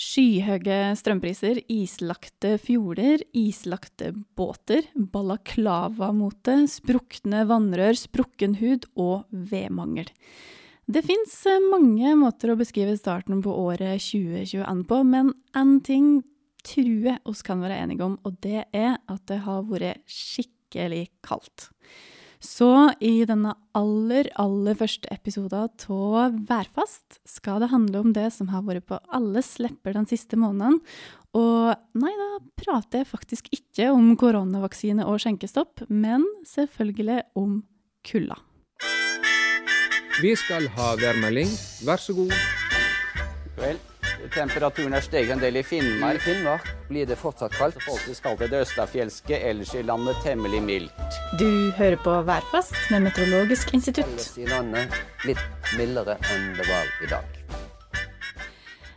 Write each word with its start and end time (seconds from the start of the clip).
Skyhøye 0.00 0.94
strømpriser, 0.96 1.58
islagte 1.68 2.54
fjorder, 2.62 3.20
islagte 3.36 4.14
båter, 4.38 4.86
balaklavamote, 4.96 6.62
sprukne 6.72 7.42
vannrør, 7.50 7.98
sprukken 8.00 8.56
hud 8.62 8.88
og 8.96 9.26
vedmangel. 9.30 10.08
Det 10.90 11.04
fins 11.04 11.34
mange 11.68 12.14
måter 12.18 12.54
å 12.54 12.58
beskrive 12.58 12.96
starten 12.96 13.42
på 13.44 13.52
året 13.52 14.00
2021 14.00 14.86
på, 14.88 15.02
men 15.04 15.34
én 15.52 15.76
ting 15.84 16.08
tror 16.64 17.10
jeg 17.10 17.20
oss 17.28 17.44
kan 17.44 17.60
være 17.60 17.82
enige 17.84 18.08
om, 18.08 18.16
og 18.24 18.40
det 18.40 18.64
er 18.72 18.96
at 19.04 19.22
det 19.28 19.42
har 19.44 19.68
vært 19.68 20.00
skikkelig 20.08 21.10
kaldt. 21.26 21.68
Så 22.40 22.70
i 23.04 23.20
denne 23.28 23.52
aller, 23.76 24.30
aller 24.40 24.76
første 24.78 25.10
episoden 25.12 25.68
av 25.68 26.36
Værfast 26.48 27.20
skal 27.28 27.60
det 27.60 27.68
handle 27.68 28.00
om 28.00 28.14
det 28.16 28.30
som 28.32 28.48
har 28.48 28.64
vært 28.64 28.88
på 28.88 28.96
alles 29.12 29.58
lepper 29.60 29.92
den 29.98 30.08
siste 30.08 30.40
måneden. 30.40 30.80
Og 31.36 31.76
nei, 32.00 32.12
da 32.16 32.30
prater 32.58 33.02
jeg 33.02 33.10
faktisk 33.12 33.52
ikke 33.54 33.90
om 33.92 34.14
koronavaksine 34.18 35.04
og 35.04 35.20
skjenkestopp, 35.20 35.84
men 35.92 36.24
selvfølgelig 36.48 37.20
om 37.36 37.60
kulda. 38.08 38.40
Vi 40.20 40.32
skal 40.36 40.66
ha 40.74 40.88
værmelding. 41.00 41.48
Vær 41.84 42.00
så 42.00 42.16
god. 42.16 42.32
Vel, 43.60 43.78
temperaturen 44.34 44.94
er 44.96 45.04
steget 45.04 45.32
en 45.34 45.42
del 45.42 45.60
i 45.60 45.62
Finnmark. 45.66 46.20
I 46.20 46.24
Finnmark 46.24 46.68
blir 46.88 47.08
det 47.08 47.18
fortsatt 47.20 47.54
kaldt. 47.56 47.80
Faktisk 47.84 48.20
skal 48.20 48.38
til 48.40 48.52
det 48.52 48.62
østafjelske, 48.66 49.40
ellers 49.50 49.74
i 49.74 49.82
landet 49.86 50.20
temmelig 50.24 50.62
mildt. 50.62 51.18
Du 51.40 51.70
hører 51.78 51.96
på 52.04 52.20
Værfast 52.28 52.76
med 52.90 53.08
Meteorologisk 53.08 53.74
institutt. 53.74 54.06
Ellers 54.06 54.32
i 54.38 54.48
landet 54.50 55.02
litt 55.28 55.74
mildere 55.78 56.18
enn 56.34 56.52
det 56.58 56.68
var 56.68 56.96
i 57.04 57.12
dag. 57.14 57.69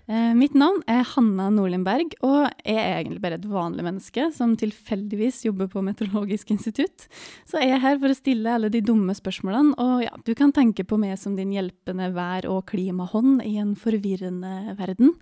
Eh, 0.04 0.34
mitt 0.36 0.52
navn 0.52 0.82
er 0.92 1.06
Hanna 1.14 1.46
Norlindberg, 1.54 2.12
og 2.28 2.50
jeg 2.66 2.76
er 2.76 2.98
egentlig 2.98 3.22
bare 3.24 3.38
et 3.40 3.48
vanlig 3.48 3.86
menneske 3.88 4.26
som 4.36 4.58
tilfeldigvis 4.60 5.46
jobber 5.46 5.70
på 5.72 5.84
Meteorologisk 5.86 6.52
institutt. 6.52 7.06
Så 7.48 7.62
jeg 7.62 7.72
er 7.72 7.80
her 7.80 8.02
for 8.02 8.12
å 8.12 8.18
stille 8.18 8.52
alle 8.52 8.72
de 8.74 8.82
dumme 8.84 9.16
spørsmålene, 9.16 9.78
og 9.80 10.04
ja, 10.04 10.12
du 10.28 10.34
kan 10.36 10.52
tenke 10.56 10.84
på 10.84 11.00
meg 11.00 11.16
som 11.22 11.38
din 11.40 11.54
hjelpende 11.56 12.10
vær- 12.18 12.50
og 12.52 12.66
klimahånd 12.74 13.46
i 13.48 13.56
en 13.64 13.78
forvirrende 13.80 14.76
verden. 14.76 15.16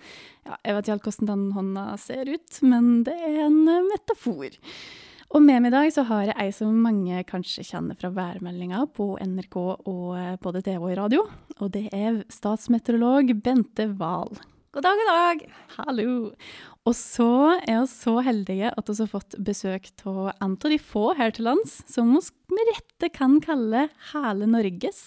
Ja, 0.50 0.58
jeg 0.66 0.73
vet 0.73 0.89
ikke 0.89 0.95
helt 0.95 1.09
hvordan 1.11 1.30
den 1.30 1.45
hånda 1.59 1.86
ser 2.02 2.31
ut, 2.31 2.61
men 2.66 3.03
det 3.05 3.20
er 3.22 3.45
en 3.45 3.61
eh, 3.70 3.86
metafor. 3.92 4.58
Og 5.31 5.45
med 5.45 5.61
meg 5.61 5.70
i 5.70 5.75
dag 5.77 5.92
så 5.94 6.03
har 6.09 6.25
jeg 6.25 6.39
ei 6.42 6.50
som 6.52 6.73
mange 6.83 7.22
kanskje 7.30 7.64
kjenner 7.70 7.95
fra 8.02 8.09
værmeldinga 8.11 8.81
på 8.98 9.14
NRK 9.22 9.59
og 9.61 10.08
eh, 10.17 10.39
både 10.42 10.64
TV 10.66 10.89
og 10.89 10.98
radio, 11.03 11.27
og 11.61 11.70
det 11.77 11.86
er 11.94 12.23
statsmeteorolog 12.33 13.30
Bente 13.45 13.86
Wahl. 14.02 14.42
God 14.72 14.83
dag, 14.83 14.95
god 14.95 15.09
dag. 15.11 15.41
Hallo! 15.75 16.11
Og 16.88 16.94
så 16.95 17.25
er 17.67 17.81
vi 17.81 17.88
så 17.91 18.14
heldige 18.23 18.69
at 18.72 18.88
vi 18.88 18.94
har 19.02 19.09
fått 19.11 19.36
besøk 19.44 19.89
av 20.08 20.30
en 20.31 20.53
av 20.55 20.69
de 20.72 20.77
få 20.80 21.09
her 21.17 21.33
til 21.36 21.44
lands 21.50 21.73
som 21.91 22.14
vi 22.16 22.22
med 22.55 22.69
rette 22.69 23.09
kan 23.11 23.36
kalle 23.44 23.89
hele 24.14 24.47
Norges. 24.47 25.02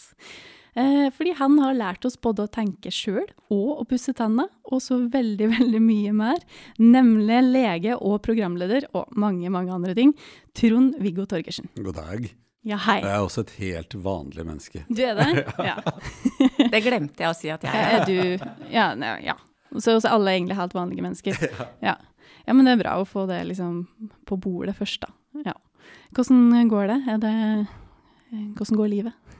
Eh, 0.76 1.08
fordi 1.16 1.32
han 1.38 1.56
har 1.62 1.78
lært 1.78 2.04
oss 2.04 2.20
både 2.20 2.44
å 2.44 2.50
tenke 2.52 2.92
sjøl 2.92 3.24
og 3.48 3.70
å 3.78 3.86
pusse 3.88 4.12
tenna, 4.12 4.50
og 4.68 4.82
så 4.84 4.98
veldig, 5.00 5.48
veldig 5.56 5.80
mye 5.80 6.12
mer. 6.12 6.44
Nemlig 6.76 7.40
lege 7.48 7.96
og 7.96 8.20
programleder, 8.28 8.90
og 8.92 9.16
mange, 9.16 9.48
mange 9.48 9.72
andre 9.72 9.96
ting. 9.96 10.12
Trond-Viggo 10.60 11.24
Torgersen. 11.32 11.72
God 11.80 11.96
dag. 12.02 12.28
Ja, 12.68 12.82
hei. 12.84 12.98
Jeg 13.00 13.16
er 13.16 13.24
også 13.24 13.46
et 13.48 13.56
helt 13.62 13.96
vanlig 13.96 14.44
menneske. 14.44 14.84
Du 14.92 15.00
er 15.08 15.16
det? 15.16 15.48
Ja. 15.70 15.80
Det 16.68 16.84
glemte 16.84 17.24
jeg 17.24 17.32
å 17.32 17.34
si 17.40 17.48
at 17.52 17.64
jeg 17.64 17.72
Er 17.72 18.04
du 18.04 18.46
Ja. 18.68 18.92
ja. 19.24 19.40
Så 19.82 19.98
alle 20.08 20.36
egentlig 20.36 20.58
helt 20.58 20.76
vanlige 20.76 21.04
mennesker. 21.06 21.38
Ja. 21.88 21.96
ja, 22.46 22.52
men 22.54 22.66
det 22.66 22.74
er 22.74 22.82
bra 22.84 22.96
å 23.00 23.08
få 23.08 23.26
det 23.30 23.40
liksom 23.50 23.84
på 24.28 24.38
bordet 24.40 24.76
først, 24.78 25.04
da. 25.04 25.12
Ja. 25.50 25.54
Hvordan 26.14 26.68
går 26.70 26.92
det? 26.92 26.98
Er 27.10 27.22
det 27.22 27.34
Hvordan 28.56 28.78
går 28.78 28.90
livet? 28.90 29.34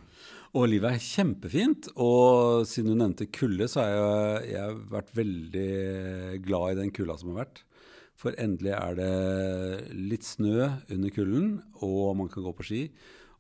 Og 0.55 0.69
livet 0.71 0.95
er 0.95 1.03
kjempefint. 1.03 1.89
Og 1.99 2.63
siden 2.71 2.93
du 2.93 2.99
nevnte 3.01 3.27
kulde, 3.35 3.67
så 3.71 3.83
har 3.83 3.95
jeg, 3.95 4.51
jeg 4.53 4.61
har 4.63 4.77
vært 4.93 5.15
veldig 5.19 5.71
glad 6.45 6.75
i 6.75 6.81
den 6.83 6.93
kulda 6.95 7.17
som 7.19 7.33
har 7.33 7.43
vært. 7.43 7.65
For 8.15 8.37
endelig 8.39 8.71
er 8.77 8.99
det 9.01 9.95
litt 9.99 10.27
snø 10.27 10.69
under 10.95 11.15
kulden, 11.15 11.57
og 11.83 12.15
man 12.21 12.31
kan 12.31 12.47
gå 12.47 12.53
på 12.55 12.67
ski. 12.67 12.83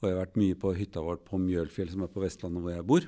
Og 0.00 0.08
jeg 0.08 0.16
har 0.16 0.24
vært 0.24 0.40
mye 0.40 0.56
på 0.58 0.74
hytta 0.76 1.04
vår 1.04 1.20
på 1.24 1.38
Mjølfjell, 1.40 1.92
som 1.94 2.02
er 2.04 2.10
på 2.12 2.24
Vestlandet 2.24 2.64
hvor 2.64 2.74
jeg 2.74 2.88
bor. 2.88 3.06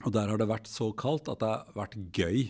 Og 0.00 0.14
der 0.16 0.32
har 0.32 0.40
det 0.40 0.48
vært 0.48 0.70
så 0.70 0.88
kaldt 0.96 1.28
at 1.28 1.42
det 1.42 1.50
har 1.52 1.76
vært 1.76 1.98
gøy. 2.16 2.48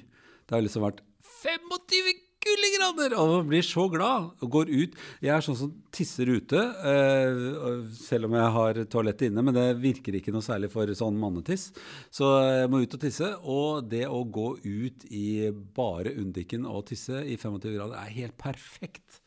Det 0.51 0.57
har 0.57 0.65
liksom 0.67 0.83
vært 0.83 1.05
25 1.45 2.09
kuldegrader! 2.43 3.15
Og 3.21 3.29
man 3.37 3.51
blir 3.53 3.63
så 3.63 3.85
glad 3.93 4.31
og 4.43 4.51
går 4.51 4.73
ut. 4.73 4.97
Jeg 5.23 5.31
er 5.31 5.45
sånn 5.47 5.59
som 5.61 5.71
tisser 5.95 6.27
ute, 6.27 6.59
eh, 6.59 7.85
selv 7.95 8.27
om 8.27 8.35
jeg 8.35 8.55
har 8.57 8.81
toalett 8.91 9.23
inne, 9.29 9.45
men 9.47 9.55
det 9.55 9.67
virker 9.79 10.17
ikke 10.19 10.35
noe 10.35 10.43
særlig 10.43 10.73
for 10.73 10.91
sånn 10.91 11.21
mannetiss. 11.23 11.69
Så 12.11 12.33
jeg 12.49 12.73
må 12.73 12.81
ut 12.83 12.97
og 12.99 13.05
tisse. 13.05 13.31
Og 13.47 13.87
det 13.93 14.09
å 14.11 14.25
gå 14.27 14.49
ut 14.59 15.07
i 15.07 15.53
bare 15.55 16.17
Undiken 16.19 16.67
og 16.67 16.89
tisse 16.91 17.23
i 17.23 17.39
25 17.39 17.77
grader 17.77 18.01
er 18.01 18.17
helt 18.19 18.39
perfekt. 18.43 19.21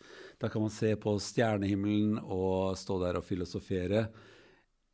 Da 0.43 0.49
kan 0.51 0.65
man 0.65 0.75
se 0.75 0.91
på 0.99 1.15
stjernehimmelen 1.23 2.17
og 2.19 2.75
stå 2.75 2.99
der 2.99 3.21
og 3.21 3.23
filosofere 3.23 4.09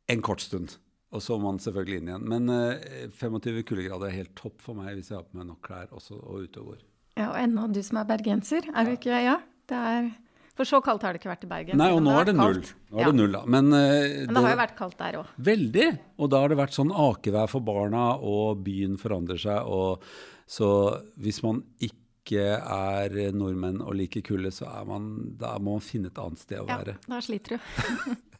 en 0.06 0.22
kort 0.22 0.46
stund. 0.46 0.78
Og 1.10 1.22
så 1.24 1.34
må 1.40 1.50
man 1.50 1.58
selvfølgelig 1.58 2.00
inn 2.00 2.08
igjen. 2.12 2.26
Men 2.30 2.48
eh, 2.54 3.08
25 3.18 3.64
kuldegrader 3.66 4.06
er 4.12 4.18
helt 4.20 4.34
topp 4.38 4.60
for 4.62 4.78
meg 4.78 4.94
hvis 4.94 5.08
jeg 5.10 5.18
har 5.18 5.24
på 5.26 5.40
meg 5.40 5.48
nok 5.48 5.60
klær 5.66 5.88
også, 5.96 6.18
og 6.22 6.44
ute 6.46 6.60
og 6.62 6.72
går. 6.72 6.82
Ja, 7.18 7.30
og 7.32 7.38
ennå 7.42 7.64
du 7.74 7.80
som 7.82 7.98
er 8.00 8.06
bergenser, 8.06 8.68
er 8.70 8.86
du 8.86 8.92
ikke 8.94 9.18
Ja, 9.24 9.38
det 9.68 9.78
er 9.90 10.10
For 10.60 10.68
så 10.68 10.78
kaldt 10.84 11.02
har 11.06 11.14
det 11.14 11.20
ikke 11.22 11.30
vært 11.32 11.44
i 11.46 11.48
Bergen. 11.50 11.78
Nei, 11.80 11.88
og 11.94 12.02
nå 12.04 12.12
er 12.20 12.26
det 12.28 12.34
null. 12.36 12.58
Nå 12.92 12.98
er 12.98 13.00
Ja. 13.00 13.06
det 13.10 13.16
null, 13.16 13.32
da. 13.32 13.40
Men, 13.46 13.72
eh, 13.72 14.26
Men 14.26 14.34
det 14.34 14.42
har 14.44 14.50
jo 14.54 14.58
vært 14.60 14.76
kaldt 14.76 14.98
der 14.98 15.16
òg. 15.22 15.26
Veldig. 15.40 15.86
Og 16.18 16.30
da 16.30 16.40
har 16.42 16.48
det 16.52 16.58
vært 16.58 16.76
sånn 16.76 16.92
akevær 16.92 17.48
for 17.48 17.60
barna, 17.64 18.02
og 18.20 18.62
byen 18.66 18.98
forandrer 19.00 19.40
seg. 19.40 19.64
Og 19.66 20.02
så 20.46 20.68
hvis 21.18 21.42
man 21.42 21.62
ikke 21.80 22.44
er 22.60 23.32
nordmenn 23.32 23.80
og 23.80 23.94
liker 23.96 24.20
kulde, 24.22 24.52
så 24.52 24.68
er 24.68 24.84
man, 24.86 25.08
da 25.40 25.54
må 25.58 25.78
man 25.78 25.80
finne 25.80 26.06
et 26.12 26.18
annet 26.20 26.38
sted 26.44 26.60
å 26.60 26.66
være. 26.68 26.98
Ja, 27.08 27.14
da 27.14 27.20
sliter 27.24 27.56
du. 27.56 28.16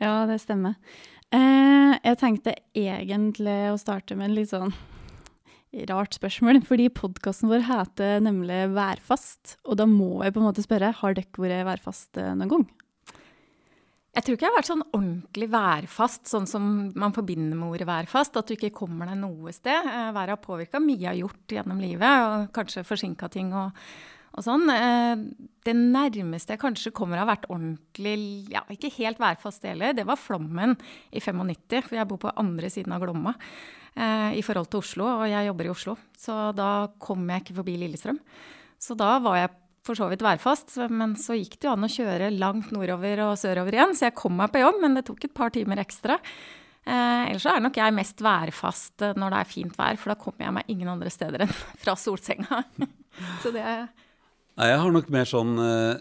Ja, 0.00 0.26
det 0.28 0.40
stemmer. 0.42 0.74
Eh, 1.34 1.94
jeg 2.04 2.18
tenkte 2.20 2.54
egentlig 2.76 3.58
å 3.72 3.80
starte 3.80 4.16
med 4.18 4.30
en 4.30 4.36
litt 4.38 4.52
sånn 4.52 4.74
rart 5.90 6.16
spørsmål, 6.16 6.62
fordi 6.64 6.88
podkasten 6.94 7.50
vår 7.50 7.66
heter 7.66 8.22
nemlig 8.24 8.62
Værfast. 8.76 9.56
Og 9.66 9.76
da 9.80 9.86
må 9.90 10.22
jeg 10.24 10.34
på 10.36 10.40
en 10.40 10.48
måte 10.48 10.64
spørre, 10.64 10.94
har 11.00 11.16
dere 11.16 11.30
vært 11.36 11.68
værfast 11.68 12.20
eh, 12.22 12.34
noen 12.38 12.52
gang? 12.52 12.66
Jeg 14.16 14.24
tror 14.24 14.36
ikke 14.38 14.46
jeg 14.46 14.52
har 14.54 14.56
vært 14.56 14.70
sånn 14.70 14.84
ordentlig 14.96 15.46
værfast, 15.52 16.22
sånn 16.30 16.46
som 16.48 16.68
man 16.96 17.12
forbinder 17.12 17.58
med 17.58 17.74
ordet 17.74 17.88
værfast. 17.90 18.38
At 18.40 18.48
du 18.48 18.54
ikke 18.54 18.72
kommer 18.78 19.10
deg 19.10 19.18
noe 19.20 19.52
sted. 19.52 19.90
Eh, 19.90 20.12
Været 20.16 20.32
har 20.32 20.40
påvirka 20.40 20.80
mye 20.80 21.02
jeg 21.02 21.10
har 21.10 21.20
gjort 21.20 21.56
gjennom 21.58 21.82
livet, 21.82 22.22
og 22.30 22.46
kanskje 22.56 22.86
forsinka 22.86 23.28
ting 23.34 23.52
og, 23.52 23.76
og 24.36 24.44
sånn. 24.44 24.68
Eh, 24.72 25.16
Det 25.66 25.74
nærmeste 25.74 26.54
jeg 26.54 26.60
kanskje 26.62 26.92
kommer 26.94 27.18
har 27.18 27.26
vært 27.26 27.48
ordentlig, 27.50 28.46
ja, 28.52 28.60
ikke 28.70 28.92
helt 29.00 29.18
værfast 29.18 29.64
heller, 29.66 29.92
det 29.96 30.04
var 30.06 30.14
flommen 30.20 30.76
i 31.10 31.18
95. 31.18 31.82
For 31.88 31.96
jeg 31.98 32.06
bor 32.06 32.20
på 32.22 32.30
andre 32.38 32.70
siden 32.70 32.92
av 32.94 33.02
Glomma 33.02 33.32
eh, 33.96 34.36
i 34.38 34.42
forhold 34.46 34.68
til 34.70 34.78
Oslo, 34.84 35.08
og 35.22 35.26
jeg 35.26 35.48
jobber 35.48 35.66
i 35.66 35.72
Oslo. 35.72 35.96
Så 36.16 36.36
da 36.54 36.86
kom 37.02 37.26
jeg 37.32 37.42
ikke 37.42 37.56
forbi 37.58 37.74
Lillestrøm. 37.82 38.20
Så 38.78 38.94
da 38.94 39.16
var 39.24 39.40
jeg 39.40 39.50
for 39.86 39.94
så 39.98 40.06
vidt 40.10 40.22
værfast, 40.22 40.76
men 40.90 41.16
så 41.18 41.34
gikk 41.38 41.58
det 41.58 41.66
jo 41.68 41.74
an 41.74 41.86
å 41.86 41.90
kjøre 41.90 42.30
langt 42.38 42.70
nordover 42.74 43.20
og 43.28 43.36
sørover 43.38 43.74
igjen, 43.74 43.94
så 43.94 44.08
jeg 44.08 44.16
kom 44.18 44.34
meg 44.38 44.50
på 44.54 44.62
jobb, 44.62 44.80
men 44.82 44.94
det 44.98 45.04
tok 45.06 45.26
et 45.28 45.34
par 45.34 45.50
timer 45.54 45.78
ekstra. 45.82 46.16
Eh, 46.86 47.22
ellers 47.32 47.46
er 47.50 47.58
nok 47.62 47.78
jeg 47.78 47.94
mest 47.94 48.22
værfast 48.22 49.02
eh, 49.02 49.14
når 49.18 49.34
det 49.34 49.38
er 49.42 49.50
fint 49.50 49.78
vær, 49.78 49.98
for 49.98 50.14
da 50.14 50.18
kommer 50.22 50.46
jeg 50.46 50.54
meg 50.60 50.70
ingen 50.74 50.90
andre 50.94 51.10
steder 51.10 51.42
enn 51.46 51.54
fra 51.82 51.94
solsenga. 51.98 52.62
så 53.42 53.50
det 53.54 53.66
Nei, 54.56 54.70
jeg 54.72 54.80
har 54.80 54.92
nok 54.94 55.08
mer 55.12 55.28
sånn 55.28 55.56
eh, 55.60 55.98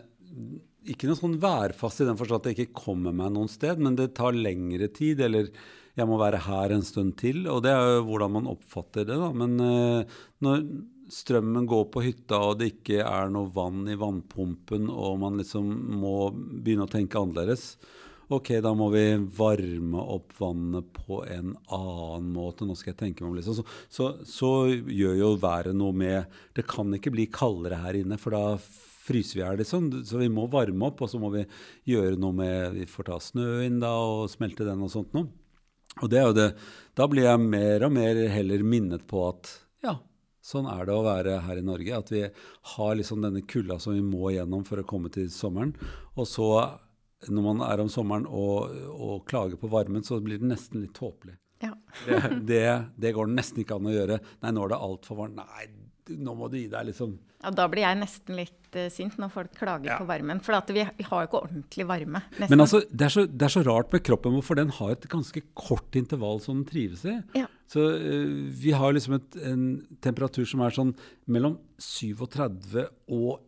Ikke 0.94 1.10
noe 1.10 1.20
sånn 1.20 1.40
værfast 1.44 2.04
i 2.04 2.08
den 2.08 2.20
forstand 2.20 2.44
at 2.46 2.52
jeg 2.52 2.70
ikke 2.70 2.84
kommer 2.86 3.16
meg 3.16 3.34
noen 3.36 3.52
sted, 3.52 3.82
men 3.82 3.98
det 4.00 4.14
tar 4.16 4.38
lengre 4.38 4.88
tid, 4.96 5.24
eller 5.26 5.50
jeg 5.96 6.08
må 6.08 6.20
være 6.20 6.44
her 6.46 6.76
en 6.76 6.84
stund 6.86 7.16
til. 7.20 7.46
Og 7.52 7.64
det 7.66 7.72
er 7.74 7.98
jo 7.98 8.06
hvordan 8.10 8.36
man 8.36 8.50
oppfatter 8.52 9.08
det, 9.08 9.18
da. 9.20 9.32
Men 9.36 9.56
eh, 9.64 10.18
når 10.46 10.64
strømmen 11.12 11.68
går 11.70 11.86
på 11.94 12.04
hytta, 12.06 12.40
og 12.50 12.60
det 12.60 12.72
ikke 12.74 13.04
er 13.04 13.32
noe 13.34 13.52
vann 13.56 13.84
i 13.92 13.98
vannpumpen, 14.00 14.88
og 14.90 15.20
man 15.22 15.40
liksom 15.42 15.70
må 16.00 16.18
begynne 16.36 16.88
å 16.88 16.92
tenke 16.92 17.20
annerledes, 17.22 17.76
Ok, 18.34 18.56
da 18.64 18.72
må 18.74 18.88
vi 18.90 19.04
varme 19.38 20.02
opp 20.16 20.34
vannet 20.40 20.88
på 20.96 21.20
en 21.30 21.52
annen 21.74 22.32
måte. 22.34 22.66
Nå 22.66 22.74
skal 22.78 22.94
jeg 22.94 23.02
tenke 23.04 23.22
meg 23.22 23.30
om 23.30 23.38
liksom. 23.38 23.60
Så, 23.60 23.66
så, 23.90 24.08
så 24.26 24.52
gjør 24.72 25.20
jo 25.20 25.30
været 25.42 25.78
noe 25.78 25.94
med 25.94 26.40
Det 26.58 26.66
kan 26.70 26.90
ikke 26.98 27.14
bli 27.14 27.28
kaldere 27.30 27.84
her 27.84 28.00
inne, 28.00 28.18
for 28.22 28.34
da 28.34 28.58
fryser 29.06 29.40
vi 29.40 29.46
her, 29.46 29.60
liksom. 29.62 29.92
Så 30.10 30.18
vi 30.22 30.32
må 30.34 30.48
varme 30.50 30.90
opp, 30.90 31.04
og 31.06 31.12
så 31.12 31.22
må 31.22 31.30
vi 31.36 31.46
gjøre 31.92 32.18
noe 32.22 32.34
med 32.34 32.80
Vi 32.80 32.88
får 32.90 33.12
ta 33.12 33.20
snø 33.22 33.60
inn 33.68 33.78
da, 33.84 33.94
og 33.94 34.32
smelte 34.34 34.66
den 34.66 34.82
og 34.82 34.94
sånt 34.94 35.14
noe. 35.18 35.30
Og 36.02 36.10
det 36.12 36.20
er 36.20 36.26
jo 36.28 36.36
det 36.36 36.50
Da 36.98 37.06
blir 37.08 37.30
jeg 37.30 37.40
mer 37.46 37.86
og 37.88 37.94
mer 37.96 38.18
heller 38.34 38.66
minnet 38.68 39.06
på 39.08 39.22
at 39.30 39.52
ja, 39.86 39.94
Sånn 40.46 40.68
er 40.70 40.86
det 40.86 40.94
å 40.94 41.06
være 41.06 41.40
her 41.46 41.58
i 41.58 41.66
Norge. 41.66 42.02
At 42.02 42.12
vi 42.14 42.26
har 42.74 42.98
liksom 42.98 43.24
denne 43.24 43.42
kulda 43.50 43.80
som 43.82 43.96
vi 43.96 44.04
må 44.06 44.30
gjennom 44.34 44.66
for 44.68 44.82
å 44.82 44.86
komme 44.86 45.10
til 45.14 45.30
sommeren. 45.34 45.72
Og 46.14 46.28
så, 46.30 46.50
når 47.30 47.46
man 47.50 47.64
er 47.68 47.82
om 47.84 47.90
sommeren 47.92 48.28
og, 48.28 48.76
og 48.96 49.26
klager 49.30 49.58
på 49.62 49.70
varmen, 49.72 50.04
så 50.06 50.20
blir 50.24 50.42
det 50.42 50.50
nesten 50.52 50.84
litt 50.84 50.94
tåpelig. 50.98 51.38
Ja. 51.64 51.72
Det, 52.06 52.20
det, 52.50 52.64
det 53.00 53.14
går 53.16 53.30
nesten 53.32 53.64
ikke 53.64 53.78
an 53.80 53.88
å 53.90 53.94
gjøre. 53.96 54.20
Nei, 54.44 54.52
nå 54.54 54.66
er 54.68 54.74
det 54.76 54.82
altfor 54.90 55.22
varmt. 55.24 55.40
Nei, 55.40 55.68
du- 56.06 56.18
nå 56.22 56.36
må 56.38 56.50
du 56.52 56.60
gi 56.60 56.68
deg, 56.70 56.92
liksom. 56.92 57.16
Ja, 57.46 57.50
da 57.54 57.66
blir 57.70 57.82
jeg 57.86 57.98
nesten 58.00 58.38
litt 58.38 58.76
uh, 58.78 58.88
sint 58.94 59.16
når 59.22 59.32
folk 59.34 59.56
klager 59.58 59.92
Ja. 59.92 59.98
på 60.02 60.06
varmen. 60.10 60.40
For 60.46 60.54
at 60.58 60.70
vi, 60.74 60.84
vi 60.98 61.06
har 61.08 61.24
jo 61.24 61.30
ikke 61.30 61.42
ordentlig 61.48 61.86
varme. 61.90 62.22
Nesten. 62.36 62.50
Men 62.54 62.62
altså, 62.66 62.82
det 62.92 63.08
er, 63.08 63.14
så, 63.16 63.24
det 63.30 63.48
er 63.48 63.54
så 63.56 63.64
rart 63.66 63.94
med 63.94 64.04
kroppen 64.06 64.38
for 64.46 64.60
den 64.60 64.70
har 64.78 64.94
et 64.94 65.08
ganske 65.10 65.42
kort 65.58 65.98
intervall 65.98 66.42
som 66.44 66.60
den 66.60 66.68
trives 66.70 67.06
i. 67.10 67.16
Ja. 67.38 67.48
Så 67.72 67.88
uh, 67.96 68.36
vi 68.62 68.74
har 68.78 68.94
liksom 68.94 69.18
et, 69.18 69.40
en 69.50 69.66
temperatur 70.06 70.46
som 70.50 70.62
er 70.66 70.76
sånn 70.78 70.94
mellom 71.32 71.58
37 71.82 72.84
og 73.14 73.40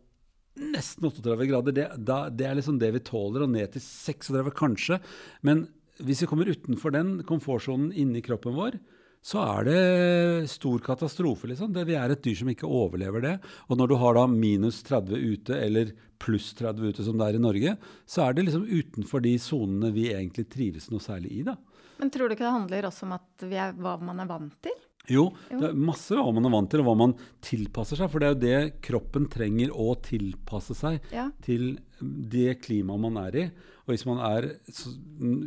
nesten 0.58 1.08
38 1.08 1.48
grader. 1.50 1.74
Det, 1.76 1.88
da, 2.06 2.20
det 2.30 2.46
er 2.48 2.58
liksom 2.58 2.78
det 2.80 2.92
vi 2.96 3.04
tåler, 3.06 3.44
og 3.46 3.52
ned 3.54 3.74
til 3.74 3.84
36 3.84 4.54
kanskje. 4.58 5.00
Men 5.46 5.66
hvis 6.02 6.22
vi 6.22 6.30
kommer 6.30 6.50
utenfor 6.50 6.94
den 6.94 7.18
komfortsonen 7.26 7.90
inni 7.96 8.22
kroppen 8.24 8.56
vår, 8.58 8.78
så 9.24 9.42
er 9.42 9.66
det 9.66 10.50
stor 10.52 10.78
katastrofe, 10.84 11.48
liksom. 11.50 11.72
Det, 11.74 11.82
vi 11.88 11.96
er 11.98 12.12
et 12.14 12.22
dyr 12.24 12.36
som 12.38 12.50
ikke 12.52 12.68
overlever 12.70 13.24
det. 13.24 13.34
Og 13.66 13.80
når 13.80 13.90
du 13.90 13.96
har 14.00 14.14
da 14.16 14.26
minus 14.30 14.78
30 14.86 15.18
ute, 15.18 15.58
eller 15.58 15.90
pluss 16.22 16.52
30 16.58 16.92
ute, 16.92 17.06
som 17.06 17.18
det 17.18 17.26
er 17.26 17.38
i 17.38 17.42
Norge, 17.42 17.74
så 18.08 18.24
er 18.24 18.36
det 18.36 18.46
liksom 18.46 18.68
utenfor 18.68 19.22
de 19.24 19.34
sonene 19.42 19.90
vi 19.94 20.08
egentlig 20.12 20.46
trives 20.52 20.88
noe 20.92 21.02
særlig 21.02 21.34
i, 21.40 21.42
da. 21.50 21.58
Men 21.98 22.12
tror 22.14 22.30
du 22.30 22.36
ikke 22.36 22.46
det 22.46 22.54
handler 22.54 22.86
også 22.86 23.08
om 23.08 23.16
at 23.18 23.48
vi 23.50 23.58
er, 23.58 23.74
hva 23.74 23.96
man 23.98 24.22
er 24.22 24.30
vant 24.30 24.54
til? 24.62 24.76
Jo, 25.08 25.28
det 25.48 25.70
er 25.70 25.78
masse 25.78 26.12
hva 26.16 26.32
man 26.36 26.44
er 26.48 26.52
vant 26.52 26.70
til, 26.72 26.82
og 26.82 26.88
hva 26.90 26.96
man 27.00 27.14
tilpasser 27.44 27.96
seg. 28.00 28.10
For 28.12 28.20
det 28.20 28.28
er 28.28 28.34
jo 28.34 28.42
det 28.44 28.80
kroppen 28.84 29.28
trenger 29.32 29.72
å 29.72 29.94
tilpasse 30.04 30.76
seg 30.76 31.00
Ja. 31.14 31.30
til 31.44 31.78
det 32.00 32.60
klimaet 32.66 33.00
man 33.00 33.16
er 33.24 33.36
i. 33.36 33.44
Og 33.86 33.94
hvis 33.94 34.04
man 34.06 34.18
er 34.20 34.50
så, 34.68 34.92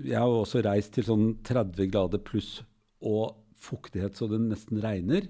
Jeg 0.03 0.17
har 0.17 0.25
jo 0.27 0.41
også 0.43 0.63
reist 0.65 0.93
til 0.97 1.05
sånn 1.05 1.27
30 1.45 1.91
grader 1.93 2.17
pluss 2.25 2.63
og 3.01 3.35
fuktighet 3.61 4.17
så 4.17 4.27
det 4.29 4.39
nesten 4.41 4.81
regner. 4.81 5.27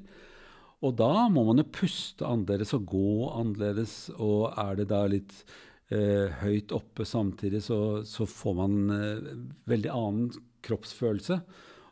Og 0.81 0.95
da 0.98 1.27
må 1.30 1.44
man 1.45 1.60
jo 1.62 1.68
puste 1.69 2.25
annerledes 2.25 2.72
og 2.74 2.88
gå 2.89 3.12
annerledes. 3.38 4.10
Og 4.18 4.54
er 4.57 4.80
det 4.80 4.88
da 4.89 5.04
litt 5.12 5.44
eh, 5.92 6.31
høyt 6.42 6.72
oppe 6.74 7.06
samtidig, 7.06 7.62
så, 7.68 8.01
så 8.07 8.25
får 8.25 8.56
man 8.56 8.77
eh, 8.95 9.36
veldig 9.69 9.92
annen 9.94 10.31
kroppsfølelse. 10.66 11.42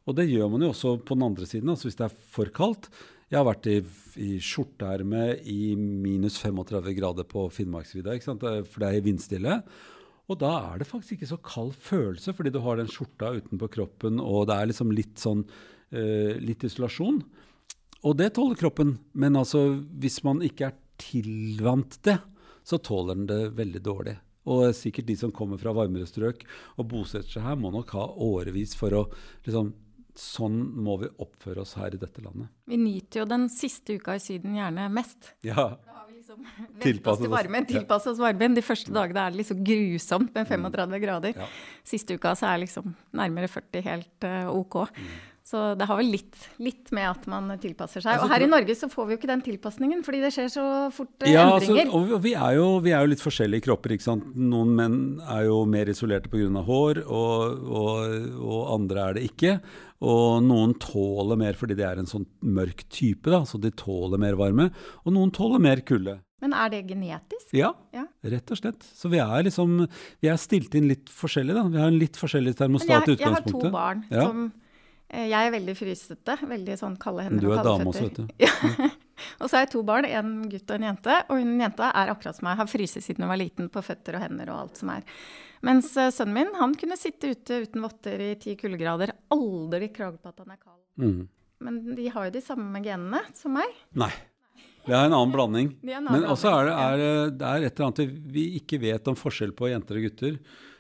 Og 0.10 0.18
det 0.18 0.26
gjør 0.32 0.50
man 0.50 0.66
jo 0.66 0.72
også 0.74 0.96
på 1.06 1.16
den 1.18 1.28
andre 1.28 1.46
siden, 1.46 1.70
altså 1.70 1.86
hvis 1.90 2.00
det 2.00 2.08
er 2.08 2.20
for 2.34 2.50
kaldt. 2.56 2.90
Jeg 3.30 3.38
har 3.38 3.46
vært 3.46 3.68
i, 3.70 3.78
i 4.26 4.30
skjorteerme 4.42 5.24
i 5.46 5.76
minus 5.78 6.40
35 6.42 6.96
grader 6.98 7.28
på 7.30 7.46
Finnmarksvidda, 7.54 8.16
er- 8.18 8.66
for 8.66 8.82
det 8.82 8.90
er 8.90 9.06
vindstille. 9.06 9.60
Og 10.30 10.38
da 10.42 10.50
er 10.72 10.82
det 10.82 10.88
faktisk 10.90 11.18
ikke 11.18 11.30
så 11.30 11.38
kald 11.46 11.76
følelse, 11.78 12.34
fordi 12.38 12.54
du 12.54 12.60
har 12.66 12.78
den 12.78 12.90
skjorta 12.90 13.32
utenpå 13.38 13.70
kroppen, 13.74 14.18
og 14.22 14.48
det 14.50 14.58
er 14.58 14.70
liksom 14.72 14.94
litt 14.94 15.22
sånn 15.22 15.44
uh, 15.46 16.34
litt 16.42 16.66
isolasjon. 16.66 17.22
Og 18.06 18.16
det 18.18 18.32
tåler 18.38 18.58
kroppen, 18.58 18.96
men 19.14 19.38
altså 19.38 19.64
hvis 20.02 20.22
man 20.26 20.42
ikke 20.46 20.70
er 20.70 20.78
tilvant 21.02 21.98
det, 22.06 22.18
så 22.66 22.78
tåler 22.82 23.18
den 23.18 23.30
det 23.30 23.42
veldig 23.58 23.82
dårlig. 23.86 24.16
Og 24.50 24.70
sikkert 24.78 25.10
de 25.10 25.18
som 25.20 25.34
kommer 25.36 25.60
fra 25.62 25.74
varmere 25.76 26.08
strøk 26.10 26.46
og 26.80 26.88
bosetter 26.90 27.30
seg 27.36 27.46
her, 27.46 27.58
må 27.60 27.74
nok 27.74 27.94
ha 27.98 28.06
årevis 28.26 28.74
for 28.78 28.96
å 28.96 29.04
liksom 29.46 29.74
Sånn 30.18 30.58
må 30.76 30.98
vi 31.04 31.08
oppføre 31.22 31.62
oss 31.62 31.76
her 31.80 31.94
i 31.96 32.00
dette 32.02 32.22
landet. 32.26 32.50
Vi 32.68 32.78
nyter 32.82 33.22
jo 33.22 33.26
den 33.30 33.48
siste 33.54 33.96
uka 34.00 34.16
i 34.18 34.20
Syden 34.24 34.56
gjerne 34.58 34.90
mest. 34.92 35.34
Ja, 35.46 35.56
Da 35.56 35.96
har 36.00 36.08
vi 36.10 36.18
liksom 36.18 36.44
Tilpasset 36.82 37.24
til 37.24 37.32
oss. 37.32 37.38
varmen. 37.38 37.66
Tilpasset 37.70 38.12
oss 38.14 38.20
varmen. 38.20 38.56
De 38.58 38.62
første 38.66 38.92
dagene 38.92 39.28
er 39.28 39.32
det 39.32 39.42
liksom 39.46 39.64
grusomt 39.64 40.34
med 40.36 40.48
35 40.48 41.00
grader. 41.06 41.34
Ja. 41.38 41.48
Siste 41.88 42.16
uka 42.20 42.36
så 42.36 42.50
er 42.54 42.66
liksom 42.66 42.94
nærmere 43.14 43.48
40 43.48 43.82
helt 43.86 44.24
eh, 44.28 44.48
OK. 44.52 44.86
Så 45.50 45.74
det 45.74 45.88
har 45.90 45.98
vel 45.98 46.12
litt, 46.14 46.36
litt 46.62 46.92
med 46.94 47.08
at 47.10 47.24
man 47.26 47.50
tilpasser 47.58 48.04
seg. 48.06 48.20
Og 48.22 48.30
her 48.30 48.44
i 48.46 48.50
Norge 48.52 48.76
så 48.78 48.86
får 48.92 49.08
vi 49.08 49.16
jo 49.16 49.18
ikke 49.18 49.30
den 49.32 49.42
tilpasningen, 49.42 50.04
fordi 50.06 50.20
det 50.22 50.30
skjer 50.36 50.52
så 50.54 50.66
fort 50.94 51.26
eh, 51.26 51.32
Ja, 51.34 51.48
endringer. 51.56 51.88
Altså, 51.90 52.14
og 52.20 52.22
vi 52.22 52.34
er, 52.38 52.52
jo, 52.60 52.68
vi 52.86 52.92
er 52.94 53.02
jo 53.02 53.10
litt 53.16 53.24
forskjellige 53.24 53.66
kropper. 53.66 53.96
ikke 53.96 54.06
sant? 54.06 54.28
Noen 54.38 54.76
menn 54.78 55.00
er 55.26 55.48
jo 55.48 55.64
mer 55.66 55.90
isolerte 55.90 56.30
pga. 56.30 56.62
hår, 56.68 57.02
og, 57.08 57.66
og, 57.66 58.30
og 58.46 58.74
andre 58.76 59.08
er 59.08 59.14
det 59.18 59.26
ikke. 59.32 59.56
Og 60.02 60.42
noen 60.46 60.74
tåler 60.80 61.36
mer 61.42 61.58
fordi 61.60 61.76
de 61.76 61.84
er 61.84 62.00
en 62.00 62.08
sånn 62.08 62.26
mørk 62.42 62.86
type, 62.88 63.28
da, 63.30 63.42
så 63.44 63.60
de 63.60 63.72
tåler 63.76 64.18
mer 64.22 64.38
varme. 64.40 64.70
Og 65.04 65.12
noen 65.16 65.32
tåler 65.36 65.60
mer 65.60 65.82
kulde. 65.84 66.20
Men 66.40 66.54
er 66.56 66.70
det 66.72 66.86
genetisk? 66.88 67.50
Ja, 67.52 67.74
Ja. 67.92 68.06
rett 68.24 68.50
og 68.52 68.58
slett. 68.62 68.80
Så 68.96 69.10
vi 69.12 69.18
er 69.20 69.44
liksom 69.44 69.90
vi 70.22 70.30
er 70.30 70.38
stilt 70.40 70.74
inn 70.80 70.88
litt 70.88 71.10
forskjellig, 71.12 71.54
da. 71.54 71.64
Vi 71.68 71.78
har 71.82 71.88
en 71.92 72.00
litt 72.00 72.16
forskjellig 72.16 72.56
termostat 72.56 73.10
i 73.10 73.18
utgangspunktet. 73.18 73.20
jeg 73.20 73.62
har 73.62 73.62
to 73.68 73.70
barn 73.70 74.06
Ja. 74.10 74.28
som 74.28 74.54
eh, 75.10 75.28
Jeg 75.28 75.48
er 75.48 75.52
veldig 75.60 75.76
frysete. 75.76 76.38
Veldig 76.48 76.78
sånn 76.80 76.98
kalde 76.98 77.24
hender 77.28 77.42
Du 77.42 77.52
er 77.52 77.64
dame 77.64 77.84
også, 77.92 78.08
vet 78.08 78.16
du. 78.16 78.28
Ja. 78.40 78.48
og 79.42 79.50
så 79.50 79.58
har 79.58 79.66
jeg 79.66 79.72
to 79.72 79.84
barn, 79.84 80.06
en 80.06 80.50
gutt 80.50 80.72
og 80.72 80.76
en 80.80 80.88
jente. 80.96 81.20
Og 81.30 81.44
hun 81.44 81.60
jenta 81.60 81.92
er 81.94 82.08
akkurat 82.16 82.36
som 82.40 82.46
meg, 82.48 82.56
har 82.56 82.68
fryst 82.72 83.02
siden 83.04 83.20
hun 83.26 83.28
var 83.36 83.38
liten 83.44 83.68
på 83.68 83.84
føtter 83.84 84.16
og 84.16 84.22
hender 84.22 84.48
og 84.54 84.60
alt 84.64 84.78
som 84.78 84.90
er. 84.96 85.04
Mens 85.66 85.90
eh, 86.00 86.10
sønnen 86.16 86.34
min 86.38 86.54
han 86.56 86.74
kunne 86.80 86.96
sitte 87.00 87.34
ute 87.34 87.62
uten 87.66 87.84
votter 87.84 88.22
i 88.24 88.36
ti 88.40 88.56
kuldegrader. 88.60 89.12
Aldri 89.36 89.90
klage 89.96 90.18
på 90.22 90.32
at 90.32 90.40
han 90.40 90.54
er 90.56 90.60
kald. 90.62 90.82
Mm. 91.00 91.28
Men 91.66 91.80
de 91.98 92.08
har 92.14 92.30
jo 92.30 92.36
de 92.38 92.42
samme 92.46 92.80
genene 92.86 93.20
som 93.36 93.52
meg. 93.58 93.68
Nei. 94.00 94.12
Det 94.88 94.96
er 94.96 95.06
en 95.10 95.14
annen 95.14 95.34
blanding. 95.36 95.68
En 95.84 95.98
annen 96.00 96.14
Men 96.16 96.30
også 96.32 96.50
er 96.56 96.70
det, 96.70 96.74
er, 96.80 96.98
det- 97.36 97.48
er 97.50 97.66
et 97.68 97.74
eller 97.80 97.90
annet 97.90 98.00
vi- 98.00 98.32
vi 98.38 98.46
ikke 98.62 98.80
vet 98.82 99.08
om 99.12 99.16
forskjell 99.20 99.52
på 99.54 99.68
jenter 99.70 100.00
og 100.00 100.08
gutter. 100.08 100.40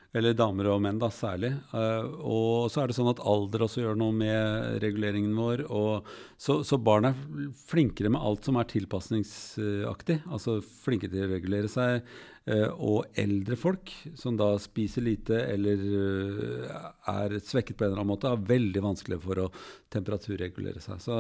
Eller 0.10 0.34
damer 0.34 0.72
og 0.72 0.80
menn, 0.82 0.98
da, 0.98 1.12
særlig. 1.14 1.52
Eh, 1.78 2.06
og 2.26 2.72
så 2.74 2.82
er 2.82 2.90
det 2.90 2.96
sånn 2.98 3.12
at 3.12 3.22
alder 3.30 3.62
også 3.68 3.84
gjør 3.84 3.98
noe 4.00 4.16
med 4.18 4.80
reguleringen 4.82 5.36
vår. 5.38 5.62
Så, 6.42 6.64
så 6.66 6.80
barn 6.82 7.12
er 7.12 7.20
flinkere 7.70 8.10
med 8.16 8.24
alt 8.26 8.48
som 8.48 8.58
er 8.58 8.66
tilpasningsaktig. 8.72 10.18
Altså 10.34 10.58
flinke 10.66 11.12
til 11.12 11.28
å 11.28 11.30
regulere 11.30 11.70
seg. 11.70 12.02
eh, 12.50 12.66
og 12.74 13.20
eldre 13.22 13.58
folk 13.60 13.94
som 14.18 14.40
da 14.40 14.56
spiser 14.62 15.06
lite 15.06 15.44
eller 15.46 15.84
eh, 16.00 16.80
er 17.14 17.36
svekket 17.46 17.78
på 17.78 17.86
en 17.86 17.92
eller 17.92 18.02
annen 18.02 18.14
måte, 18.16 18.32
har 18.34 18.50
veldig 18.50 18.84
vanskelig 18.88 19.20
for 19.28 19.44
å 19.44 19.52
temperaturregulere 19.94 20.82
seg. 20.82 21.04
Så 21.06 21.20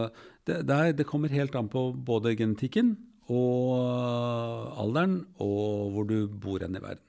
det, 0.49 0.63
det, 0.65 0.79
er, 0.79 0.97
det 0.97 1.05
kommer 1.09 1.29
helt 1.29 1.53
an 1.59 1.69
på 1.69 1.91
både 1.93 2.33
genetikken 2.39 2.95
og 3.29 3.77
alderen 4.81 5.19
og 5.45 5.93
hvor 5.93 6.09
du 6.09 6.23
bor 6.41 6.65
hen 6.65 6.73
i 6.73 6.81
verden. 6.81 7.05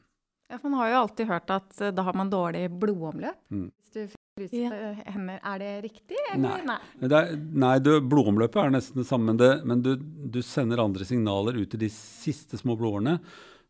Ja, 0.50 0.58
for 0.58 0.68
Man 0.72 0.80
har 0.80 0.90
jo 0.90 0.96
alltid 1.04 1.28
hørt 1.30 1.50
at 1.54 1.80
eh, 1.80 1.92
da 1.94 2.02
har 2.02 2.16
man 2.18 2.30
dårlig 2.32 2.64
blodomløp. 2.80 3.38
Mm. 3.54 3.68
Hvis 3.70 3.92
du 3.94 4.16
fryser 4.38 4.64
Ja. 4.74 4.94
hender. 5.12 5.38
Er 5.46 5.58
det 5.62 5.70
riktig? 5.84 6.18
Eller? 6.32 6.64
Nei. 6.66 6.78
Nei, 7.00 7.08
det 7.12 7.20
er, 7.20 7.36
nei, 7.64 7.74
du, 7.78 7.92
blodomløpet 8.00 8.64
er 8.64 8.74
nesten 8.74 9.02
det 9.02 9.06
samme, 9.08 9.30
men, 9.30 9.38
det, 9.40 9.50
men 9.64 9.84
du, 9.84 9.94
du 10.00 10.40
sender 10.42 10.82
andre 10.82 11.06
signaler 11.06 11.60
ut 11.60 11.70
til 11.70 11.82
de 11.84 11.90
siste 11.94 12.58
små 12.58 12.76
blodårene, 12.80 13.18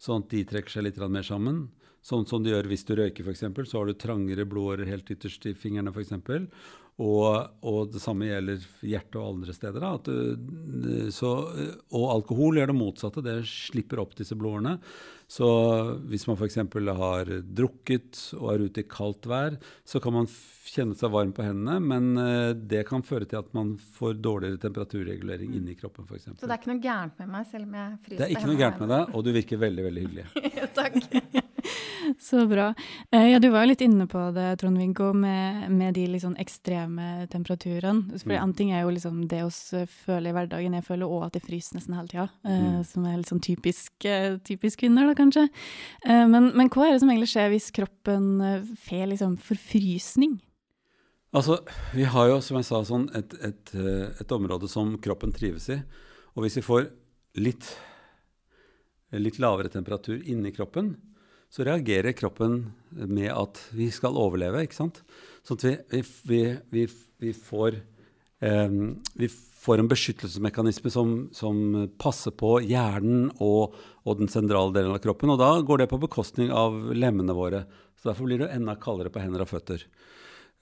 sånn 0.01 0.25
at 0.25 0.33
de 0.33 0.45
trekker 0.49 0.73
seg 0.73 0.89
litt 0.89 1.01
mer 1.11 1.27
sammen. 1.27 1.67
Sånn 2.01 2.25
som 2.25 2.41
de 2.41 2.55
gjør 2.55 2.71
hvis 2.71 2.87
du 2.89 2.95
røyker, 2.97 3.27
f.eks. 3.29 3.43
Så 3.69 3.77
har 3.77 3.91
du 3.91 3.93
trangere 3.93 4.47
blodårer 4.49 4.89
helt 4.89 5.11
ytterst 5.13 5.45
i 5.51 5.53
fingrene, 5.53 5.93
f.eks. 5.93 6.15
Og, 7.01 7.63
og 7.65 7.95
det 7.95 8.03
samme 8.03 8.29
gjelder 8.29 8.65
hjerte 8.85 9.21
og 9.21 9.37
andre 9.37 9.55
steder. 9.57 9.87
Du, 10.05 10.91
så, 11.15 11.31
og 11.97 12.05
alkohol 12.13 12.61
gjør 12.61 12.73
det 12.73 12.77
motsatte. 12.77 13.25
Det 13.25 13.39
slipper 13.49 14.03
opp 14.03 14.13
disse 14.19 14.37
blodårene. 14.37 14.77
Så 15.31 15.47
hvis 16.11 16.27
man 16.27 16.37
f.eks. 16.37 16.59
har 16.99 17.29
drukket 17.47 18.25
og 18.37 18.49
er 18.53 18.65
ute 18.67 18.83
i 18.83 18.89
kaldt 18.91 19.29
vær, 19.31 19.57
så 19.87 20.03
kan 20.03 20.17
man 20.17 20.27
kjenne 20.71 20.97
seg 20.99 21.13
varm 21.15 21.31
på 21.35 21.45
hendene, 21.47 21.79
men 21.83 22.19
eh, 22.19 22.51
det 22.55 22.83
kan 22.89 23.05
føre 23.07 23.29
til 23.31 23.39
at 23.41 23.53
man 23.57 23.77
får 23.97 24.19
dårligere 24.23 24.61
temperaturregulering 24.63 25.55
inni 25.59 25.77
kroppen 25.79 26.07
f.eks. 26.07 26.33
Så 26.35 26.47
det 26.47 26.51
er 26.51 26.59
ikke 26.59 26.73
noe 26.73 26.83
gærent 26.83 27.23
med 27.23 27.31
meg, 27.37 27.47
selv 27.51 27.71
om 27.71 27.79
jeg 27.79 28.01
fryser 28.05 28.21
Det 28.21 28.27
er 28.27 28.35
ikke 28.35 28.51
noe 28.51 28.61
gærent 28.61 28.83
med 28.83 28.93
deg, 28.97 29.15
og 29.15 29.25
du 29.27 29.33
virker 29.39 29.63
veldig, 29.65 29.87
veldig 29.89 30.05
hyggelig. 30.09 30.27
Takk. 30.81 31.49
Så 32.29 32.47
bra. 32.51 32.71
Eh, 33.13 33.29
ja, 33.33 33.39
du 33.43 33.49
var 33.51 33.65
jo 33.65 33.71
litt 33.73 33.85
inne 33.85 34.07
på 34.11 34.23
det, 34.35 34.59
Trond-Viggo, 34.61 35.13
med, 35.15 35.71
med 35.71 35.95
de 35.95 36.07
sånn 36.23 36.37
ekstreme 36.41 37.27
temperaturene. 37.33 38.19
For 38.21 38.31
Mm. 38.31 38.43
en 38.43 38.53
ting 38.55 38.71
er 38.73 38.83
jo 38.85 38.91
liksom 38.95 39.23
det 39.29 39.43
vi 39.45 39.85
føler 39.87 40.31
i 40.31 40.35
hverdagen. 40.37 40.75
Jeg 40.75 40.85
føler 40.87 41.07
òg 41.07 41.27
at 41.27 41.33
det 41.39 41.43
fryser 41.47 41.77
nesten 41.79 41.95
hele 41.97 42.09
tida. 42.09 42.29
Eh, 42.45 42.61
Mm. 42.61 42.85
Som 42.85 43.05
er 43.07 43.17
litt 43.19 43.29
sånn 43.31 43.41
typisk, 43.43 43.93
eh, 44.05 44.37
typisk 44.45 44.81
kvinner, 44.81 45.07
da 45.07 45.15
kanskje. 45.15 45.49
Eh, 46.05 46.27
men, 46.27 46.51
men 46.57 46.69
hva 46.69 46.87
er 46.89 46.93
det 46.93 47.01
som 47.01 47.09
egentlig 47.11 47.31
skjer 47.33 47.51
hvis 47.51 47.71
kroppen 47.73 48.41
eh, 48.41 48.63
får 48.87 49.07
liksom 49.15 49.37
forfrysning? 49.39 50.39
Altså, 51.33 51.61
Vi 51.95 52.05
har 52.05 52.29
jo, 52.29 52.41
som 52.43 52.57
jeg 52.59 52.65
sa, 52.67 52.81
sånn 52.83 53.09
et, 53.15 53.35
et, 53.45 53.71
eh, 53.75 54.09
et 54.21 54.33
område 54.35 54.69
som 54.69 54.97
kroppen 54.99 55.33
trives 55.33 55.69
i. 55.71 55.77
Og 56.35 56.43
hvis 56.45 56.57
vi 56.59 56.63
får 56.67 56.89
litt, 57.39 57.69
litt 59.13 59.39
lavere 59.43 59.71
temperatur 59.71 60.21
inni 60.27 60.53
kroppen, 60.55 60.97
så 61.51 61.67
reagerer 61.67 62.15
kroppen 62.15 62.61
med 62.91 63.31
at 63.35 63.59
vi 63.75 63.91
skal 63.95 64.19
overleve. 64.19 64.63
ikke 64.65 64.79
sant? 64.79 65.03
Sånn 65.47 65.59
at 65.59 65.67
vi, 65.67 66.03
vi, 66.31 66.43
vi, 66.71 66.85
vi, 67.23 67.33
får 67.35 67.81
um, 68.39 68.95
får 69.61 69.83
en 69.83 69.91
beskyttelsesmekanisme 69.91 70.93
som, 70.93 71.15
som 71.37 71.89
passer 72.01 72.33
på 72.33 72.57
hjernen 72.65 73.29
og, 73.43 73.77
og, 74.07 74.15
den 74.21 74.31
sentrale 74.33 74.73
delen 74.77 74.95
av 74.95 75.03
kroppen. 75.05 75.33
Og 75.35 75.41
da 75.41 75.53
går 75.67 75.83
det 75.83 75.91
på 75.91 76.01
bekostning 76.01 76.53
av 76.55 76.77
lemmene 76.97 77.37
våre. 77.37 77.65
Så 78.01 78.11
Derfor 78.11 78.31
blir 78.31 78.41
det 78.41 78.53
enda 78.55 78.79
kaldere 78.81 79.13
på 79.13 79.23
hender 79.23 79.45
og 79.45 79.51
føtter. 79.51 79.85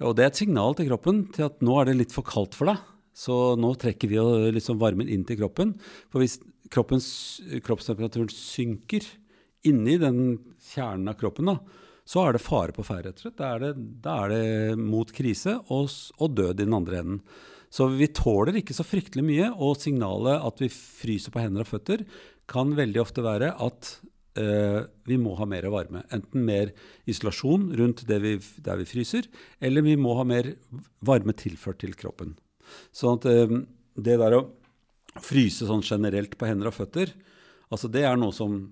Og 0.02 0.14
det 0.16 0.24
er 0.24 0.32
et 0.32 0.40
signal 0.40 0.76
til 0.78 0.88
kroppen 0.90 1.24
til 1.34 1.46
at 1.46 1.62
nå 1.64 1.78
er 1.78 1.90
det 1.90 1.98
litt 2.00 2.14
for 2.14 2.26
kaldt 2.26 2.58
for 2.58 2.70
deg. 2.70 2.82
Så 3.18 3.36
nå 3.58 3.72
trekker 3.78 4.10
vi 4.10 4.18
liksom 4.54 4.78
varmen 4.82 5.10
inn 5.10 5.24
til 5.26 5.40
kroppen. 5.40 5.74
For 6.10 6.22
hvis 6.22 6.38
kroppstemperaturen 6.74 8.30
synker 8.30 9.06
inni 9.66 9.98
den 9.98 10.22
kjernen 10.70 11.10
av 11.10 11.18
kroppen, 11.18 11.50
da, 11.50 11.58
så 12.08 12.24
er 12.24 12.36
det 12.36 12.44
fare 12.44 12.72
på 12.72 12.84
ferde, 12.86 13.10
rett 13.10 13.20
og 13.20 13.26
slett. 13.26 13.40
Da 14.04 14.16
er 14.24 14.32
det, 14.32 14.76
mot 14.80 15.10
krise 15.12 15.58
og, 15.68 15.90
og, 16.16 16.30
død 16.38 16.54
i 16.56 16.64
den 16.64 16.76
andre 16.76 17.02
enden. 17.02 17.22
Så 17.68 17.90
vi 17.92 18.08
tåler 18.16 18.56
ikke 18.56 18.76
så 18.76 18.86
fryktelig 18.86 19.24
mye, 19.26 19.50
og 19.60 19.76
signalet 19.76 20.40
at 20.40 20.62
vi 20.62 20.70
fryser 20.72 21.34
på 21.34 21.42
hender 21.42 21.66
og 21.66 21.68
føtter, 21.68 22.06
kan 22.48 22.72
veldig 22.78 23.02
ofte 23.02 23.24
være 23.26 23.50
at 23.60 23.90
eh, 24.40 24.80
vi 25.04 25.18
må 25.20 25.34
ha 25.36 25.44
mer 25.50 25.68
varme. 25.74 26.06
Enten 26.14 26.46
mer 26.48 26.72
isolasjon 27.04 27.68
rundt 27.76 28.06
vi, 28.08 28.38
der 28.64 28.80
vi 28.80 28.88
fryser, 28.88 29.28
eller 29.60 29.84
vi 29.84 29.98
må 30.00 30.16
ha 30.16 30.24
mer 30.24 30.54
varme 31.04 31.36
tilført 31.36 31.82
til 31.84 31.92
kroppen. 31.98 32.38
Sånn 32.88 33.20
at 33.20 33.28
eh, 33.28 33.58
det 34.00 34.16
der 34.16 34.38
å 34.38 34.46
fryse 35.20 35.68
sånn 35.68 35.84
generelt 35.84 36.38
på 36.40 36.48
hender 36.48 36.70
og 36.70 36.78
føtter, 36.78 37.12
altså 37.68 37.92
det 37.92 38.08
er 38.08 38.16
noe 38.16 38.32
som 38.32 38.62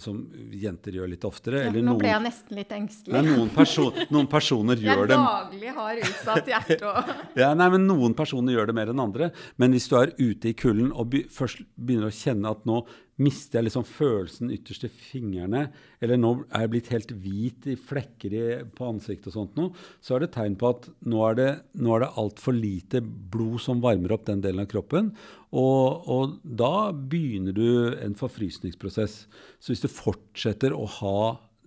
som 0.00 0.22
jenter 0.56 0.96
gjør 0.96 1.10
litt 1.12 1.24
oftere. 1.28 1.64
Ja, 1.66 1.72
nå 1.84 1.96
ble 2.00 2.08
jeg 2.08 2.24
nesten 2.24 2.56
litt 2.56 2.72
engstelig. 2.72 3.12
Nei, 3.16 3.22
noen, 3.26 3.50
perso 3.52 3.90
noen, 4.14 4.28
personer 4.30 4.80
gjør 4.80 5.04
det 5.10 5.18
Jeg 5.18 5.26
daglig 5.26 5.74
har 5.76 6.02
utsatt 6.06 6.50
hjerte 6.54 6.80
og 6.88 7.12
ja, 7.42 7.52
nei, 7.58 7.68
men 7.74 7.86
Noen 7.90 8.16
personer 8.16 8.56
gjør 8.56 8.70
det 8.70 8.76
mer 8.78 8.92
enn 8.92 9.02
andre. 9.02 9.32
Men 9.60 9.76
hvis 9.76 9.90
du 9.90 9.96
er 10.00 10.14
ute 10.16 10.52
i 10.52 10.56
kulden 10.56 10.92
og 10.92 11.10
be 11.12 11.24
først 11.32 11.64
begynner 11.76 12.08
å 12.08 12.16
kjenne 12.16 12.54
at 12.54 12.64
nå 12.68 12.84
mister 13.20 13.58
jeg 13.58 13.66
liksom 13.66 13.84
følelsen 13.84 14.50
ytterst 14.54 14.86
i 14.86 14.90
fingrene, 14.90 15.66
eller 16.02 16.18
nå 16.20 16.32
er 16.48 16.64
jeg 16.64 16.72
blitt 16.72 16.90
helt 16.94 17.12
hvit 17.22 17.68
i 17.68 17.76
flekker 17.76 18.34
i, 18.36 18.44
på 18.72 18.88
ansiktet 18.88 19.28
og 19.30 19.36
sånt 19.36 19.58
noe, 19.58 19.74
så 20.00 20.16
er 20.16 20.24
det 20.24 20.32
tegn 20.36 20.56
på 20.60 20.70
at 20.72 20.88
nå 21.12 21.20
er 21.28 21.38
det, 21.38 21.50
nå 21.76 21.92
er 21.94 22.04
det 22.04 22.12
altfor 22.22 22.56
lite 22.56 23.02
blod 23.02 23.60
som 23.64 23.82
varmer 23.84 24.14
opp 24.16 24.24
den 24.30 24.42
delen 24.44 24.64
av 24.64 24.70
kroppen. 24.72 25.12
Og, 25.52 26.08
og, 26.08 26.38
da 26.42 26.90
begynner 26.92 27.56
du 27.56 27.92
en 28.00 28.16
forfrysningsprosess. 28.16 29.26
Så 29.60 29.74
hvis 29.74 29.84
du 29.84 29.90
fortsetter 29.92 30.72
å 30.72 30.88
ha 31.00 31.18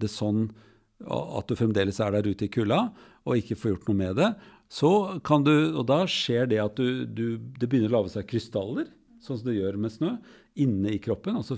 det 0.02 0.10
sånn 0.12 0.48
at 1.06 1.46
du 1.52 1.58
fremdeles 1.60 2.00
er 2.02 2.16
der 2.16 2.26
ute 2.26 2.48
i 2.48 2.52
kulda 2.52 2.88
og 3.26 3.38
ikke 3.38 3.58
får 3.60 3.74
gjort 3.74 3.90
noe 3.92 4.00
med 4.00 4.18
det, 4.18 4.32
så 4.72 4.90
kan 5.26 5.44
du, 5.46 5.54
og 5.78 5.86
da 5.92 6.02
skjer 6.10 6.50
det 6.50 6.58
at 6.64 6.80
du, 6.80 7.06
du, 7.06 7.38
det 7.38 7.70
begynner 7.70 7.92
å 7.92 8.00
lage 8.00 8.16
seg 8.16 8.26
krystaller, 8.32 8.90
sånn 9.22 9.38
som 9.38 9.48
det 9.48 9.60
gjør 9.60 9.78
med 9.82 9.94
snø 9.94 10.16
inne 10.62 10.96
i 10.96 11.02
kroppen. 11.04 11.38
Altså 11.42 11.58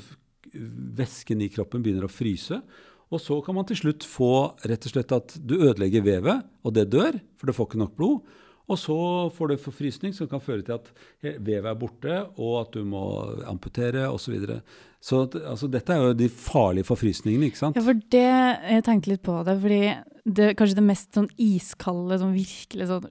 væsken 0.98 1.42
i 1.44 1.52
kroppen 1.54 1.84
begynner 1.84 2.08
å 2.08 2.12
fryse. 2.12 2.60
Og 3.08 3.22
så 3.24 3.38
kan 3.44 3.56
man 3.56 3.68
til 3.68 3.80
slutt 3.80 4.04
få 4.08 4.32
rett 4.68 4.90
og 4.90 4.94
slett 4.94 5.14
at 5.16 5.38
du 5.40 5.56
ødelegger 5.62 6.04
vevet, 6.04 6.44
og 6.68 6.76
det 6.76 6.90
dør, 6.92 7.16
for 7.40 7.48
det 7.48 7.56
får 7.56 7.70
ikke 7.70 7.82
nok 7.86 7.96
blod. 8.00 8.36
Og 8.68 8.76
så 8.76 8.98
får 9.32 9.54
du 9.54 9.62
forfrysning 9.64 10.12
som 10.16 10.28
kan 10.28 10.44
føre 10.44 10.66
til 10.68 10.76
at 10.76 10.90
vevet 11.24 11.70
er 11.72 11.80
borte, 11.80 12.18
og 12.36 12.58
at 12.66 12.76
du 12.76 12.84
må 12.84 13.06
amputere 13.48 14.10
osv. 14.10 14.26
Så, 14.26 14.34
videre. 14.34 14.58
så 15.00 15.22
altså, 15.40 15.70
dette 15.72 15.96
er 15.96 16.04
jo 16.04 16.18
de 16.20 16.28
farlige 16.28 16.90
forfrysningene, 16.90 17.48
ikke 17.48 17.62
sant? 17.62 17.80
Ja, 17.80 17.86
for 17.86 17.96
det 18.12 18.26
Jeg 18.28 18.84
tenkte 18.84 19.14
litt 19.14 19.24
på 19.24 19.38
det, 19.48 19.56
fordi 19.64 19.82
det 20.28 20.50
kanskje 20.60 20.82
det 20.82 20.88
mest 20.90 21.16
sånn 21.16 21.32
iskalde, 21.40 22.20
sånn 22.20 22.36
virkelig 22.36 22.90
sånn 22.92 23.08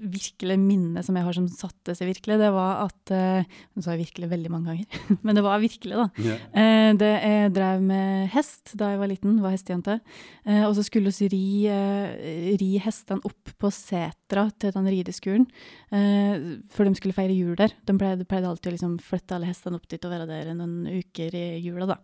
virkelig 0.00 0.56
minne 0.60 1.02
som 1.04 1.16
jeg 1.16 1.26
har 1.26 1.36
som 1.36 1.48
satte 1.50 1.94
seg 1.96 2.10
virkelig, 2.10 2.38
det 2.40 2.50
var 2.54 2.84
at 2.86 3.12
uh, 3.14 3.56
Nå 3.76 3.84
sa 3.84 3.94
jeg 3.94 4.06
virkelig 4.06 4.30
veldig 4.30 4.52
mange 4.52 4.72
ganger, 4.72 5.00
men 5.26 5.38
det 5.38 5.44
var 5.46 5.62
virkelig, 5.62 5.98
da. 5.98 6.06
Yeah. 6.22 6.94
Det, 6.96 7.10
jeg 7.12 7.52
drev 7.56 7.84
med 7.84 8.30
hest 8.32 8.74
da 8.78 8.92
jeg 8.92 9.00
var 9.00 9.10
liten, 9.10 9.38
var 9.44 9.54
hestejente. 9.54 9.98
Uh, 10.46 10.64
og 10.66 10.74
så 10.78 10.86
skulle 10.86 11.12
vi 11.16 11.30
ri, 11.32 11.44
uh, 11.70 12.56
ri 12.60 12.70
hestene 12.82 13.24
opp 13.26 13.54
på 13.56 13.72
setra 13.74 14.48
til 14.58 14.74
den 14.74 14.90
rideskolen 14.90 15.46
før 15.86 16.88
de 16.88 16.98
skulle 16.98 17.14
feire 17.14 17.34
jul 17.34 17.54
der. 17.58 17.72
De 17.86 17.94
pleide, 17.96 18.26
pleide 18.28 18.48
alltid 18.50 18.72
å 18.72 18.74
liksom 18.74 18.96
flytte 19.02 19.36
alle 19.36 19.48
hestene 19.48 19.78
opp 19.78 19.86
dit 19.88 20.02
og 20.04 20.12
være 20.12 20.26
der 20.28 20.50
noen 20.56 20.82
uker 20.90 21.34
i 21.38 21.46
jula, 21.62 21.86
da. 21.94 22.00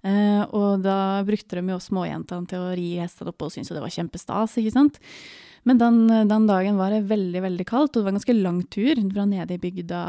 Uh, 0.00 0.46
og 0.56 0.80
da 0.80 1.20
brukte 1.28 1.58
de 1.58 1.74
jo 1.74 1.76
småjentene 1.82 2.48
til 2.48 2.62
å 2.64 2.72
ri 2.76 2.94
hestene 3.02 3.34
opp 3.34 3.44
og 3.44 3.52
syntes 3.52 3.74
det 3.76 3.82
var 3.84 3.92
kjempestas, 3.92 4.56
ikke 4.60 4.72
sant. 4.72 5.00
Men 5.68 5.80
den, 5.80 5.98
den, 6.08 6.46
dagen 6.48 6.78
var 6.80 6.94
det 6.94 7.02
veldig 7.10 7.42
veldig 7.44 7.66
kaldt, 7.68 7.92
og 7.92 8.00
det 8.00 8.06
var 8.06 8.14
en 8.14 8.18
ganske 8.20 8.36
lang 8.38 8.62
tur 8.72 9.02
fra 9.10 9.26
nede 9.28 9.56
i 9.56 9.60
bygda, 9.60 10.00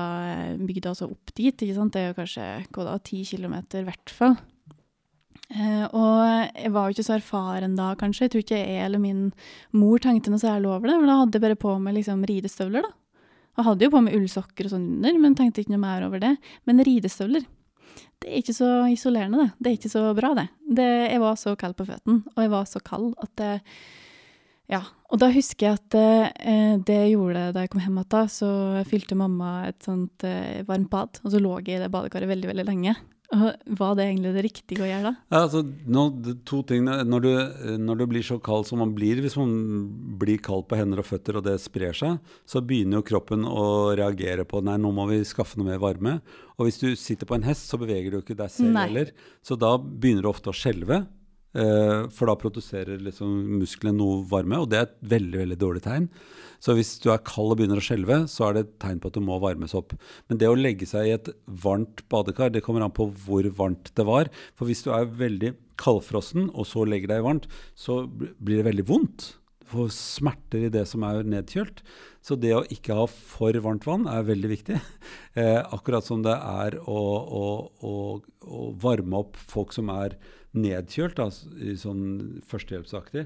bygda 0.61 0.93
altså 0.93 1.09
opp 1.11 1.33
dit. 1.35 1.51
ikke 1.51 1.75
sant? 1.75 1.93
Det 1.93 2.01
er 2.01 2.11
jo 2.11 2.19
kanskje 2.21 2.47
hva 2.71 2.87
da, 2.87 2.95
ti 3.03 3.23
kilometer 3.27 3.83
i 3.83 3.89
hvert 3.89 4.15
fall. 4.15 4.37
Eh, 5.51 5.83
og 5.91 6.21
jeg 6.55 6.71
var 6.71 6.87
jo 6.87 6.95
ikke 6.95 7.07
så 7.09 7.17
erfaren 7.17 7.75
da, 7.75 7.91
kanskje. 7.99 8.25
Jeg 8.25 8.33
tror 8.33 8.45
ikke 8.45 8.61
jeg 8.61 8.85
eller 8.85 9.03
min 9.03 9.23
mor 9.75 9.99
tenkte 10.03 10.31
noe 10.31 10.41
særlig 10.41 10.71
over 10.71 10.87
det. 10.87 10.97
Men 11.01 11.11
da 11.11 11.19
hadde 11.19 11.37
jeg 11.37 11.45
bare 11.47 11.61
på 11.67 11.75
meg 11.83 11.97
liksom 11.99 12.23
ridestøvler, 12.29 12.87
da. 12.87 12.95
Jeg 13.59 13.67
hadde 13.67 13.83
jo 13.83 13.91
på 13.91 14.01
meg 14.05 14.15
ullsokker 14.15 14.67
og 14.67 14.71
sånn 14.71 14.85
under, 14.95 15.17
men 15.19 15.33
tenkte 15.35 15.63
ikke 15.63 15.73
noe 15.73 15.83
mer 15.83 16.05
over 16.07 16.21
det. 16.23 16.35
Men 16.69 16.79
ridestøvler, 16.87 17.43
det 18.21 18.29
er 18.29 18.39
ikke 18.39 18.55
så 18.55 18.69
isolerende, 18.87 19.43
det. 19.43 19.51
Det 19.59 19.71
er 19.71 19.79
ikke 19.79 19.91
så 19.91 20.03
bra, 20.15 20.31
det. 20.37 20.47
det 20.77 20.87
jeg 20.87 21.21
var 21.23 21.39
så 21.41 21.55
kald 21.59 21.75
på 21.75 21.87
føttene, 21.89 22.21
og 22.31 22.39
jeg 22.45 22.53
var 22.53 22.69
så 22.69 22.79
kald 22.85 23.11
at 23.19 23.33
det 23.41 23.51
ja, 24.71 24.81
og 25.11 25.19
da 25.19 25.27
husker 25.33 25.67
jeg 25.67 25.79
at 25.79 25.95
eh, 25.99 26.75
det 26.87 26.97
jeg 26.97 27.15
gjorde 27.17 27.49
da 27.55 27.65
jeg 27.65 27.73
kom 27.73 27.83
hjem 27.83 28.01
igjen, 28.01 28.29
så 28.31 28.51
fylte 28.87 29.17
mamma 29.19 29.53
et 29.67 29.83
sånt 29.83 30.23
eh, 30.27 30.61
varmt 30.67 30.91
bad, 30.91 31.19
og 31.25 31.33
så 31.33 31.41
lå 31.41 31.57
jeg 31.59 31.75
i 31.75 31.81
det 31.83 31.91
badekaret 31.91 32.31
veldig, 32.31 32.51
veldig 32.53 32.67
lenge. 32.69 32.95
Og 33.31 33.75
var 33.79 33.93
det 33.95 34.09
egentlig 34.09 34.31
det 34.35 34.43
riktige 34.43 34.83
å 34.83 34.87
gjøre 34.89 35.05
da? 35.05 35.11
Ja, 35.31 35.39
altså, 35.45 35.61
nå, 35.63 36.01
to 36.47 36.59
ting. 36.67 36.83
Når 36.83 37.23
du, 37.23 37.29
når 37.79 38.01
du, 38.01 38.05
blir 38.11 38.25
så 38.27 38.35
kald 38.43 38.67
som 38.67 38.81
man 38.83 38.91
blir, 38.95 39.21
hvis 39.23 39.37
man 39.39 39.53
blir 40.19 40.41
kald 40.43 40.65
på 40.67 40.79
hender 40.79 40.99
og 40.99 41.07
føtter 41.07 41.39
og 41.39 41.45
det 41.47 41.55
sprer 41.63 41.95
seg, 41.95 42.33
så 42.43 42.59
begynner 42.59 42.99
jo 42.99 43.07
kroppen 43.07 43.47
å 43.47 43.93
reagere 43.95 44.43
på 44.47 44.59
nei, 44.67 44.75
nå 44.83 44.91
må 44.95 45.07
vi 45.13 45.21
skaffe 45.27 45.59
noe 45.59 45.69
mer 45.69 45.79
varme. 45.83 46.17
Og 46.59 46.67
hvis 46.67 46.81
du 46.83 46.89
sitter 46.99 47.29
på 47.29 47.37
en 47.37 47.47
hest, 47.47 47.71
så 47.71 47.79
beveger 47.79 48.11
du 48.11 48.19
ikke 48.19 48.35
deg 48.39 48.51
selv 48.51 48.75
heller. 48.83 49.15
Så 49.47 49.55
da 49.59 49.77
begynner 49.79 50.27
du 50.27 50.31
ofte 50.33 50.51
å 50.51 50.55
skjelve. 50.55 51.05
Uh, 51.51 52.07
for 52.15 52.29
da 52.29 52.37
produserer 52.39 53.01
liksom 53.03 53.57
musklene 53.59 53.97
noe 53.97 54.21
varme, 54.29 54.61
og 54.61 54.69
det 54.71 54.77
er 54.79 54.85
et 54.87 54.93
veldig 55.13 55.41
veldig 55.41 55.57
dårlig 55.59 55.83
tegn. 55.83 56.07
Så 56.61 56.75
hvis 56.77 56.93
du 57.03 57.09
er 57.11 57.23
kald 57.25 57.51
og 57.51 57.59
begynner 57.59 57.81
å 57.81 57.83
skjelve, 57.83 58.21
så 58.31 58.47
er 58.47 58.55
det 58.55 58.63
et 58.63 58.77
tegn 58.83 59.01
på 59.01 59.09
at 59.09 59.17
du 59.17 59.25
må 59.25 59.39
varmes 59.41 59.73
opp. 59.75 59.95
Men 60.29 60.39
det 60.39 60.47
å 60.47 60.55
legge 60.55 60.87
seg 60.87 61.09
i 61.09 61.15
et 61.17 61.31
varmt 61.63 62.05
badekar, 62.13 62.53
det 62.53 62.61
kommer 62.63 62.85
an 62.85 62.93
på 62.95 63.09
hvor 63.25 63.49
varmt 63.57 63.91
det 63.97 64.05
var. 64.07 64.29
For 64.55 64.69
hvis 64.69 64.85
du 64.85 64.91
er 64.93 65.09
veldig 65.09 65.55
kaldfrossen 65.81 66.51
og 66.51 66.69
så 66.69 66.85
legger 66.85 67.15
deg 67.15 67.25
varmt, 67.25 67.49
så 67.73 68.03
blir 68.07 68.61
det 68.61 68.69
veldig 68.69 68.87
vondt. 68.87 69.31
Får 69.71 69.91
smerter 69.95 70.67
i 70.67 70.71
det 70.73 70.83
som 70.89 71.05
er 71.07 71.23
nedkjølt. 71.27 71.81
Så 72.21 72.37
det 72.37 72.51
å 72.53 72.65
ikke 72.69 72.97
ha 72.97 73.05
for 73.09 73.55
varmt 73.63 73.87
vann 73.87 74.07
er 74.11 74.27
veldig 74.27 74.55
viktig. 74.57 74.81
Eh, 75.31 75.61
akkurat 75.71 76.03
som 76.03 76.19
det 76.25 76.33
er 76.35 76.75
å, 76.91 77.01
å, 77.39 77.43
å, 77.87 77.91
å 78.43 78.63
varme 78.83 79.21
opp 79.21 79.37
folk 79.39 79.71
som 79.71 79.87
er 79.93 80.17
nedkjølt, 80.51 81.15
da, 81.15 81.29
sånn 81.79 82.01
førstehjelpsaktig, 82.51 83.23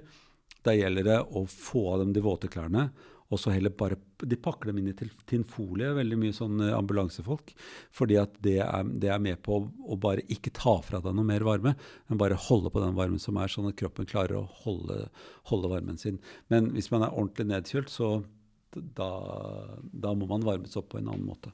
da 0.62 0.76
gjelder 0.78 1.08
det 1.08 1.18
å 1.26 1.48
få 1.50 1.82
av 1.96 2.04
dem 2.04 2.14
de 2.14 2.22
våte 2.22 2.50
klærne. 2.54 2.92
Og 3.34 3.42
så 3.42 3.54
heller 3.56 3.74
bare 3.74 3.98
De 4.22 4.38
pakker 4.38 4.70
dem 4.70 4.80
inn 4.80 4.92
i 4.92 5.10
tinfolie, 5.30 5.90
veldig 5.98 6.18
mye 6.22 6.36
sånn 6.36 6.62
eh, 6.62 6.76
ambulansefolk. 6.78 7.54
Fordi 7.96 8.20
at 8.22 8.38
det 8.46 8.60
er, 8.64 8.92
det 9.02 9.12
er 9.12 9.22
med 9.22 9.42
på 9.46 9.58
å, 9.58 9.66
å, 9.86 9.98
bare 10.02 10.26
ikke 10.32 10.54
ta 10.56 10.78
fra 10.86 11.02
deg 11.04 11.18
noe 11.18 11.28
mer 11.28 11.46
varme, 11.48 11.76
men 12.10 12.22
bare 12.22 12.40
holde 12.48 12.72
på 12.74 12.84
den 12.84 12.96
varmen 12.98 13.22
som 13.22 13.38
er, 13.42 13.52
sånn 13.52 13.70
at 13.72 13.78
kroppen 13.80 14.10
klarer 14.10 14.40
å 14.40 14.48
holde, 14.64 15.06
holde 15.52 15.74
varmen 15.74 16.00
sin. 16.02 16.22
Men 16.54 16.72
hvis 16.76 16.92
man 16.94 17.06
er 17.06 17.14
ordentlig 17.14 17.50
nedkjølt, 17.52 17.92
så 17.92 18.12
da, 18.76 19.10
da 19.92 20.16
må 20.18 20.28
man 20.30 20.46
varmes 20.46 20.76
opp 20.80 20.92
på 20.94 21.02
en 21.02 21.10
annen 21.10 21.28
måte. 21.28 21.54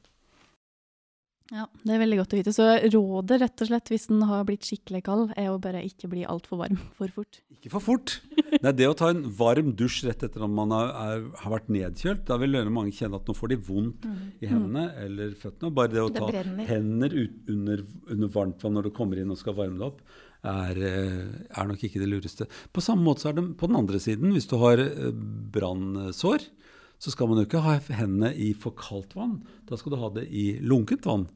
Ja, 1.52 1.66
Det 1.84 1.92
er 1.92 2.00
veldig 2.00 2.18
godt 2.22 2.34
å 2.34 2.38
vite. 2.40 2.52
Så 2.56 2.66
rådet, 2.94 3.42
rett 3.42 3.62
og 3.64 3.68
slett, 3.68 3.90
hvis 3.92 4.08
den 4.08 4.22
har 4.24 4.46
blitt 4.48 4.64
skikkelig 4.64 5.02
kald, 5.04 5.34
er 5.36 5.50
å 5.52 5.60
bare 5.60 5.82
ikke 5.84 6.08
bli 6.12 6.24
altfor 6.24 6.62
varm 6.62 6.78
for 6.96 7.12
fort. 7.12 7.42
Ikke 7.52 7.74
for 7.74 7.84
fort! 7.84 8.14
Det 8.52 8.64
er 8.64 8.78
det 8.78 8.88
å 8.88 8.96
ta 8.98 9.10
en 9.12 9.26
varm 9.36 9.74
dusj 9.78 10.06
rett 10.08 10.24
etter 10.24 10.46
at 10.46 10.52
man 10.52 10.72
er, 10.76 10.94
er, 11.02 11.26
har 11.42 11.54
vært 11.54 11.68
nedkjølt. 11.76 12.24
Da 12.30 12.38
vil 12.40 12.56
mange 12.72 12.96
kjenne 12.96 13.20
at 13.20 13.28
nå 13.28 13.36
får 13.36 13.52
de 13.52 13.58
vondt 13.68 14.08
mm. 14.08 14.22
i 14.40 14.48
hendene 14.48 14.86
mm. 14.88 15.02
eller 15.04 15.34
føttene. 15.42 15.74
Bare 15.76 15.92
det 15.92 16.06
å 16.06 16.12
det 16.14 16.24
ta 16.24 16.44
hender 16.72 17.18
ut, 17.18 17.36
under, 17.52 17.84
under 18.16 18.32
varmt 18.38 18.64
vann 18.64 18.78
når 18.80 18.88
du 18.88 18.94
kommer 18.96 19.20
inn 19.20 19.36
og 19.36 19.40
skal 19.42 19.58
varme 19.60 19.76
deg 19.76 19.90
opp, 19.90 20.00
er, 20.48 20.80
eh, 20.88 21.20
er, 21.52 21.68
nok 21.70 21.84
ikke 21.86 22.02
det 22.02 22.10
lureste. 22.10 22.48
På 22.74 22.82
samme 22.82 23.04
måte 23.06 23.26
så 23.26 23.34
er 23.34 23.38
det 23.42 23.46
på 23.60 23.68
den 23.70 23.78
andre 23.82 24.00
siden. 24.02 24.32
Hvis 24.38 24.48
du 24.50 24.56
har 24.64 24.80
eh, 24.80 25.12
brannsår, 25.54 26.48
så 27.02 27.12
skal 27.12 27.28
man 27.28 27.42
jo 27.42 27.50
ikke 27.50 27.66
ha 27.66 27.76
hendene 28.00 28.32
i 28.40 28.54
for 28.56 28.78
kaldt 28.78 29.18
vann. 29.20 29.42
Da 29.68 29.78
skal 29.78 29.94
du 29.94 30.00
ha 30.00 30.10
det 30.16 30.30
i 30.32 30.56
lunkent 30.64 31.06
vann 31.10 31.28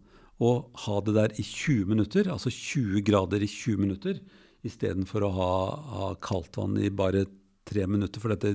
og 0.43 0.81
ha 0.83 0.99
det 1.05 1.15
der 1.15 1.33
i 1.39 1.45
20 1.45 1.91
minutter, 1.93 2.29
altså 2.31 2.51
20 2.51 3.03
grader 3.07 3.43
i 3.43 3.49
20 3.49 3.81
minutter, 3.81 4.19
istedenfor 4.65 5.27
å 5.27 5.33
ha, 5.35 5.55
ha 5.95 6.11
kaldt 6.23 6.57
vann 6.59 6.75
i 6.81 6.91
bare 6.91 7.25
tre 7.65 7.85
minutter, 7.89 8.21
for 8.21 8.33
dette, 8.33 8.53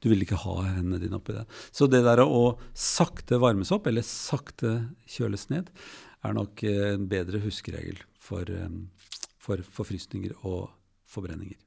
du 0.00 0.08
vil 0.08 0.24
ikke 0.24 0.38
ha 0.40 0.56
hendene 0.64 1.00
dine 1.02 1.18
oppi 1.18 1.34
det. 1.36 1.44
Så 1.74 1.88
det 1.90 2.02
der 2.06 2.22
å 2.24 2.56
sakte 2.72 3.40
varmes 3.42 3.72
opp, 3.74 3.88
eller 3.90 4.06
sakte 4.06 4.78
kjøles 5.12 5.48
ned, 5.52 5.68
er 6.24 6.36
nok 6.36 6.64
en 6.66 7.04
bedre 7.10 7.42
huskeregel 7.44 8.00
for, 8.16 8.48
for 9.42 9.62
forfrysninger 9.76 10.34
og 10.48 10.70
forbrenninger. 11.10 11.58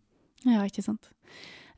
Ja, 0.47 0.63
ikke 0.65 0.83
sant. 0.85 1.11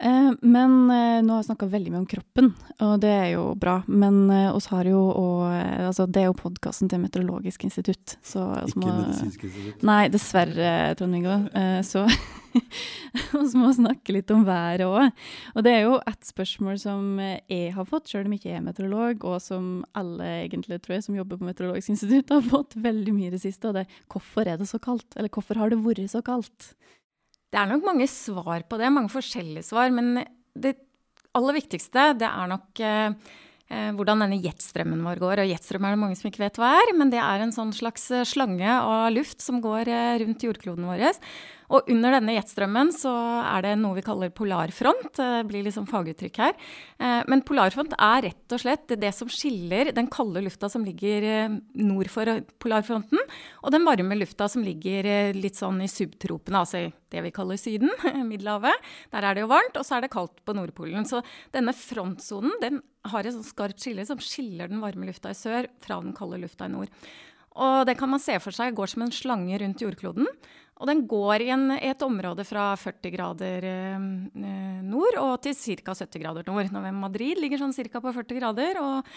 Eh, 0.01 0.31
men 0.41 0.89
eh, 0.89 1.19
nå 1.21 1.35
har 1.35 1.43
jeg 1.43 1.51
snakka 1.51 1.67
veldig 1.69 1.91
mye 1.93 2.01
om 2.01 2.09
kroppen, 2.09 2.47
og 2.81 2.95
det 3.03 3.11
er 3.13 3.27
jo 3.35 3.43
bra. 3.59 3.77
Men 3.85 4.23
eh, 4.33 4.49
oss 4.49 4.71
har 4.73 4.87
jo 4.89 5.01
og, 5.11 5.45
altså, 5.45 6.07
Det 6.09 6.23
er 6.23 6.29
jo 6.31 6.37
podkasten 6.39 6.89
til 6.89 7.03
Meteorologisk 7.03 7.67
institutt. 7.67 8.17
Så, 8.25 8.47
Ikke 8.65 8.81
må, 8.81 8.93
medisinsk 9.03 9.45
institutt? 9.45 9.85
Nei, 9.85 10.03
dessverre, 10.13 10.71
Trond-Viggo. 10.97 11.35
Så 11.85 12.07
vi 13.51 13.59
må 13.61 13.69
snakke 13.77 14.15
litt 14.15 14.33
om 14.33 14.41
været 14.47 14.87
òg. 14.87 15.11
Og 15.53 15.67
det 15.67 15.75
er 15.75 15.85
jo 15.85 15.99
et 15.99 16.25
spørsmål 16.25 16.81
som 16.81 17.21
jeg 17.21 17.75
har 17.75 17.89
fått, 17.89 18.09
sjøl 18.09 18.25
om 18.25 18.33
jeg 18.33 18.41
ikke 18.41 18.55
er 18.57 18.65
meteorolog, 18.65 19.27
og 19.29 19.37
som 19.43 19.83
alle 19.97 20.31
egentlig 20.47 20.81
tror 20.81 20.97
jeg 20.97 21.05
som 21.05 21.19
jobber 21.19 21.37
på 21.37 21.49
Meteorologisk 21.51 21.93
institutt 21.93 22.33
har 22.33 22.41
fått 22.47 22.73
veldig 22.81 23.13
mye 23.19 23.29
i 23.29 23.35
det 23.35 23.43
siste, 23.45 23.69
og 23.69 23.77
det 23.77 23.85
er 23.85 24.01
hvorfor 24.09 24.49
er 24.49 24.57
det 24.57 24.69
så 24.71 24.81
kaldt? 24.81 25.13
Eller 25.13 25.29
hvorfor 25.29 25.61
har 25.61 25.69
det 25.69 25.83
vært 25.85 26.09
så 26.09 26.23
kaldt? 26.25 26.73
Det 27.51 27.59
er 27.59 27.67
nok 27.67 27.83
mange 27.83 28.07
svar 28.07 28.63
på 28.69 28.79
det, 28.79 28.89
mange 28.95 29.11
forskjellige 29.11 29.67
svar. 29.67 29.91
Men 29.91 30.23
det 30.55 30.77
aller 31.37 31.57
viktigste, 31.59 32.11
det 32.19 32.27
er 32.27 32.51
nok 32.51 32.81
eh, 32.83 33.13
eh, 33.71 33.89
hvordan 33.97 34.23
denne 34.23 34.39
jetstrømmen 34.43 35.03
vår 35.07 35.21
går. 35.23 35.43
Og 35.43 35.51
jetstrøm 35.51 35.87
er 35.87 35.95
det 35.95 36.01
mange 36.03 36.19
som 36.19 36.29
ikke 36.31 36.45
vet 36.45 36.59
hva 36.61 36.73
er, 36.79 36.93
men 36.97 37.11
det 37.11 37.19
er 37.23 37.43
en 37.43 37.55
sånn 37.55 37.73
slags 37.75 38.07
eh, 38.15 38.27
slange 38.27 38.77
av 38.79 39.09
luft 39.15 39.43
som 39.43 39.59
går 39.63 39.91
rundt 40.23 40.47
jordkloden 40.47 40.87
vår. 40.87 41.11
Og 41.71 41.87
under 41.91 42.17
denne 42.17 42.35
jetstrømmen 42.35 42.91
så 42.95 43.11
er 43.45 43.63
det 43.63 43.73
noe 43.79 43.95
vi 43.95 44.03
kaller 44.03 44.31
polarfront. 44.35 45.13
Det 45.15 45.45
blir 45.47 45.63
liksom 45.63 45.87
faguttrykk 45.89 46.39
her. 46.43 46.57
Eh, 46.99 47.21
men 47.31 47.43
polarfront 47.47 47.95
er 47.95 48.25
rett 48.27 48.55
og 48.55 48.63
slett 48.63 48.91
det 48.99 49.13
som 49.15 49.31
skiller 49.31 49.93
den 49.95 50.09
kalde 50.11 50.43
lufta 50.43 50.67
som 50.71 50.83
ligger 50.87 51.27
eh, 51.27 51.55
nord 51.79 52.11
for 52.11 52.27
polarfronten, 52.61 53.23
og 53.63 53.73
den 53.73 53.87
varme 53.87 54.19
lufta 54.19 54.49
som 54.51 54.65
ligger 54.65 55.07
eh, 55.07 55.37
litt 55.37 55.59
sånn 55.59 55.79
i 55.85 55.89
subtropene, 55.91 56.63
altså 56.65 56.85
det 57.11 57.23
vi 57.23 57.33
kaller 57.35 57.59
Syden, 57.59 57.91
Middelhavet. 58.29 58.91
Der 59.15 59.27
er 59.27 59.35
det 59.35 59.45
jo 59.45 59.51
varmt, 59.51 59.79
og 59.79 59.87
så 59.87 59.97
er 59.97 60.05
det 60.05 60.13
kaldt 60.13 60.43
på 60.43 60.55
Nordpolen. 60.57 61.07
Så 61.07 61.23
denne 61.55 61.75
frontsonen 61.75 62.55
den 62.63 62.81
har 63.11 63.25
et 63.25 63.35
sånt 63.35 63.47
skarpt 63.47 63.81
skille 63.81 64.05
som 64.07 64.19
skiller 64.21 64.69
den 64.71 64.83
varme 64.83 65.07
lufta 65.07 65.31
i 65.31 65.37
sør 65.37 65.71
fra 65.81 66.01
den 66.03 66.15
kalde 66.17 66.39
lufta 66.43 66.67
i 66.67 66.73
nord. 66.75 66.91
Og 67.59 67.83
det 67.87 67.97
kan 67.99 68.11
man 68.11 68.21
se 68.23 68.37
for 68.39 68.55
seg 68.55 68.75
går 68.77 68.93
som 68.93 69.03
en 69.03 69.11
slange 69.11 69.57
rundt 69.59 69.81
jordkloden. 69.83 70.27
Og 70.81 70.89
den 70.89 71.05
går 71.09 71.45
i, 71.45 71.51
en, 71.53 71.69
i 71.77 71.91
et 71.91 72.03
område 72.05 72.45
fra 72.47 72.71
40 72.79 73.13
grader 73.13 73.69
eh, 73.69 74.09
nord 74.81 75.19
og 75.21 75.35
til 75.45 75.53
ca. 75.53 75.93
70 75.93 76.23
grader 76.23 76.49
nord. 76.49 76.71
Når 76.73 76.89
Madrid 76.97 77.37
ligger 77.41 77.61
sånn 77.61 77.75
ca. 77.77 78.01
på 78.01 78.13
40 78.17 78.41
grader, 78.41 78.81
og 78.81 79.07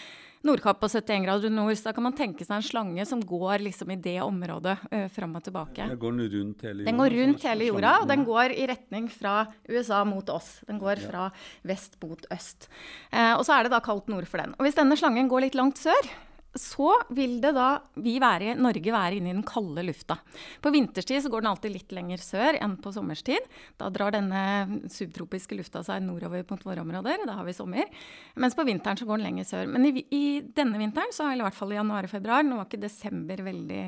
Nordkapp 0.45 0.77
på 0.77 0.89
71 0.91 1.23
grader 1.25 1.49
nord. 1.49 1.73
Så 1.77 1.87
da 1.87 1.93
kan 1.97 2.05
man 2.05 2.15
tenke 2.17 2.45
seg 2.45 2.59
en 2.59 2.65
slange 2.65 3.05
som 3.09 3.21
går 3.25 3.63
liksom 3.65 3.93
i 3.95 3.97
det 3.97 4.19
området 4.21 4.75
uh, 4.91 5.07
fram 5.13 5.33
og 5.39 5.45
tilbake. 5.47 5.87
Den 5.89 5.97
går 6.01 6.19
rundt 6.35 6.61
hele 6.67 6.83
jorda? 6.83 6.91
Den 6.91 7.01
går 7.01 7.15
rundt 7.17 7.47
hele 7.49 7.69
jorda, 7.71 7.95
og 8.03 8.11
den 8.11 8.27
går 8.27 8.53
i 8.53 8.67
retning 8.69 9.09
fra 9.09 9.35
USA 9.71 10.03
mot 10.05 10.29
oss. 10.29 10.59
Den 10.69 10.81
går 10.81 11.01
fra 11.07 11.31
vest 11.65 11.97
mot 12.03 12.29
øst. 12.35 12.69
Uh, 13.09 13.33
og 13.39 13.43
så 13.47 13.57
er 13.57 13.65
det 13.65 13.73
da 13.73 13.81
kaldt 13.85 14.11
nord 14.11 14.29
for 14.29 14.43
den. 14.43 14.53
Og 14.59 14.67
hvis 14.67 14.77
denne 14.77 14.97
slangen 14.99 15.31
går 15.31 15.47
litt 15.47 15.57
langt 15.57 15.81
sør, 15.81 16.13
så 16.55 16.89
vil 17.15 17.37
det 17.43 17.51
da 17.55 17.67
vi 17.99 18.15
være, 18.21 18.53
Norge 18.59 18.93
være 18.93 19.19
inne 19.19 19.31
i 19.31 19.35
den 19.35 19.45
kalde 19.47 19.83
lufta. 19.85 20.17
På 20.63 20.71
vinterstid 20.73 21.23
så 21.23 21.31
går 21.31 21.43
den 21.43 21.51
alltid 21.51 21.73
litt 21.73 21.95
lenger 21.95 22.23
sør 22.23 22.59
enn 22.59 22.77
på 22.81 22.93
sommerstid. 22.95 23.49
Da 23.79 23.89
drar 23.93 24.15
denne 24.15 24.43
subtropiske 24.91 25.57
lufta 25.59 25.83
seg 25.85 26.05
nordover 26.05 26.45
mot 26.49 26.63
våre 26.67 26.85
områder. 26.85 27.25
Da 27.27 27.37
har 27.39 27.47
vi 27.47 27.57
sommer. 27.57 27.91
Mens 28.39 28.55
på 28.55 28.65
vinteren 28.67 28.99
så 28.99 29.07
går 29.09 29.19
den 29.19 29.27
lenger 29.29 29.49
sør. 29.49 29.67
Men 29.71 29.89
i, 29.89 30.05
i 30.15 30.25
denne 30.55 30.79
vinteren, 30.81 31.11
så, 31.15 31.27
i 31.33 31.43
hvert 31.43 31.57
fall 31.57 31.75
i 31.75 31.79
januar 31.79 32.07
og 32.07 32.13
februar 32.13 32.45
Nå 32.45 32.59
var 32.59 32.69
ikke 32.69 32.85
desember 32.85 33.43
veldig, 33.45 33.85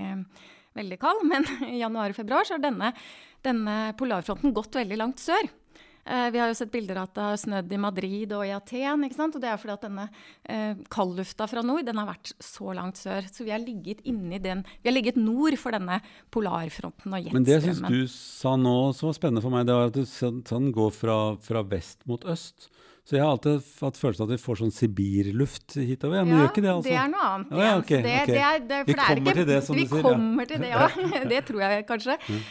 veldig 0.78 1.00
kald, 1.02 1.24
men 1.30 1.48
i 1.74 1.80
januar 1.80 2.12
og 2.12 2.20
februar 2.20 2.48
så 2.48 2.58
har 2.58 2.66
denne, 2.68 2.92
denne 3.46 3.78
polarfronten 4.00 4.56
gått 4.56 4.80
veldig 4.82 5.00
langt 5.00 5.24
sør. 5.24 5.48
Eh, 6.08 6.30
vi 6.32 6.40
har 6.40 6.48
jo 6.48 6.56
sett 6.56 6.72
bilder 6.72 7.02
av 7.02 7.10
at 7.10 7.16
det 7.18 7.26
har 7.26 7.40
snødd 7.42 7.74
i 7.76 7.80
Madrid 7.84 8.34
og 8.38 8.46
i 8.48 8.54
Aten. 8.56 9.04
ikke 9.08 9.18
sant? 9.18 9.36
Og 9.36 9.44
det 9.44 9.50
er 9.52 9.60
fordi 9.60 9.76
at 9.76 9.86
denne 9.88 10.06
eh, 10.48 10.80
kaldlufta 10.94 11.50
fra 11.52 11.64
nord 11.66 11.88
den 11.88 12.00
har 12.00 12.08
vært 12.08 12.32
så 12.44 12.72
langt 12.78 13.02
sør. 13.02 13.28
Så 13.28 13.44
vi 13.44 13.52
har 13.52 13.64
ligget 13.64 14.06
inni 14.08 14.40
den, 14.44 14.64
vi 14.82 14.92
har 14.92 14.96
ligget 14.96 15.20
nord 15.20 15.58
for 15.60 15.76
denne 15.76 16.00
polarfronten 16.32 17.12
og 17.12 17.28
jetstrømmen. 17.28 17.44
Men 17.44 17.50
det 17.50 17.62
syns 17.66 17.84
du 17.84 18.02
sa 18.14 18.56
nå 18.60 18.78
som 18.96 19.12
var 19.12 19.20
spennende 19.20 19.44
for 19.44 19.54
meg, 19.54 19.68
det 19.68 19.76
var 19.76 19.92
at 19.92 20.00
du, 20.00 20.06
sånn 20.08 20.72
går 20.76 20.96
fra, 20.96 21.20
fra 21.44 21.66
vest 21.68 22.08
mot 22.08 22.24
øst. 22.28 22.72
Så 23.08 23.16
jeg 23.16 23.24
har 23.24 23.38
alltid 23.38 23.62
hatt 23.80 23.96
følelsen 23.96 24.26
av 24.26 24.28
at 24.28 24.36
vi 24.36 24.44
får 24.44 24.58
sånn 24.60 24.72
sibirluft 24.76 25.78
hitover. 25.80 26.26
Men 26.28 26.34
ja, 26.34 26.40
gjør 26.42 26.50
ikke 26.50 26.64
det, 26.66 26.72
altså? 26.74 26.90
Det 26.90 26.98
er 27.00 27.12
noe 27.14 27.28
annet. 27.28 27.54
Ja, 27.54 27.62
ja, 27.64 27.76
okay, 27.80 28.00
det, 28.04 28.16
okay. 28.18 28.34
det 28.34 28.42
er, 28.44 28.58
det, 28.60 28.80
vi 28.84 28.96
kommer 28.98 29.22
ikke, 29.22 29.36
til 29.38 29.48
det, 29.48 29.60
som 29.64 29.78
du 29.78 29.80
sier. 29.80 29.94
Vi 29.94 30.02
kommer 30.04 30.50
til 30.50 30.60
det, 30.66 30.72
ja. 30.74 30.88
det 31.32 31.40
tror 31.48 31.64
jeg 31.64 31.86
kanskje. 31.88 32.18
Mm. 32.28 32.42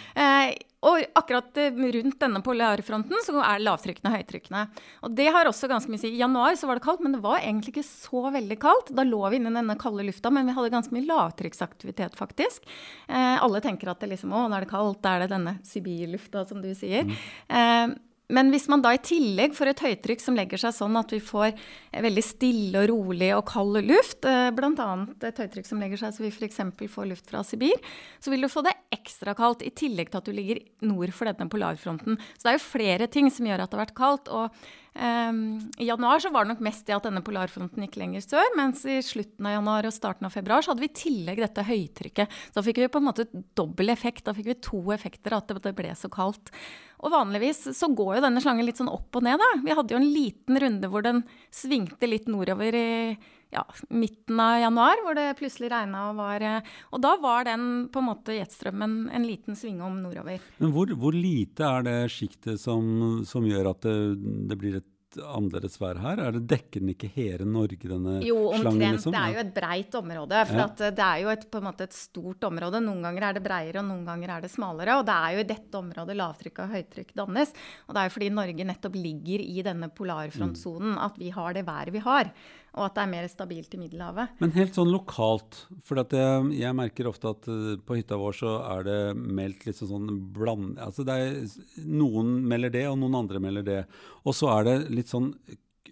Og 0.87 1.03
akkurat 1.19 1.59
eh, 1.59 1.75
rundt 1.97 2.19
denne 2.21 2.43
polarfronten 2.45 3.23
så 3.25 3.41
er 3.43 3.63
lavtrykkene 3.65 4.13
høytrykkene. 4.13 4.63
Og 5.07 5.15
det 5.19 5.27
har 5.35 5.49
også 5.49 5.71
ganske 5.71 5.91
mye 5.91 6.01
å 6.01 6.05
si. 6.05 6.13
I 6.15 6.23
januar 6.23 6.59
så 6.59 6.69
var 6.71 6.79
det 6.79 6.85
kaldt, 6.87 7.03
men 7.05 7.17
det 7.17 7.23
var 7.25 7.41
egentlig 7.41 7.75
ikke 7.75 7.87
så 7.89 8.27
veldig 8.35 8.59
kaldt. 8.63 8.93
Da 8.97 9.07
lå 9.07 9.23
vi 9.33 9.41
inni 9.41 9.55
denne 9.55 9.79
kalde 9.81 10.07
lufta, 10.07 10.33
men 10.35 10.49
vi 10.49 10.57
hadde 10.57 10.75
ganske 10.75 10.95
mye 10.95 11.09
lavtrykksaktivitet, 11.09 12.19
faktisk. 12.19 12.69
Eh, 13.09 13.37
alle 13.43 13.63
tenker 13.65 13.91
at 13.93 14.05
det 14.05 14.13
liksom, 14.15 14.35
å, 14.37 14.47
nå 14.47 14.59
er 14.59 14.67
det 14.67 14.73
kaldt, 14.75 15.03
da 15.05 15.17
er 15.17 15.25
det 15.25 15.33
denne 15.35 15.57
Sibir-lufta, 15.67 16.47
som 16.49 16.63
du 16.63 16.71
sier. 16.79 17.09
Mm. 17.09 17.17
Eh, 17.49 17.97
men 18.29 18.51
hvis 18.51 18.67
man 18.71 18.83
da 18.83 18.91
i 18.97 19.03
tillegg 19.03 19.55
får 19.55 19.71
et 19.71 19.83
høytrykk 19.85 20.23
som 20.23 20.39
legger 20.39 20.59
seg 20.59 20.75
sånn 20.75 20.99
at 20.99 21.13
vi 21.15 21.21
får 21.23 21.53
veldig 22.07 22.25
stille 22.27 22.83
og 22.83 22.89
rolig 22.91 23.29
og 23.37 23.45
kald 23.47 23.79
luft, 23.87 24.27
eh, 24.27 24.49
bl.a. 24.57 24.89
et 25.29 25.43
høytrykk 25.45 25.69
som 25.69 25.83
legger 25.83 26.01
seg 26.01 26.17
så 26.17 26.25
vi 26.25 26.33
f.eks. 26.35 26.59
får 26.91 27.11
luft 27.13 27.31
fra 27.31 27.45
Sibir, 27.47 27.77
så 28.19 28.33
vil 28.33 28.43
du 28.43 28.51
få 28.51 28.65
det 28.67 28.75
ekstra 28.95 29.37
kaldt, 29.39 29.63
i 29.63 29.71
tillegg 29.71 30.11
til 30.11 30.23
at 30.23 30.27
du 30.27 30.35
ligger 30.35 30.63
nord 30.89 31.15
for 31.15 31.31
denne 31.31 31.47
polarfronten. 31.53 32.19
Så 32.35 32.43
det 32.43 32.53
er 32.55 32.59
jo 32.59 32.67
flere 32.67 33.11
ting 33.13 33.31
som 33.31 33.47
gjør 33.47 33.63
at 33.63 33.71
det 33.71 33.79
har 33.79 33.87
vært 33.87 33.99
kaldt. 34.01 34.33
og 34.35 34.51
Um, 34.97 35.59
I 35.77 35.85
januar 35.85 36.23
så 36.23 36.31
var 36.33 36.45
det 36.45 36.55
nok 36.55 36.63
mest 36.65 36.87
det 36.89 36.95
at 36.97 37.05
denne 37.05 37.21
polarfronten 37.25 37.85
gikk 37.85 37.99
lenger 38.01 38.23
sør, 38.25 38.47
mens 38.57 38.81
i 38.89 38.97
slutten 39.05 39.45
av 39.49 39.59
januar 39.59 39.89
og 39.89 39.93
starten 39.93 40.29
av 40.29 40.33
februar 40.33 40.65
så 40.65 40.73
hadde 40.73 40.85
vi 40.87 40.89
i 40.89 40.97
tillegg 41.03 41.43
dette 41.43 41.67
høytrykket. 41.69 42.39
Så 42.49 42.57
da 42.57 42.65
fikk 42.65 42.81
vi 42.81 42.91
på 42.95 43.03
en 43.03 43.09
måte 43.11 43.29
dobbel 43.59 43.93
effekt. 43.93 44.25
Da 44.25 44.35
fikk 44.37 44.49
vi 44.49 44.59
to 44.65 44.81
effekter 44.97 45.37
av 45.37 45.45
at 45.45 45.65
det 45.69 45.75
ble 45.77 45.93
så 45.99 46.09
kaldt. 46.13 46.53
Og 47.05 47.13
vanligvis 47.13 47.67
så 47.77 47.91
går 47.93 48.17
jo 48.17 48.25
denne 48.25 48.41
slangen 48.41 48.65
litt 48.65 48.81
sånn 48.81 48.93
opp 48.93 49.19
og 49.19 49.27
ned, 49.27 49.37
da. 49.43 49.51
Vi 49.67 49.77
hadde 49.77 49.93
jo 49.93 50.01
en 50.01 50.13
liten 50.15 50.61
runde 50.63 50.93
hvor 50.93 51.05
den 51.05 51.27
svingte 51.53 52.09
litt 52.09 52.31
nordover 52.33 52.79
i 52.79 52.89
ja, 53.55 53.63
midten 53.89 54.41
av 54.43 54.59
januar, 54.61 55.03
hvor 55.05 55.17
det 55.17 55.37
plutselig 55.39 55.71
regna 55.73 56.09
og 56.11 56.19
var 56.19 56.45
Og 56.91 57.01
da 57.03 57.15
var 57.23 57.47
den 57.47 57.87
på 57.93 58.03
en 58.03 58.09
måte 58.09 58.37
jetstrømmen 58.37 59.09
en 59.15 59.27
liten 59.27 59.57
svingom 59.59 60.01
nordover. 60.03 60.43
Men 60.59 60.75
hvor, 60.75 60.91
hvor 60.99 61.15
lite 61.15 61.65
er 61.65 61.87
det 61.87 61.97
sjiktet 62.15 62.61
som, 62.61 63.23
som, 63.29 63.47
gjør 63.47 63.73
at 63.73 63.87
det, 63.87 63.97
det 64.51 64.59
blir 64.61 64.81
et 64.81 64.91
annerledes 65.23 65.79
vær 65.81 66.01
her? 66.03 66.21
Er 66.23 66.37
det 66.37 66.45
Dekker 66.51 66.83
den 66.83 66.93
ikke 66.93 67.11
hele 67.15 67.47
Norge, 67.49 67.79
denne 67.81 68.19
jo, 68.25 68.39
slangen? 68.55 68.83
Jo, 68.83 68.91
liksom? 68.97 69.15
Det 69.15 69.23
er 69.23 69.35
jo 69.35 69.43
et 69.43 69.55
breit 69.57 69.99
område. 70.01 70.43
For 70.51 70.63
ja. 70.63 70.67
Eh, 70.69 70.93
det 70.99 71.07
er 71.07 71.23
jo 71.23 71.33
et, 71.33 71.47
på 71.53 71.63
en 71.63 71.69
måte 71.69 71.89
et 71.89 71.97
stort 71.97 72.49
område. 72.51 72.83
Noen 72.85 73.07
ganger 73.09 73.29
er 73.29 73.39
det 73.39 73.45
breiere, 73.47 73.81
og 73.83 73.89
noen 73.91 74.05
ganger 74.09 74.37
er 74.37 74.45
det 74.47 74.53
smalere. 74.53 74.99
Og 75.01 75.07
det 75.09 75.17
er 75.17 75.37
jo 75.37 75.45
i 75.45 75.49
dette 75.55 75.81
området 75.81 76.19
lavtrykk 76.21 76.63
og 76.65 76.77
høytrykk 76.77 77.17
dannes. 77.23 77.57
Og 77.87 77.97
det 77.97 78.03
er 78.03 78.11
jo 78.11 78.17
fordi 78.19 78.31
Norge 78.37 78.69
nettopp 78.73 79.01
ligger 79.01 79.47
i 79.47 79.67
denne 79.67 79.91
polarfrontsonen 79.95 81.01
at 81.03 81.19
vi 81.21 81.33
har 81.35 81.57
det 81.57 81.67
været 81.67 81.95
vi 81.95 82.05
har. 82.05 82.33
Og 82.77 82.85
at 82.85 82.97
det 82.97 83.03
er 83.07 83.09
mer 83.09 83.27
stabilt 83.33 83.73
i 83.73 83.79
Middelhavet. 83.81 84.37
Men 84.43 84.53
helt 84.53 84.77
sånn 84.77 84.91
lokalt, 84.93 85.63
for 85.85 85.97
jeg, 85.97 86.51
jeg 86.59 86.77
merker 86.77 87.09
ofte 87.09 87.31
at 87.33 87.49
uh, 87.49 87.71
på 87.81 87.97
hytta 87.97 88.19
vår 88.21 88.37
så 88.37 88.53
er 88.75 88.85
det 88.85 88.99
meldt 89.17 89.65
litt 89.65 89.81
sånn 89.81 90.11
bland... 90.37 90.77
Altså 90.85 91.07
er, 91.09 91.39
noen 91.89 92.35
melder 92.45 92.75
det, 92.75 92.85
og 92.91 92.99
noen 93.01 93.17
andre 93.23 93.41
melder 93.41 93.65
det. 93.65 93.79
Og 94.29 94.37
så 94.37 94.51
er 94.59 94.69
det 94.69 94.77
litt 94.93 95.06
sånn 95.07 95.33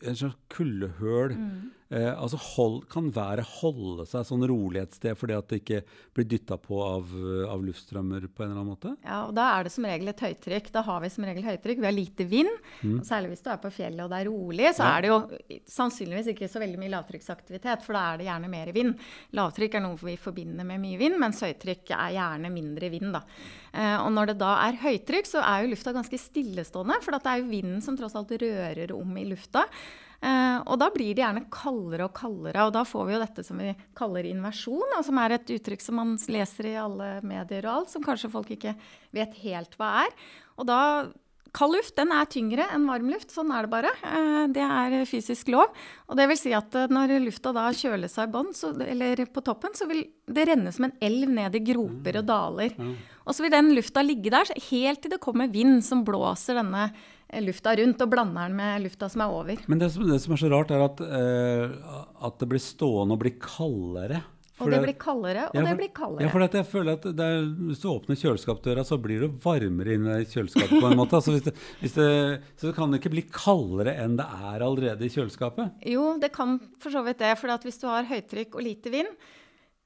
en 0.05 0.19
slags 0.19 0.37
kuldehøl. 0.53 1.37
Mm. 1.39 1.71
Eh, 1.93 2.11
altså 2.11 2.39
hold, 2.41 2.79
kan 2.89 3.11
været 3.13 3.45
holde 3.61 4.07
seg 4.09 4.25
sånn 4.25 4.47
rolig 4.49 4.81
et 4.81 4.97
sted 4.97 5.19
fordi 5.21 5.35
at 5.37 5.51
det 5.51 5.59
ikke 5.61 5.81
blir 6.17 6.27
dytta 6.31 6.57
på 6.59 6.79
av, 6.81 7.11
av, 7.51 7.61
luftstrømmer 7.65 8.25
på 8.31 8.45
en 8.45 8.49
eller 8.49 8.63
annen 8.63 8.71
måte? 8.73 8.95
Ja, 9.05 9.19
og 9.29 9.35
da 9.37 9.51
er 9.53 9.67
det 9.67 9.75
som 9.75 9.85
regel 9.87 10.09
et 10.11 10.23
høytrykk. 10.25 10.71
Da 10.75 10.85
har 10.87 11.03
vi 11.05 11.11
som 11.13 11.27
regel 11.29 11.45
høytrykk. 11.45 11.83
Vi 11.83 11.89
har 11.89 11.97
lite 11.97 12.27
vind. 12.31 12.53
Mm. 12.81 13.03
Særlig 13.05 13.35
hvis 13.35 13.45
du 13.45 13.51
er 13.53 13.61
på 13.61 13.73
fjellet 13.75 14.05
og 14.07 14.15
det 14.15 14.21
er 14.23 14.31
rolig, 14.31 14.71
så 14.77 14.87
ja. 14.87 14.93
er 14.95 15.05
det 15.05 15.11
jo 15.13 15.19
sannsynligvis 15.75 16.31
ikke 16.33 16.49
så 16.51 16.63
veldig 16.63 16.81
mye 16.81 16.95
lavtrykksaktivitet, 16.95 17.85
for 17.85 17.99
da 17.99 18.07
er 18.07 18.21
det 18.21 18.29
gjerne 18.31 18.53
mer 18.55 18.73
vind. 18.77 19.05
Lavtrykk 19.37 19.77
er 19.79 19.85
noe 19.85 20.01
vi 20.01 20.17
forbinder 20.21 20.69
med 20.69 20.83
mye 20.83 21.01
vind, 21.01 21.19
mens 21.21 21.43
høytrykk 21.45 21.93
er 21.99 22.17
gjerne 22.17 22.53
mindre 22.55 22.91
vind. 22.95 23.13
da. 23.15 23.23
Eh, 23.75 23.99
og 23.99 24.11
når 24.15 24.33
det 24.33 24.39
da 24.41 24.55
er 24.65 24.81
høytrykk, 24.85 25.29
så 25.29 25.45
er 25.45 25.65
jo 25.65 25.75
lufta 25.75 25.95
ganske 25.95 26.21
stillestående, 26.21 26.99
for 27.05 27.15
det 27.15 27.29
er 27.29 27.43
jo 27.43 27.53
vinden 27.53 27.85
som 27.85 27.99
tross 27.99 28.17
alt 28.19 28.35
rører 28.41 28.95
om 28.97 29.21
i 29.21 29.29
lufta. 29.29 29.67
Eh, 30.25 30.61
og 30.65 30.79
da 30.81 30.89
blir 30.95 31.13
det 31.13 31.21
gjerne 31.21 31.45
kaldere 31.53 32.07
og 32.09 32.15
kaldere, 32.17 32.65
og 32.65 32.73
da 32.77 32.85
får 32.89 33.09
vi 33.09 33.17
jo 33.17 33.25
dette 33.25 33.45
som 33.45 33.59
vi 33.61 33.75
kaller 33.99 34.29
inversjon, 34.31 34.95
og 34.97 35.03
som 35.05 35.21
er 35.21 35.37
et 35.37 35.53
uttrykk 35.59 35.85
som 35.85 36.01
man 36.01 36.15
leser 36.33 36.71
i 36.71 36.79
alle 36.81 37.11
medier 37.27 37.67
og 37.69 37.75
alt, 37.75 37.93
som 37.93 38.07
kanskje 38.07 38.33
folk 38.33 38.55
ikke 38.55 38.73
vet 39.15 39.37
helt 39.43 39.77
hva 39.81 39.91
er. 40.07 40.17
Og 40.57 40.69
da 40.71 40.81
kald 41.55 41.77
luft 41.77 41.95
den 41.99 42.11
er 42.15 42.27
tyngre 42.31 42.65
enn 42.75 42.87
varm 42.89 43.11
luft. 43.13 43.31
Sånn 43.35 43.53
er 43.55 43.67
det 43.67 43.73
bare. 43.75 43.93
Eh, 44.09 44.45
det 44.55 44.65
er 44.65 44.97
fysisk 45.07 45.53
lov. 45.53 45.75
Og 46.09 46.19
det 46.19 46.27
vil 46.31 46.41
si 46.41 46.55
at 46.57 46.75
eh, 46.79 46.91
når 46.91 47.19
lufta 47.27 47.53
da 47.55 47.69
kjøler 47.77 48.11
seg 48.11 48.31
i 48.31 48.35
bånn, 48.35 48.51
eller 48.89 49.27
på 49.31 49.45
toppen, 49.45 49.77
så 49.77 49.87
vil 49.91 50.07
det 50.25 50.49
renne 50.49 50.73
som 50.75 50.89
en 50.89 50.97
elv 51.05 51.31
ned 51.37 51.59
i 51.59 51.63
groper 51.69 52.23
og 52.23 52.31
daler. 52.31 52.79
Og 53.25 53.37
så 53.37 53.45
vil 53.45 53.53
den 53.53 53.75
lufta 53.77 54.03
ligge 54.03 54.33
der 54.33 54.51
helt 54.71 55.05
til 55.05 55.13
det 55.13 55.21
kommer 55.23 55.53
vind 55.53 55.85
som 55.85 56.03
blåser 56.07 56.59
denne 56.59 56.89
lufta 57.43 57.75
rundt 57.81 58.05
og 58.05 58.13
blander 58.13 58.49
den 58.49 58.59
med 58.59 58.85
lufta 58.85 59.09
som 59.11 59.25
er 59.25 59.35
over. 59.35 59.65
Men 59.67 59.83
det 59.83 59.91
som, 59.95 60.07
det 60.09 60.21
som 60.23 60.37
er 60.37 60.43
så 60.45 60.53
rart, 60.53 60.71
er 60.71 60.85
at, 60.85 61.03
uh, 61.03 62.05
at 62.29 62.39
det 62.41 62.51
blir 62.53 62.63
stående 62.63 63.17
og 63.17 63.25
blir 63.25 63.37
kaldere. 63.43 64.23
Og 64.63 64.71
det 64.71 64.79
blir 64.85 64.95
kaldere, 65.03 65.49
og 65.49 65.57
ja, 65.57 65.63
for, 65.65 65.67
det 65.67 65.79
blir 65.81 65.91
kaldere. 65.97 66.23
Ja, 66.23 66.31
for 66.31 66.45
jeg 66.45 66.67
føler 66.71 66.95
at 66.95 67.07
er, 67.11 67.47
Hvis 67.67 67.81
du 67.83 67.89
åpner 67.91 68.19
kjøleskapsdøra, 68.21 68.85
så 68.87 68.99
blir 69.03 69.25
det 69.25 69.31
varmere 69.43 69.97
inni 69.99 70.19
kjøleskapet. 70.31 70.77
på 70.79 70.91
en 70.93 71.01
måte. 71.01 71.19
Altså 71.19 71.35
hvis 71.35 71.47
det, 71.49 71.55
hvis 71.81 71.97
det, 71.97 72.11
så 72.55 72.69
det 72.69 72.77
kan 72.77 72.95
ikke 72.95 73.11
bli 73.17 73.25
kaldere 73.35 73.97
enn 74.05 74.15
det 74.21 74.29
er 74.55 74.63
allerede 74.63 75.03
i 75.03 75.11
kjøleskapet? 75.11 75.83
Jo, 75.91 76.13
det 76.23 76.31
kan 76.37 76.61
for 76.79 76.95
så 76.95 77.03
vidt 77.03 77.19
det. 77.25 77.33
For 77.41 77.67
hvis 77.67 77.83
du 77.83 77.89
har 77.91 78.07
høytrykk 78.07 78.55
og 78.55 78.63
lite 78.69 78.95
vind, 78.95 79.11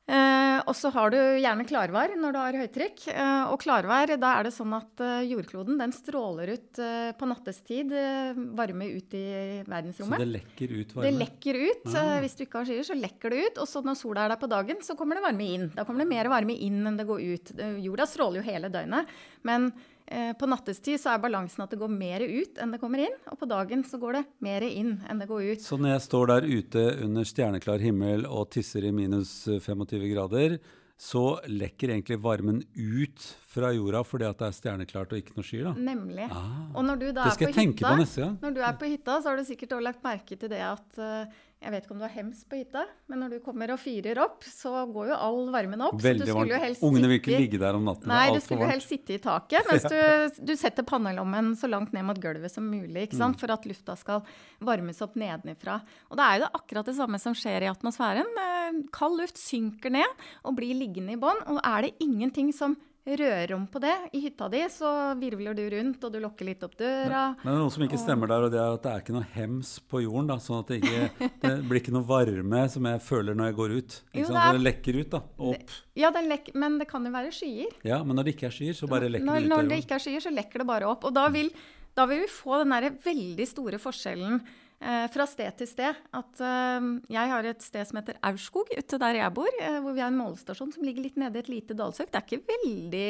Eh, 0.09 0.59
og 0.65 0.73
så 0.73 0.89
har 0.95 1.13
du 1.13 1.19
gjerne 1.19 1.67
klarvær 1.69 2.15
når 2.17 2.33
du 2.33 2.39
har 2.41 2.57
høytrykk. 2.63 3.03
Eh, 3.13 3.51
og 3.53 3.59
klarvær, 3.61 4.15
da 4.21 4.31
er 4.39 4.49
det 4.49 4.55
sånn 4.57 4.73
at 4.79 5.03
eh, 5.05 5.27
jordkloden 5.29 5.77
den 5.81 5.93
stråler 5.93 6.55
ut 6.55 6.81
eh, 6.81 7.11
på 7.19 7.29
nattestid 7.29 7.93
eh, 7.93 8.41
varme 8.57 8.89
ut 8.95 9.19
i 9.19 9.27
verdensrommet. 9.69 10.17
Så 10.17 10.25
det 10.25 10.31
lekker 10.33 10.73
ut 10.79 10.97
varme? 10.97 11.11
Det 11.11 11.21
lekker 11.27 11.61
ut. 11.61 11.93
Ah. 11.93 12.15
hvis 12.25 12.39
du 12.39 12.47
ikke 12.47 12.63
har 12.63 12.71
skyer, 12.71 12.89
så 12.89 12.97
lekker 12.97 13.37
det 13.37 13.45
ut. 13.45 13.63
Og 13.65 13.69
så 13.69 13.85
når 13.85 14.01
sola 14.01 14.25
er 14.25 14.33
der 14.33 14.41
på 14.41 14.51
dagen, 14.51 14.81
så 14.87 14.97
kommer 14.97 15.21
det 15.21 15.27
varme 15.29 15.53
inn. 15.59 15.69
Da 15.77 15.85
kommer 15.85 16.07
det 16.07 16.13
mer 16.15 16.33
varme 16.33 16.57
inn 16.57 16.81
enn 16.89 16.97
det 16.97 17.09
går 17.09 17.29
ut. 17.29 17.55
Jorda 17.85 18.09
stråler 18.09 18.41
jo 18.41 18.49
hele 18.49 18.73
døgnet. 18.73 19.13
Men 19.45 19.71
Eh, 19.73 19.98
på 20.09 20.49
nattestid 20.49 21.01
så 21.01 21.13
er 21.13 21.21
balansen 21.23 21.65
at 21.65 21.73
det 21.75 21.81
går 21.81 21.91
mer 21.93 22.23
ut 22.25 22.59
enn 22.63 22.73
det 22.73 22.81
kommer 22.81 23.05
inn. 23.05 23.15
Og 23.33 23.39
på 23.41 23.49
dagen 23.51 23.85
så 23.85 24.01
går 24.01 24.19
det 24.19 24.25
mer 24.45 24.65
inn 24.67 24.97
enn 25.09 25.21
det 25.21 25.29
går 25.29 25.53
ut. 25.53 25.65
Så 25.65 25.77
når 25.77 25.97
jeg 25.97 26.07
står 26.09 26.33
der 26.33 26.49
ute 26.49 26.85
under 27.05 27.29
stjerneklar 27.29 27.85
himmel 27.85 28.27
og 28.27 28.49
tisser 28.55 28.89
i 28.89 28.93
minus 28.95 29.33
25 29.49 30.09
grader, 30.15 30.59
så 30.99 31.39
lekker 31.47 31.93
egentlig 31.93 32.19
varmen 32.19 32.59
ut 32.75 33.27
fra 33.47 33.71
jorda 33.71 34.01
fordi 34.03 34.27
at 34.27 34.41
det 34.41 34.49
er 34.49 34.57
stjerneklart 34.57 35.13
og 35.15 35.21
ikke 35.21 35.37
noe 35.37 35.47
skyer? 35.47 35.69
da? 35.69 35.75
Nemlig. 35.79 36.27
Ah, 36.27 36.65
og 36.75 36.89
når 36.89 36.99
du 36.99 37.07
da 37.15 37.29
er 37.29 37.39
på 37.39 37.53
hytta, 37.55 37.85
på 37.85 38.01
neste. 38.01 38.31
Når 38.43 38.57
du 38.57 38.61
er 38.67 38.81
på 38.81 38.91
hytta, 38.91 39.21
så 39.23 39.31
har 39.31 39.39
du 39.39 39.47
sikkert 39.47 39.77
også 39.77 39.87
lagt 39.87 40.03
merke 40.03 40.39
til 40.41 40.51
det 40.51 40.65
at 40.67 40.99
uh, 40.99 41.39
jeg 41.59 41.73
vet 41.75 41.87
ikke 41.87 41.95
om 41.97 41.99
du 41.99 42.05
har 42.07 42.13
hems 42.15 42.45
på 42.47 42.59
hytta, 42.61 42.85
men 43.11 43.19
når 43.19 43.33
du 43.35 43.39
kommer 43.43 43.73
og 43.75 43.81
fyrer 43.83 44.21
opp, 44.23 44.45
så 44.47 44.85
går 44.95 45.09
jo 45.11 45.17
all 45.19 45.41
varmen 45.51 45.81
opp. 45.89 45.97
Veldig 45.99 46.29
varmt. 46.31 46.85
Ungene 46.87 47.11
vil 47.11 47.19
ikke 47.19 47.35
ligge 47.35 47.59
der 47.59 47.75
om 47.75 47.83
natten. 47.89 48.07
Nei, 48.07 48.29
du 48.31 48.39
skulle 48.45 48.63
jo 48.63 48.71
helst 48.71 48.93
sitte 48.93 49.17
i 49.17 49.19
taket 49.23 49.67
mens 49.67 49.89
du, 49.91 50.45
du 50.47 50.55
setter 50.59 50.87
pannelommen 50.87 51.51
så 51.59 51.67
langt 51.71 51.91
ned 51.97 52.07
mot 52.07 52.21
gulvet 52.23 52.55
som 52.55 52.69
mulig? 52.71 53.09
Mm. 53.19 53.35
for 53.41 53.51
at 53.51 53.67
lufta 53.67 53.97
skal 53.99 54.23
varmes 54.63 55.03
opp 55.03 55.19
nedenifra. 55.19 55.81
Og 56.13 56.21
det 56.21 56.29
er 56.29 56.39
jo 56.39 56.45
det 56.45 56.53
akkurat 56.61 56.91
det 56.93 56.97
samme 57.01 57.19
som 57.23 57.35
skjer 57.37 57.67
i 57.67 57.73
atmosfæren. 57.73 58.39
Eh, 58.45 58.83
kald 58.95 59.19
luft 59.19 59.41
synker 59.43 59.91
ned 59.99 60.27
og 60.47 60.55
blir 60.61 60.79
liggende 60.79 61.17
i 61.17 61.21
bånn. 61.21 61.43
Og 61.51 61.59
er 61.59 61.89
det 61.89 61.97
ingenting 62.05 62.55
som 62.55 62.79
rører 63.17 63.55
om 63.57 63.65
på 63.71 63.81
det. 63.83 63.95
I 64.13 64.21
hytta 64.21 64.49
di 64.53 64.61
så 64.73 64.91
virvler 65.19 65.57
du 65.57 65.63
rundt, 65.73 66.05
og 66.05 66.13
du 66.13 66.19
lukker 66.23 66.49
litt 66.49 66.65
opp 66.67 66.77
døra. 66.79 67.23
Men, 67.33 67.41
men 67.43 67.51
det 67.51 67.55
er 67.55 67.63
noe 67.63 67.73
som 67.75 67.85
ikke 67.87 68.01
stemmer 68.03 68.31
der, 68.31 68.47
og 68.47 68.53
det 68.53 68.61
er 68.61 68.77
at 68.77 68.85
det 68.85 68.93
er 68.93 69.05
ikke 69.05 69.17
noe 69.17 69.31
hems 69.35 69.73
på 69.89 70.03
jorden. 70.05 70.29
da, 70.33 70.39
sånn 70.43 70.61
at 70.61 70.73
det, 70.73 70.81
ikke, 70.83 71.31
det 71.45 71.55
blir 71.71 71.83
ikke 71.83 71.97
noe 71.97 72.09
varme 72.09 72.63
som 72.75 72.91
jeg 72.91 73.03
føler 73.07 73.39
når 73.39 73.51
jeg 73.51 73.59
går 73.63 73.75
ut. 73.79 73.99
Ikke 74.13 74.23
jo, 74.25 74.29
sant? 74.29 74.59
Det, 74.59 74.63
lekker 74.67 75.01
ut 75.01 75.11
da, 75.17 75.23
opp. 75.53 75.75
Ja, 75.99 76.13
lek, 76.29 76.53
men 76.59 76.79
det 76.83 76.91
kan 76.91 77.09
jo 77.09 77.15
være 77.15 77.35
skyer. 77.35 77.75
Ja, 77.89 78.03
men 78.05 78.19
når 78.19 78.29
det 78.29 78.37
ikke 78.37 78.51
er 78.51 78.57
skyer, 78.61 78.79
så 78.79 78.91
bare 78.91 79.11
lekker 79.11 79.29
når, 79.29 79.41
det 79.41 79.49
ut. 79.49 79.53
Når 79.55 79.73
det 79.73 79.83
ikke 79.85 79.99
er 79.99 80.07
skyer, 80.07 80.25
så 80.29 80.35
lekker 80.35 80.65
det 80.65 80.71
bare 80.75 80.89
opp. 80.91 81.09
Og 81.09 81.17
da 81.17 81.27
vil, 81.35 81.53
da 81.97 82.09
vil 82.11 82.25
vi 82.27 82.33
få 82.33 82.63
den 82.63 82.77
derre 82.77 82.95
veldig 83.05 83.49
store 83.57 83.83
forskjellen 83.83 84.43
fra 84.79 85.27
sted 85.27 85.57
til 85.59 85.69
sted. 85.71 85.97
At 86.15 86.41
eh, 86.45 86.89
jeg 87.11 87.31
har 87.33 87.47
et 87.49 87.65
sted 87.65 87.89
som 87.89 87.99
heter 87.99 88.19
Aurskog, 88.29 88.71
ute 88.71 89.01
der 89.03 89.19
jeg 89.19 89.35
bor, 89.35 89.51
eh, 89.63 89.79
hvor 89.83 89.95
vi 89.97 90.03
har 90.03 90.13
en 90.13 90.21
målestasjon 90.21 90.71
som 90.75 90.85
ligger 90.87 91.07
litt 91.07 91.19
nede 91.19 91.41
i 91.41 91.43
et 91.43 91.51
lite 91.51 91.77
dalsøk. 91.79 92.13
Det 92.13 92.21
er 92.21 92.27
ikke 92.27 92.53
veldig 92.53 93.09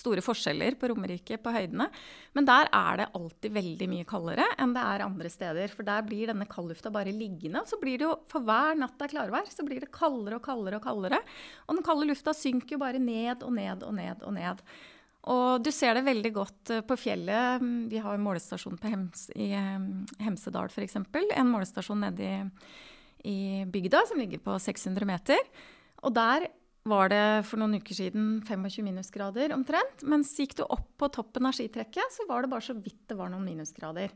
store 0.00 0.24
forskjeller 0.24 0.78
på 0.80 0.90
Romerike 0.90 1.38
på 1.42 1.54
høydene, 1.54 1.86
men 2.34 2.48
der 2.48 2.70
er 2.74 3.02
det 3.02 3.10
alltid 3.14 3.54
veldig 3.54 3.90
mye 3.92 4.08
kaldere 4.08 4.48
enn 4.58 4.74
det 4.74 4.86
er 4.94 5.06
andre 5.06 5.30
steder. 5.32 5.74
For 5.74 5.86
der 5.86 6.06
blir 6.06 6.32
denne 6.32 6.48
kaldlufta 6.50 6.92
bare 6.94 7.14
liggende. 7.14 7.62
Og 7.62 7.70
så 7.70 7.78
blir 7.82 8.00
det 8.00 8.08
jo, 8.08 8.16
for 8.30 8.46
hver 8.46 8.80
natt 8.80 8.98
det 8.98 9.08
er 9.08 9.14
klarvær, 9.14 9.52
så 9.52 9.66
blir 9.66 9.84
det 9.84 9.92
kaldere 9.94 10.40
og 10.40 10.46
kaldere 10.46 10.80
og 10.80 10.88
kaldere. 10.88 11.22
Og 11.68 11.78
den 11.78 11.86
kalde 11.86 12.10
lufta 12.10 12.34
synker 12.36 12.76
jo 12.76 12.82
bare 12.82 13.02
ned 13.02 13.46
og 13.46 13.54
ned 13.54 13.86
og 13.86 13.94
ned 13.94 14.26
og 14.26 14.34
ned. 14.34 14.66
Og 15.32 15.62
du 15.64 15.70
ser 15.72 15.96
det 15.96 16.04
veldig 16.04 16.32
godt 16.36 16.72
eh, 16.74 16.82
på 16.84 16.96
fjellet. 17.00 17.62
Vi 17.90 18.00
har 18.02 18.20
målestasjon 18.20 18.76
Hems, 18.82 19.28
i 19.36 19.52
eh, 19.56 19.86
Hemsedal 20.24 20.68
f.eks. 20.68 20.98
En 20.98 21.52
målestasjon 21.52 22.04
nede 22.04 22.26
i, 22.28 22.34
i, 23.30 23.38
bygda 23.64 24.04
som 24.10 24.20
ligger 24.20 24.42
på 24.44 24.58
600 24.60 25.08
meter. 25.08 25.40
Og 26.04 26.12
der 26.16 26.50
var 26.84 27.08
det 27.08 27.24
for 27.48 27.60
noen 27.60 27.78
uker 27.80 27.96
siden 27.96 28.42
25 28.44 28.84
minusgrader 28.84 29.54
omtrent. 29.56 30.04
Mens 30.04 30.34
gikk 30.36 30.58
du 30.58 30.66
opp 30.66 30.90
på 31.00 31.08
toppen 31.12 31.48
av 31.48 31.56
skitrekket, 31.56 32.12
så 32.12 32.28
var 32.28 32.44
det 32.44 32.52
bare 32.52 32.66
så 32.66 32.76
vidt 32.76 33.06
det 33.08 33.16
var 33.16 33.32
noen 33.32 33.46
minusgrader. 33.48 34.12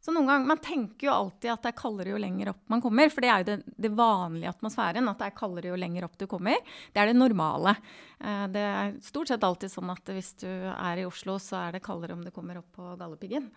Så 0.00 0.14
noen 0.14 0.30
ganger, 0.30 0.46
Man 0.48 0.62
tenker 0.64 1.06
jo 1.06 1.12
alltid 1.12 1.50
at 1.52 1.64
det 1.64 1.72
er 1.74 1.80
kaldere 1.80 2.14
jo 2.14 2.20
lenger 2.20 2.52
opp 2.54 2.72
man 2.72 2.80
kommer. 2.80 3.10
For 3.12 3.20
det 3.20 3.30
er 3.30 3.42
jo 3.42 3.48
det, 3.50 3.74
det 3.84 3.90
vanlige 3.92 4.52
atmosfæren, 4.54 5.10
at 5.10 5.20
det 5.20 5.28
er 5.28 5.36
kaldere 5.36 5.72
jo 5.72 5.80
lenger 5.80 6.06
opp 6.06 6.16
du 6.16 6.24
kommer. 6.30 6.56
Det 6.94 7.02
er 7.02 7.10
det 7.10 7.18
normale. 7.18 7.74
Eh, 8.16 8.46
det 8.54 8.64
er 8.64 8.96
stort 9.04 9.28
sett 9.28 9.44
alltid 9.44 9.72
sånn 9.72 9.92
at 9.92 10.14
hvis 10.16 10.32
du 10.40 10.48
er 10.48 11.02
i 11.02 11.06
Oslo, 11.08 11.36
så 11.42 11.66
er 11.66 11.76
det 11.76 11.84
kaldere 11.84 12.16
om 12.16 12.24
du 12.24 12.32
kommer 12.32 12.62
opp 12.62 12.72
på 12.78 12.94
Galdhøpiggen. 12.94 13.50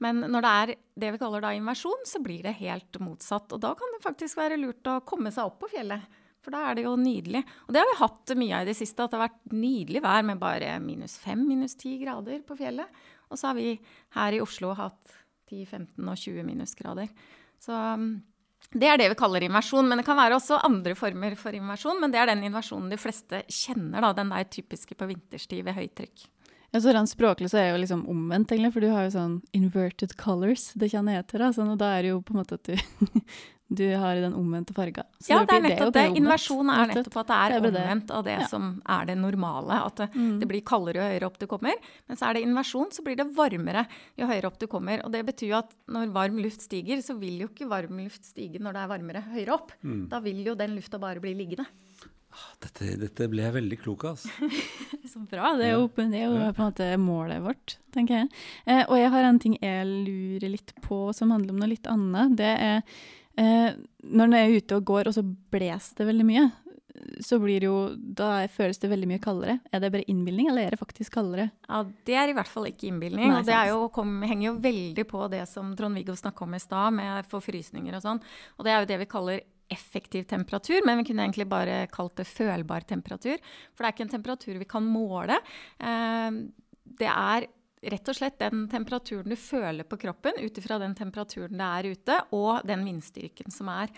Men 0.00 0.24
når 0.24 0.46
det 0.46 0.54
er 0.62 0.74
det 1.04 1.12
vi 1.12 1.20
kaller 1.20 1.44
da 1.44 1.52
inversjon, 1.52 2.08
så 2.08 2.22
blir 2.24 2.48
det 2.48 2.56
helt 2.62 2.96
motsatt. 3.04 3.52
Og 3.52 3.60
da 3.60 3.74
kan 3.76 3.92
det 3.92 4.00
faktisk 4.06 4.40
være 4.40 4.56
lurt 4.60 4.88
å 4.88 5.02
komme 5.04 5.32
seg 5.34 5.52
opp 5.52 5.60
på 5.60 5.72
fjellet. 5.74 6.18
For 6.40 6.56
da 6.56 6.64
er 6.70 6.78
det 6.78 6.86
jo 6.86 6.96
nydelig. 6.96 7.44
Og 7.66 7.74
det 7.76 7.82
har 7.82 7.90
vi 7.90 8.00
hatt 8.00 8.32
mye 8.40 8.56
av 8.56 8.64
i 8.64 8.70
det 8.70 8.78
siste. 8.78 9.04
At 9.04 9.12
det 9.12 9.20
har 9.20 9.28
vært 9.28 9.52
nydelig 9.52 10.00
vær 10.00 10.24
med 10.24 10.40
bare 10.40 10.78
minus 10.80 11.18
fem, 11.20 11.44
minus 11.44 11.76
ti 11.76 11.98
grader 12.00 12.40
på 12.48 12.56
fjellet. 12.56 13.02
Og 13.28 13.36
så 13.36 13.50
har 13.50 13.60
vi 13.60 13.74
her 14.16 14.36
i 14.36 14.40
Oslo 14.40 14.72
hatt 14.78 15.18
10-15 15.50 16.08
og 16.08 16.16
20 16.24 16.46
minusgrader. 16.46 17.10
Så 17.60 17.74
um, 17.74 18.12
det 18.70 18.86
er 18.86 19.00
det 19.00 19.08
vi 19.12 19.18
kaller 19.18 19.44
inversjon. 19.44 19.88
Men 19.90 20.00
det 20.00 20.06
kan 20.06 20.18
være 20.18 20.38
også 20.38 20.60
andre 20.66 20.96
former 20.98 21.36
for 21.38 21.56
inversjon. 21.56 22.00
Men 22.02 22.12
det 22.14 22.20
er 22.22 22.30
den 22.30 22.44
inversjonen 22.46 22.92
de 22.92 23.00
fleste 23.00 23.42
kjenner, 23.50 24.04
da, 24.04 24.12
den 24.16 24.30
der 24.34 24.46
typiske 24.52 24.96
på 24.98 25.10
vinterstid 25.10 25.64
ved 25.66 25.78
høytrykk. 25.78 26.28
Ja, 26.70 26.78
så 26.78 26.92
Rent 26.94 27.10
språklig 27.10 27.48
så 27.50 27.58
er 27.58 27.64
det 27.66 27.70
jo 27.72 27.80
liksom 27.82 28.02
omvendt, 28.12 28.52
egentlig, 28.54 28.70
for 28.76 28.84
du 28.84 28.92
har 28.92 29.08
jo 29.08 29.14
sånn 29.16 29.32
inverted 29.58 30.12
colors, 30.20 30.68
det 30.78 30.92
kjenner 30.92 31.18
jeg 31.18 31.26
til. 31.32 31.42
Sånn, 31.56 31.72
og 31.72 31.80
da 31.80 31.88
er 31.96 32.06
det 32.06 32.12
jo 32.12 32.20
på 32.22 32.36
en 32.36 32.38
måte 32.44 32.60
at 32.60 32.70
du 32.70 32.76
du 33.70 33.84
har 33.94 34.18
den 34.18 34.34
omvendte 34.34 34.74
farga. 34.74 35.04
ja, 35.28 35.44
det 35.46 35.54
er 35.54 35.62
nettopp 35.62 35.92
det. 35.94 36.02
Inversjon 36.18 36.72
er 36.74 36.90
nettopp 36.90 37.20
at 37.22 37.28
det 37.28 37.36
er 37.38 37.54
omvendt 37.60 38.08
av 38.10 38.24
det 38.26 38.34
ja. 38.34 38.46
som 38.50 38.72
er 38.82 39.06
det 39.06 39.14
normale. 39.20 39.76
At 39.86 40.00
det, 40.02 40.08
mm. 40.10 40.32
det, 40.40 40.48
blir 40.50 40.64
kaldere 40.66 40.98
jo 40.98 41.06
høyere 41.06 41.28
opp 41.28 41.38
du 41.38 41.46
kommer. 41.50 41.92
Men 42.10 42.18
så 42.18 42.26
er 42.26 42.36
det 42.36 42.42
inversjon, 42.48 42.90
så 42.90 43.04
blir 43.06 43.20
det 43.20 43.28
varmere 43.36 43.84
jo 44.18 44.26
høyere 44.26 44.50
opp 44.50 44.58
du 44.58 44.66
kommer. 44.70 45.04
Og 45.06 45.14
det 45.14 45.22
betyr 45.28 45.52
jo 45.52 45.60
at 45.60 45.70
når 45.86 46.10
varm 46.16 46.40
luft 46.42 46.66
stiger, 46.66 46.98
så 47.06 47.14
vil 47.20 47.44
jo 47.44 47.50
ikke 47.52 47.70
varm 47.70 48.02
luft 48.02 48.26
stige 48.26 48.58
når 48.58 48.74
det 48.74 48.82
er 48.82 48.90
varmere 48.96 49.22
høyere 49.28 49.54
opp. 49.54 49.76
Mm. 49.86 50.02
Da 50.10 50.18
vil 50.24 50.42
jo 50.50 50.56
den 50.58 50.74
lufta 50.74 50.98
bare 50.98 51.22
bli 51.22 51.36
liggende. 51.38 51.68
Ah, 52.30 52.50
dette, 52.62 52.90
dette, 52.98 53.26
ble 53.30 53.42
jeg 53.42 53.54
veldig 53.54 53.78
klok 53.84 54.08
av. 54.10 54.18
Altså. 54.18 54.50
så 55.12 55.22
bra. 55.30 55.54
Det 55.58 55.66
er, 55.66 55.76
jo, 55.76 55.86
det 55.94 56.18
er 56.18 56.26
jo, 56.26 56.34
på 56.42 56.62
en 56.62 56.68
måte 56.72 56.90
målet 57.02 57.40
vårt, 57.46 57.78
tenker 57.94 58.20
jeg. 58.20 58.28
Eh, 58.66 58.82
og 58.84 58.98
jeg 58.98 59.14
har 59.14 59.30
en 59.30 59.40
ting 59.42 59.56
jeg 59.62 59.86
lurer 59.86 60.52
litt 60.58 60.74
på 60.82 61.04
som 61.14 61.34
handler 61.34 61.54
om 61.54 61.62
noe 61.62 61.70
litt 61.72 61.90
annet. 61.90 62.36
Det 62.38 62.52
er 62.66 62.84
Eh, 63.38 63.76
når 64.02 64.30
den 64.30 64.34
er 64.34 64.56
ute 64.56 64.76
og 64.76 64.84
går, 64.90 65.10
og 65.10 65.14
så 65.16 65.22
blåser 65.22 66.00
det 66.00 66.08
veldig 66.10 66.26
mye, 66.26 66.48
så 67.24 67.38
blir 67.40 67.62
det 67.62 67.68
jo 67.68 67.94
Da 67.96 68.46
føles 68.52 68.80
det 68.82 68.90
veldig 68.90 69.08
mye 69.08 69.22
kaldere. 69.22 69.60
Er 69.72 69.80
det 69.80 69.92
bare 69.94 70.08
innbilning, 70.10 70.50
eller 70.50 70.66
er 70.66 70.74
det 70.74 70.80
faktisk 70.80 71.14
kaldere? 71.14 71.50
Ja, 71.68 71.84
Det 72.04 72.16
er 72.18 72.28
i 72.28 72.34
hvert 72.36 72.50
fall 72.50 72.66
ikke 72.68 72.90
innbilning. 72.90 73.32
og 73.32 73.46
det 73.46 73.56
jo, 73.70 73.88
kom, 73.94 74.20
henger 74.22 74.50
jo 74.50 74.58
veldig 74.60 75.06
på 75.08 75.30
det 75.30 75.46
som 75.48 75.72
Trond-Viggo 75.76 76.16
snakka 76.18 76.44
om 76.44 76.54
i 76.54 76.60
stad, 76.60 76.92
med 76.92 77.24
forfrysninger 77.30 77.96
og 77.96 78.02
sånn. 78.04 78.20
Og 78.58 78.64
det 78.66 78.72
er 78.72 78.80
jo 78.80 78.90
det 78.90 78.98
vi 79.04 79.06
kaller 79.14 79.40
effektiv 79.70 80.26
temperatur, 80.26 80.80
men 80.84 80.98
vi 80.98 81.04
kunne 81.04 81.22
egentlig 81.28 81.46
bare 81.48 81.86
kalt 81.94 82.16
det 82.18 82.26
følbar 82.26 82.84
temperatur. 82.90 83.38
For 83.72 83.84
det 83.84 83.88
er 83.88 83.94
ikke 83.94 84.06
en 84.08 84.16
temperatur 84.16 84.58
vi 84.58 84.68
kan 84.68 84.82
måle. 84.84 85.38
Eh, 85.78 86.30
det 87.00 87.06
er 87.06 87.46
rett 87.80 88.10
og 88.12 88.16
slett 88.16 88.40
den 88.40 88.66
temperaturen 88.68 89.32
du 89.32 89.38
føler 89.40 89.86
på 89.88 89.98
kroppen 90.00 90.36
ut 90.40 90.58
ifra 90.60 90.80
den 90.82 90.96
temperaturen 90.98 91.56
det 91.56 91.70
er 91.78 91.94
ute, 91.94 92.18
og 92.36 92.66
den 92.68 92.84
vindstyrken 92.84 93.54
som 93.54 93.70
er. 93.72 93.92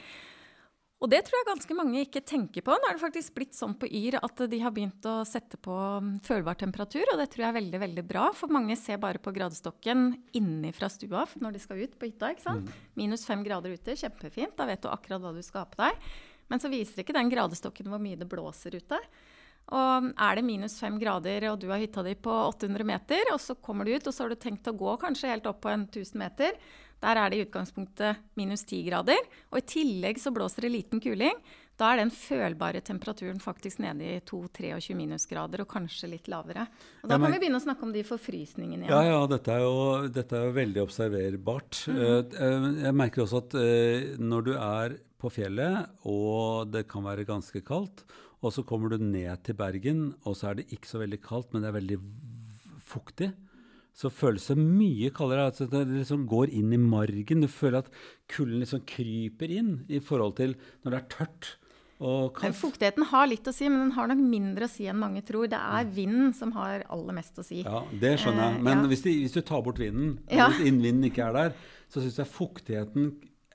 Og 1.02 1.10
det 1.10 1.18
tror 1.26 1.40
jeg 1.40 1.48
ganske 1.48 1.74
mange 1.74 2.02
ikke 2.04 2.20
tenker 2.22 2.62
på. 2.62 2.74
Nå 2.78 2.86
er 2.86 2.94
det 2.94 3.02
faktisk 3.02 3.34
blitt 3.34 3.56
sånn 3.58 3.74
på 3.74 3.88
Yr 3.90 4.20
at 4.20 4.44
de 4.46 4.60
har 4.62 4.70
begynt 4.74 5.02
å 5.10 5.16
sette 5.26 5.58
på 5.58 5.74
um, 5.74 6.12
følbar 6.22 6.54
temperatur, 6.60 7.02
og 7.10 7.18
det 7.18 7.26
tror 7.32 7.42
jeg 7.42 7.50
er 7.50 7.56
veldig 7.58 7.80
veldig 7.82 8.04
bra. 8.06 8.28
For 8.38 8.54
mange 8.54 8.76
ser 8.78 9.00
bare 9.02 9.18
på 9.22 9.34
gradestokken 9.34 10.12
innifra 10.38 10.86
stua 10.92 11.24
når 11.42 11.56
de 11.56 11.64
skal 11.64 11.82
ut 11.82 11.98
på 11.98 12.06
hytta. 12.06 12.30
ikke 12.30 12.46
sant? 12.46 12.70
Mm. 12.70 12.86
Minus 13.02 13.26
fem 13.26 13.42
grader 13.42 13.74
ute, 13.74 13.98
kjempefint. 13.98 14.54
Da 14.54 14.68
vet 14.70 14.84
du 14.84 14.92
akkurat 14.92 15.24
hva 15.24 15.34
du 15.34 15.42
skal 15.42 15.64
ha 15.64 15.72
på 15.72 15.82
deg. 15.82 16.06
Men 16.52 16.62
så 16.62 16.70
viser 16.70 17.02
ikke 17.02 17.18
den 17.18 17.34
gradestokken 17.34 17.90
hvor 17.90 18.02
mye 18.02 18.20
det 18.20 18.30
blåser 18.30 18.78
ute. 18.78 19.02
Og 19.72 20.10
er 20.12 20.36
det 20.36 20.44
minus 20.44 20.76
fem 20.80 20.98
grader, 21.00 21.48
og 21.50 21.60
du 21.62 21.70
har 21.72 21.80
hytta 21.80 22.04
di 22.04 22.12
på 22.14 22.32
800 22.50 22.84
meter, 22.84 23.32
og 23.32 23.40
så 23.40 23.56
kommer 23.56 23.88
du 23.88 23.94
ut, 23.94 24.06
og 24.06 24.12
så 24.12 24.26
har 24.26 24.34
du 24.34 24.40
tenkt 24.40 24.68
å 24.68 24.76
gå 24.76 24.96
kanskje 25.00 25.32
helt 25.32 25.48
opp 25.48 25.62
på 25.64 25.72
en 25.72 25.86
1000 25.88 26.20
meter. 26.20 26.58
Der 27.02 27.18
er 27.18 27.32
det 27.32 27.38
i 27.40 27.44
utgangspunktet 27.46 28.20
minus 28.38 28.62
10 28.68 28.84
grader. 28.86 29.18
Og 29.50 29.58
i 29.58 29.66
tillegg 29.66 30.20
så 30.22 30.30
blåser 30.34 30.66
det 30.66 30.70
liten 30.76 31.02
kuling. 31.02 31.40
Da 31.80 31.88
er 31.90 32.02
den 32.02 32.12
følbare 32.14 32.82
temperaturen 32.84 33.40
faktisk 33.42 33.80
nede 33.82 34.06
i 34.06 34.20
2-23 34.28 34.94
minusgrader, 34.94 35.64
og 35.64 35.70
kanskje 35.72 36.12
litt 36.12 36.28
lavere. 36.30 36.68
Og 37.02 37.08
da 37.08 37.14
Ja, 37.14 37.18
men- 37.18 37.32
kan 37.32 37.40
vi 37.40 37.46
begynne 37.46 37.58
å 37.58 37.64
snakke 37.64 37.82
om 37.82 37.92
de 37.92 38.02
forfrysningene 38.04 38.86
igjen. 38.86 38.90
Ja, 38.90 39.02
ja, 39.02 39.26
dette 39.26 39.48
er 39.50 39.60
jo, 39.60 40.08
dette 40.08 40.32
er 40.32 40.44
jo 40.46 40.52
veldig 40.52 40.82
observerbart. 40.86 41.88
Mm 41.88 41.96
-hmm. 41.96 42.82
jeg 42.82 42.94
merker 42.94 43.22
også 43.22 43.38
at 43.38 43.54
eh, 43.54 44.16
når 44.18 44.44
du 44.44 44.52
er 44.52 44.98
på 45.18 45.30
fjellet, 45.30 45.88
og 46.04 46.70
det 46.70 46.86
kan 46.88 47.02
være 47.02 47.24
ganske 47.24 47.64
kaldt, 47.64 48.04
og 48.42 48.52
så 48.52 48.64
kommer 48.66 48.90
du 48.90 48.98
ned 49.02 49.42
til 49.46 49.54
Bergen, 49.54 50.14
og 50.26 50.34
så 50.36 50.50
er 50.50 50.58
det 50.60 50.68
ikke 50.74 50.88
så 50.90 50.98
veldig 51.02 51.20
kaldt, 51.22 51.52
men 51.54 51.62
det 51.62 51.70
er 51.70 51.76
veldig 51.78 51.98
fuktig, 52.82 53.30
så 53.94 54.08
føles 54.12 54.46
det 54.48 54.56
mye 54.58 55.10
kaldere. 55.14 55.50
Altså 55.50 55.66
det 55.70 55.82
liksom 55.92 56.24
går 56.30 56.50
inn 56.56 56.72
i 56.72 56.78
margen. 56.80 57.42
Du 57.44 57.48
føler 57.52 57.82
at 57.84 57.90
kulden 58.32 58.62
liksom 58.62 58.80
kryper 58.88 59.52
inn 59.52 59.74
i 59.92 60.00
forhold 60.00 60.38
til 60.38 60.54
når 60.82 60.94
det 60.94 61.00
er 61.02 61.10
tørt 61.12 61.50
og 62.02 62.32
kaldt. 62.38 62.56
Fuktigheten 62.58 63.04
har 63.12 63.28
litt 63.30 63.46
å 63.46 63.52
si, 63.54 63.68
men 63.68 63.84
den 63.84 63.92
har 63.98 64.08
nok 64.10 64.22
mindre 64.24 64.66
å 64.66 64.72
si 64.72 64.88
enn 64.90 64.98
mange 64.98 65.20
tror. 65.28 65.44
Det 65.52 65.60
er 65.60 65.90
vinden 65.92 66.32
som 66.34 66.54
har 66.56 66.86
aller 66.90 67.18
mest 67.20 67.36
å 67.38 67.44
si. 67.46 67.60
Ja, 67.66 67.84
det 67.92 68.16
skjønner 68.24 68.48
jeg. 68.48 68.56
Eh, 68.56 68.64
Men 68.66 68.80
ja. 68.80 68.88
hvis, 68.94 69.04
de, 69.04 69.12
hvis 69.26 69.36
du 69.36 69.42
tar 69.52 69.62
bort 69.68 69.78
vinden, 69.78 70.16
Ja. 70.32 70.48
hvis 70.50 70.64
innvinden 70.72 71.10
ikke 71.12 71.28
er 71.28 71.36
der, 71.36 71.54
så 71.92 72.00
syns 72.02 72.16
jeg 72.18 72.32
fuktigheten 72.32 73.12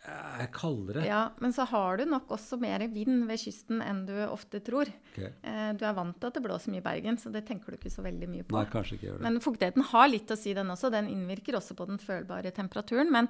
er 0.07 0.47
kaldere. 0.55 1.03
Ja, 1.05 1.21
Men 1.43 1.51
så 1.53 1.65
har 1.67 1.97
du 1.99 2.05
nok 2.05 2.29
også 2.35 2.59
mer 2.61 2.79
vind 2.87 3.25
ved 3.27 3.39
kysten 3.41 3.81
enn 3.83 4.05
du 4.07 4.13
ofte 4.27 4.61
tror. 4.63 4.87
Ok. 5.13 5.19
Eh, 5.43 5.73
Du 5.77 5.83
er 5.85 5.93
vant 5.97 6.15
til 6.19 6.27
at 6.31 6.33
det 6.39 6.43
blåser 6.45 6.71
mye 6.71 6.81
i 6.83 6.87
Bergen, 6.87 7.17
så 7.19 7.31
det 7.31 7.45
tenker 7.45 7.71
du 7.75 7.77
ikke 7.77 7.91
så 7.91 8.03
veldig 8.05 8.29
mye 8.31 8.43
på. 8.47 8.55
Nei, 8.57 8.65
kanskje 8.71 8.95
ikke 8.97 9.09
gjør 9.11 9.19
det. 9.19 9.27
Men 9.27 9.39
fuktigheten 9.43 9.83
har 9.91 10.07
litt 10.07 10.31
å 10.31 10.37
si, 10.39 10.53
den 10.53 10.67
også. 10.73 10.91
Den 10.91 11.07
innvirker 11.11 11.59
også 11.59 11.75
på 11.75 11.87
den 11.89 11.97
følbare 11.99 12.51
temperaturen, 12.55 13.11
men 13.11 13.27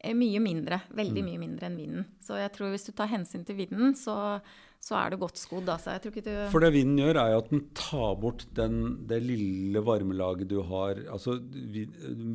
eh, 0.00 0.12
mye 0.14 0.40
mindre. 0.42 0.82
Veldig 0.94 1.22
Mm. 1.22 1.30
mye 1.30 1.38
mindre 1.46 1.66
enn 1.70 1.76
vinden. 1.76 2.06
Så 2.20 2.36
jeg 2.40 2.52
tror 2.52 2.70
hvis 2.74 2.86
du 2.86 2.92
tar 2.92 3.06
hensyn 3.08 3.44
til 3.46 3.56
vinden, 3.56 3.94
så, 3.96 4.40
så 4.80 4.94
er 4.98 5.10
du 5.10 5.16
godt 5.22 5.36
skodd. 5.40 5.68
Altså. 5.72 5.94
Jeg 5.94 6.02
tror 6.02 6.12
ikke 6.12 6.26
du 6.26 6.50
For 6.52 6.60
det 6.60 6.72
vinden 6.74 6.98
gjør, 7.00 7.16
er 7.22 7.32
jo 7.32 7.38
at 7.38 7.50
den 7.50 7.64
tar 7.74 8.14
bort 8.20 8.44
den, 8.54 9.06
det 9.06 9.22
lille 9.24 9.80
varmelaget 9.82 10.48
du 10.48 10.60
har. 10.62 11.00
Altså, 11.10 11.38
vi, 11.40 11.86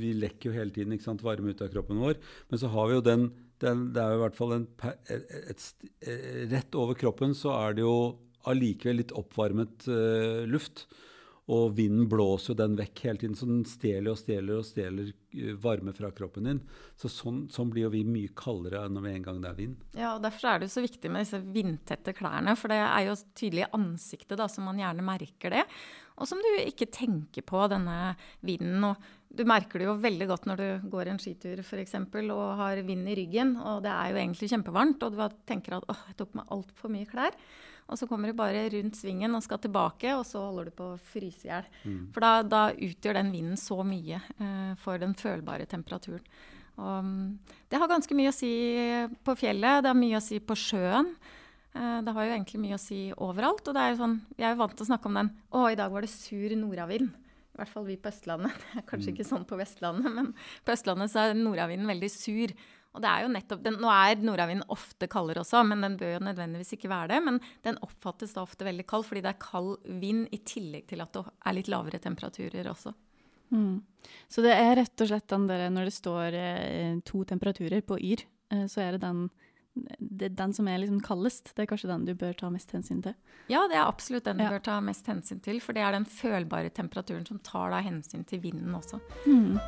vi 0.01 0.13
lekker 0.17 0.49
jo 0.49 0.57
hele 0.57 0.71
tiden 0.71 0.97
sant, 0.99 1.21
varme 1.21 1.51
ut 1.53 1.61
av 1.61 1.69
kroppen 1.69 1.99
vår, 2.01 2.15
men 2.49 2.59
så 2.59 2.67
har 2.73 2.87
vi 2.87 2.93
jo 2.97 3.01
den, 3.05 3.29
Det 3.61 4.01
er 4.01 4.15
jo 4.15 4.19
i 4.19 4.23
hvert 4.25 4.39
fall 4.39 4.57
en, 4.57 4.67
et, 4.89 5.13
et, 5.13 5.31
et, 5.53 5.61
st- 5.61 5.91
eh, 6.01 6.43
Rett 6.51 6.75
over 6.79 6.97
kroppen 6.99 7.35
så 7.37 7.53
er 7.59 7.77
det 7.77 7.85
jo 7.85 7.95
allikevel 8.49 9.01
litt 9.03 9.13
oppvarmet 9.13 9.87
uh, 9.91 10.43
luft. 10.49 10.87
Og 11.51 11.73
vinden 11.75 12.05
blåser 12.07 12.53
jo 12.53 12.59
den 12.61 12.75
vekk 12.77 13.01
hele 13.03 13.19
tiden, 13.19 13.35
så 13.35 13.47
den 13.49 13.63
stjeler 13.67 14.13
og 14.13 14.19
stjeler 14.21 14.59
og 14.61 14.65
stjeler 14.65 15.09
eh, 15.09 15.49
varme 15.59 15.91
fra 15.97 16.11
kroppen 16.15 16.45
din. 16.47 16.59
Så 16.95 17.09
sånn, 17.11 17.41
sånn 17.51 17.71
blir 17.73 17.87
jo 17.87 17.91
vi 17.91 18.03
mye 18.07 18.31
kaldere 18.37 18.85
enn 18.85 18.99
vi 19.03 19.11
en 19.17 19.25
gang 19.25 19.41
det 19.43 19.49
er 19.49 19.57
vind. 19.57 19.81
Ja, 19.97 20.13
og 20.13 20.21
Derfor 20.23 20.47
er 20.47 20.61
det 20.61 20.69
jo 20.69 20.75
så 20.77 20.85
viktig 20.85 21.11
med 21.11 21.25
disse 21.25 21.41
vindtette 21.41 22.13
klærne. 22.15 22.53
For 22.55 22.71
det 22.71 22.77
er 22.85 23.09
jo 23.09 23.17
tydelig 23.33 23.65
i 23.65 23.71
ansiktet, 23.75 24.37
da, 24.39 24.47
som 24.53 24.69
man 24.69 24.79
gjerne 24.79 25.05
merker 25.09 25.57
det. 25.57 25.65
Og 26.21 26.29
som 26.29 26.39
du 26.45 26.49
ikke 26.61 26.87
tenker 26.93 27.43
på, 27.43 27.65
denne 27.73 28.13
vinden. 28.45 28.85
Og 28.93 29.11
du 29.31 29.43
merker 29.47 29.79
det 29.79 29.87
jo 29.87 29.95
veldig 30.03 30.27
godt 30.27 30.45
når 30.49 30.61
du 30.61 30.87
går 30.91 31.09
en 31.11 31.19
skitur 31.21 31.59
f.eks. 31.63 31.95
og 31.95 32.45
har 32.59 32.81
vind 32.83 33.07
i 33.07 33.15
ryggen, 33.15 33.55
og 33.57 33.81
det 33.85 33.91
er 33.93 34.11
jo 34.11 34.19
egentlig 34.21 34.49
kjempevarmt, 34.51 35.03
og 35.07 35.15
du 35.15 35.37
tenker 35.47 35.77
at 35.77 35.87
åh, 35.91 36.01
jeg 36.09 36.17
tok 36.19 36.33
meg 36.35 36.51
altfor 36.51 36.91
mye 36.91 37.07
klær. 37.09 37.37
Og 37.91 37.97
så 37.99 38.07
kommer 38.07 38.31
du 38.31 38.37
bare 38.37 38.69
rundt 38.71 38.95
svingen 38.95 39.33
og 39.35 39.43
skal 39.43 39.59
tilbake, 39.59 40.13
og 40.15 40.23
så 40.27 40.39
holder 40.45 40.69
du 40.69 40.75
på 40.77 40.85
å 40.93 40.99
fryse 41.11 41.43
i 41.47 41.49
hjel. 41.49 41.65
For 42.13 42.23
da, 42.23 42.29
da 42.43 42.61
utgjør 42.71 43.17
den 43.19 43.31
vinden 43.33 43.59
så 43.59 43.81
mye 43.83 44.21
eh, 44.37 44.73
for 44.79 45.01
den 45.01 45.15
følbare 45.19 45.65
temperaturen. 45.67 46.23
Og 46.79 47.03
mm, 47.03 47.25
det 47.69 47.79
har 47.81 47.91
ganske 47.91 48.15
mye 48.15 48.31
å 48.31 48.35
si 48.35 48.51
på 49.27 49.35
fjellet, 49.35 49.83
det 49.83 49.91
har 49.91 49.99
mye 49.99 50.19
å 50.21 50.23
si 50.23 50.39
på 50.39 50.55
sjøen. 50.55 51.11
Eh, 51.75 51.97
Det 52.03 52.13
har 52.15 52.25
jo 52.29 52.35
egentlig 52.37 52.61
mye 52.63 52.77
å 52.79 52.81
si 52.81 53.01
overalt. 53.15 53.67
Og 53.67 53.75
det 53.75 53.83
er 53.83 53.91
jo 53.91 53.99
sånn, 54.05 54.15
jeg 54.37 54.47
er 54.47 54.55
jo 54.55 54.61
vant 54.63 54.77
til 54.77 54.87
å 54.87 54.91
snakke 54.93 55.11
om 55.11 55.19
den 55.19 55.33
Å, 55.51 55.65
i 55.71 55.75
dag 55.79 55.91
var 55.91 56.01
det 56.07 56.13
sur 56.13 56.55
nordavind. 56.55 57.11
I 57.61 57.63
hvert 57.63 57.73
fall 57.75 57.85
vi 57.85 57.97
på 58.01 58.09
Østlandet. 58.09 58.61
Det 58.73 58.79
er 58.81 58.85
kanskje 58.89 59.11
ikke 59.13 59.27
sånn 59.27 59.43
på 59.45 59.57
Vestlandet, 59.59 60.09
men 60.09 60.31
på 60.65 60.73
Østlandet 60.73 61.13
så 61.13 61.27
er 61.27 61.35
nordavinden 61.37 61.89
veldig 61.91 62.09
sur. 62.09 62.53
Og 62.91 63.03
det 63.03 63.07
er 63.11 63.23
jo 63.23 63.29
nettopp, 63.31 63.61
den, 63.63 63.77
Nå 63.79 63.91
er 63.93 64.23
nordavinden 64.25 64.73
ofte 64.73 65.07
kaldere 65.11 65.43
også, 65.45 65.61
men 65.69 65.85
den 65.85 65.93
bør 65.99 66.15
jo 66.15 66.23
nødvendigvis 66.25 66.73
ikke 66.75 66.89
være 66.91 67.13
det. 67.13 67.19
Men 67.27 67.37
den 67.67 67.77
oppfattes 67.85 68.33
da 68.35 68.41
ofte 68.41 68.65
veldig 68.67 68.87
kald, 68.89 69.05
fordi 69.07 69.23
det 69.23 69.31
er 69.35 69.39
kald 69.45 69.77
vind 70.01 70.25
i 70.33 70.41
tillegg 70.41 70.89
til 70.89 71.05
at 71.05 71.13
det 71.15 71.23
er 71.29 71.55
litt 71.55 71.69
lavere 71.71 72.01
temperaturer 72.03 72.71
også. 72.73 72.95
Mm. 73.53 73.83
Så 74.31 74.43
det 74.43 74.57
er 74.57 74.73
rett 74.79 75.05
og 75.05 75.11
slett 75.11 75.29
den 75.29 75.47
der 75.47 75.69
når 75.69 75.87
det 75.87 75.95
står 75.95 76.39
eh, 76.39 76.99
to 77.05 77.23
temperaturer 77.29 77.85
på 77.85 77.99
Yr, 78.01 78.25
eh, 78.55 78.65
så 78.71 78.81
er 78.87 78.95
det 78.95 79.05
den, 79.05 79.25
det, 79.73 80.35
den 80.35 80.53
som 80.53 80.67
er 80.67 80.81
liksom 80.81 81.01
kaldest. 81.05 81.53
Det 81.55 81.63
er 81.63 81.69
kanskje 81.71 81.91
den 81.91 82.05
du 82.05 82.13
bør 82.15 82.33
ta 82.37 82.49
mest 82.51 82.71
hensyn 82.75 83.01
til. 83.05 83.15
Ja, 83.51 83.63
det 83.71 83.77
er 83.79 83.85
absolutt 83.87 84.25
den 84.27 84.37
du 84.37 84.43
Ja. 84.43 84.49
bør 84.51 84.63
ta 84.63 84.79
mest 84.81 85.05
hensyn 85.07 85.41
til, 85.41 85.59
for 85.61 85.73
det 85.73 85.81
er 85.83 85.91
den 85.91 86.05
følbare 86.05 86.69
temperaturen 86.69 87.25
som 87.27 87.39
tar 87.39 87.71
da 87.71 87.81
hensyn 87.81 88.25
til 88.27 88.41
vinden 88.41 88.75
også. 88.75 88.99
Mm. 89.25 89.59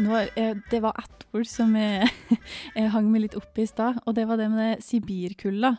Nå, 0.00 0.16
eh, 0.36 0.56
det 0.70 0.80
var 0.80 0.94
ett 0.98 1.26
ord 1.34 1.46
som 1.46 1.74
jeg, 1.76 2.08
jeg 2.76 2.92
hang 2.94 3.10
meg 3.10 3.26
litt 3.26 3.36
opp 3.38 3.58
i 3.58 3.66
i 3.66 3.68
stad, 3.70 3.98
og 4.06 4.14
det 4.16 4.26
var 4.30 4.40
det 4.40 4.48
med 4.52 4.84
sibirkulda. 4.84 5.74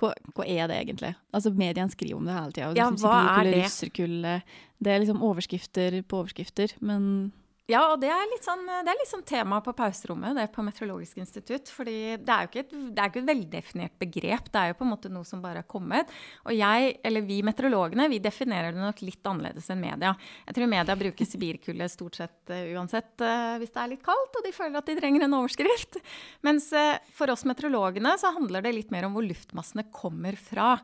Hva, 0.00 0.10
hva 0.34 0.46
er 0.48 0.68
det 0.70 0.80
egentlig? 0.80 1.12
Altså, 1.34 1.52
Mediene 1.54 1.92
skriver 1.92 2.18
om 2.18 2.26
det 2.26 2.34
hele 2.34 2.54
tida. 2.56 2.72
Ja, 2.78 2.90
hva 2.90 3.16
er 3.38 3.50
det? 3.50 4.36
Det 4.84 4.92
er 4.92 5.00
liksom 5.00 5.22
overskrifter 5.24 6.00
på 6.08 6.22
overskrifter, 6.22 6.74
men 6.84 7.32
Ja, 7.64 7.80
og 7.94 8.00
det 8.02 8.10
er 8.12 8.26
litt 8.28 8.44
sånn, 8.44 8.66
det 8.68 8.92
er 8.92 8.98
litt 8.98 9.08
sånn 9.08 9.22
tema 9.24 9.56
på 9.64 9.72
pauserommet, 9.72 10.34
det 10.36 10.50
på 10.52 10.60
Meteorologisk 10.66 11.22
institutt. 11.22 11.70
fordi 11.72 12.18
det 12.20 12.34
er 12.34 12.44
jo 12.44 12.50
ikke 12.50 12.60
et, 12.60 12.74
det 12.92 13.00
er 13.00 13.08
ikke 13.08 13.22
et 13.22 13.30
veldefinert 13.30 13.94
begrep, 14.02 14.50
det 14.52 14.60
er 14.60 14.68
jo 14.68 14.76
på 14.76 14.84
en 14.84 14.90
måte 14.90 15.12
noe 15.12 15.24
som 15.24 15.40
bare 15.40 15.62
er 15.62 15.68
kommet. 15.68 16.12
Og 16.44 16.52
jeg, 16.52 16.98
eller 17.08 17.24
vi 17.24 17.40
meteorologene, 17.46 18.10
vi 18.12 18.20
definerer 18.20 18.76
det 18.76 18.84
nok 18.84 19.00
litt 19.00 19.32
annerledes 19.32 19.72
enn 19.72 19.80
media. 19.80 20.12
Jeg 20.44 20.58
tror 20.58 20.72
media 20.74 20.98
bruker 21.04 21.30
sibirkulde 21.30 21.88
stort 21.88 22.20
sett 22.20 22.52
uh, 22.52 22.60
uansett 22.76 23.24
uh, 23.24 23.56
hvis 23.62 23.72
det 23.72 23.80
er 23.80 23.92
litt 23.94 24.04
kaldt, 24.04 24.36
og 24.36 24.44
de 24.44 24.52
føler 24.52 24.82
at 24.82 24.92
de 24.92 25.00
trenger 25.00 25.24
en 25.24 25.40
overskrift. 25.40 26.02
Mens 26.44 26.68
uh, 26.76 27.00
for 27.16 27.32
oss 27.32 27.48
meteorologene 27.48 28.12
så 28.20 28.36
handler 28.36 28.68
det 28.68 28.76
litt 28.76 28.92
mer 28.92 29.08
om 29.08 29.16
hvor 29.16 29.24
luftmassene 29.24 29.88
kommer 29.88 30.36
fra. 30.36 30.74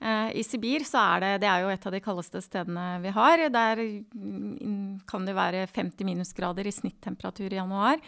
Eh, 0.00 0.30
I 0.40 0.44
Sibir 0.46 0.84
så 0.88 1.00
er 1.02 1.22
det, 1.24 1.30
det 1.42 1.48
er 1.50 1.64
jo 1.64 1.72
et 1.74 1.86
av 1.86 1.92
de 1.92 2.00
kaldeste 2.00 2.40
stedene 2.44 2.84
vi 3.02 3.12
har. 3.12 3.42
Der 3.52 3.82
mm, 3.84 5.02
kan 5.08 5.26
det 5.28 5.36
være 5.36 5.66
50 5.68 6.08
minusgrader 6.08 6.68
i 6.68 6.72
snittemperatur 6.72 7.52
i 7.52 7.58
januar. 7.60 8.00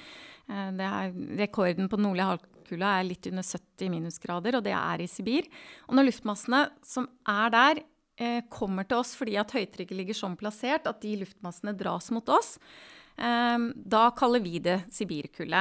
Eh, 0.49 0.71
er, 0.73 1.13
rekorden 1.43 1.91
på 1.93 2.01
den 2.01 2.09
nordlige 2.09 2.31
halvkula 2.31 2.95
er 2.97 3.09
litt 3.11 3.29
under 3.29 3.45
70 3.45 3.93
minusgrader, 3.93 4.57
og 4.57 4.65
det 4.65 4.75
er 4.79 5.05
i 5.05 5.11
Sibir. 5.11 5.51
Og 5.91 5.99
når 5.99 6.09
luftmassene 6.09 6.65
som 6.87 7.11
er 7.29 7.53
der, 7.53 7.83
eh, 8.17 8.41
kommer 8.49 8.89
til 8.89 9.03
oss 9.03 9.13
fordi 9.19 9.37
at 9.41 9.53
høytrykket 9.53 9.97
ligger 9.99 10.17
sånn 10.17 10.39
plassert 10.41 10.89
at 10.89 11.05
de 11.05 11.19
luftmassene 11.21 11.77
dras 11.77 12.11
mot 12.11 12.29
oss, 12.29 12.59
da 13.13 14.07
kaller 14.17 14.41
vi 14.41 14.57
det 14.59 14.79
sibirkulde. 14.91 15.61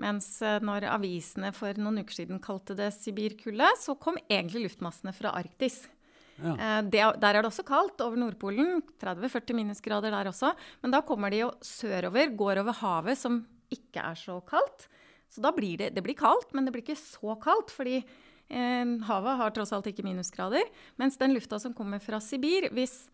Mens 0.00 0.26
eh, 0.42 0.58
når 0.64 0.86
avisene 0.90 1.52
for 1.56 1.76
noen 1.80 2.02
uker 2.02 2.22
siden 2.22 2.40
kalte 2.42 2.76
det 2.78 2.90
sibirkulde, 2.96 3.68
så 3.80 3.96
kom 4.00 4.18
egentlig 4.26 4.66
luftmassene 4.68 5.12
fra 5.16 5.34
Arktis. 5.38 5.82
Ja. 6.40 6.54
Eh, 6.54 6.80
Det, 6.88 7.02
der 7.20 7.34
er 7.36 7.42
det 7.42 7.50
også 7.50 7.66
kaldt, 7.68 8.00
over 8.00 8.16
Nordpolen. 8.16 8.80
30-40 9.02 9.58
minusgrader 9.58 10.14
der 10.14 10.30
også. 10.32 10.54
Men 10.82 10.94
da 10.96 11.02
kommer 11.04 11.30
de 11.30 11.42
jo 11.44 11.52
sørover, 11.60 12.32
går 12.36 12.62
over 12.64 12.80
havet, 12.80 13.20
som 13.20 13.42
ikke 13.70 14.02
er 14.02 14.18
så 14.18 14.40
kaldt. 14.48 14.88
Så 15.30 15.44
da 15.44 15.52
blir 15.54 15.76
det, 15.78 15.92
det 15.94 16.02
blir 16.02 16.18
kaldt, 16.18 16.50
men 16.56 16.66
det 16.66 16.72
blir 16.74 16.82
ikke 16.82 16.98
så 16.98 17.36
kaldt, 17.38 17.70
fordi 17.70 18.00
eh, 18.00 18.96
havet 19.06 19.38
har 19.44 19.52
tross 19.54 19.72
alt 19.76 19.86
ikke 19.92 20.06
minusgrader. 20.08 20.64
Mens 20.98 21.20
den 21.20 21.36
lufta 21.36 21.60
som 21.62 21.76
kommer 21.76 22.02
fra 22.02 22.18
Sibir, 22.24 22.70
hvis 22.74 23.04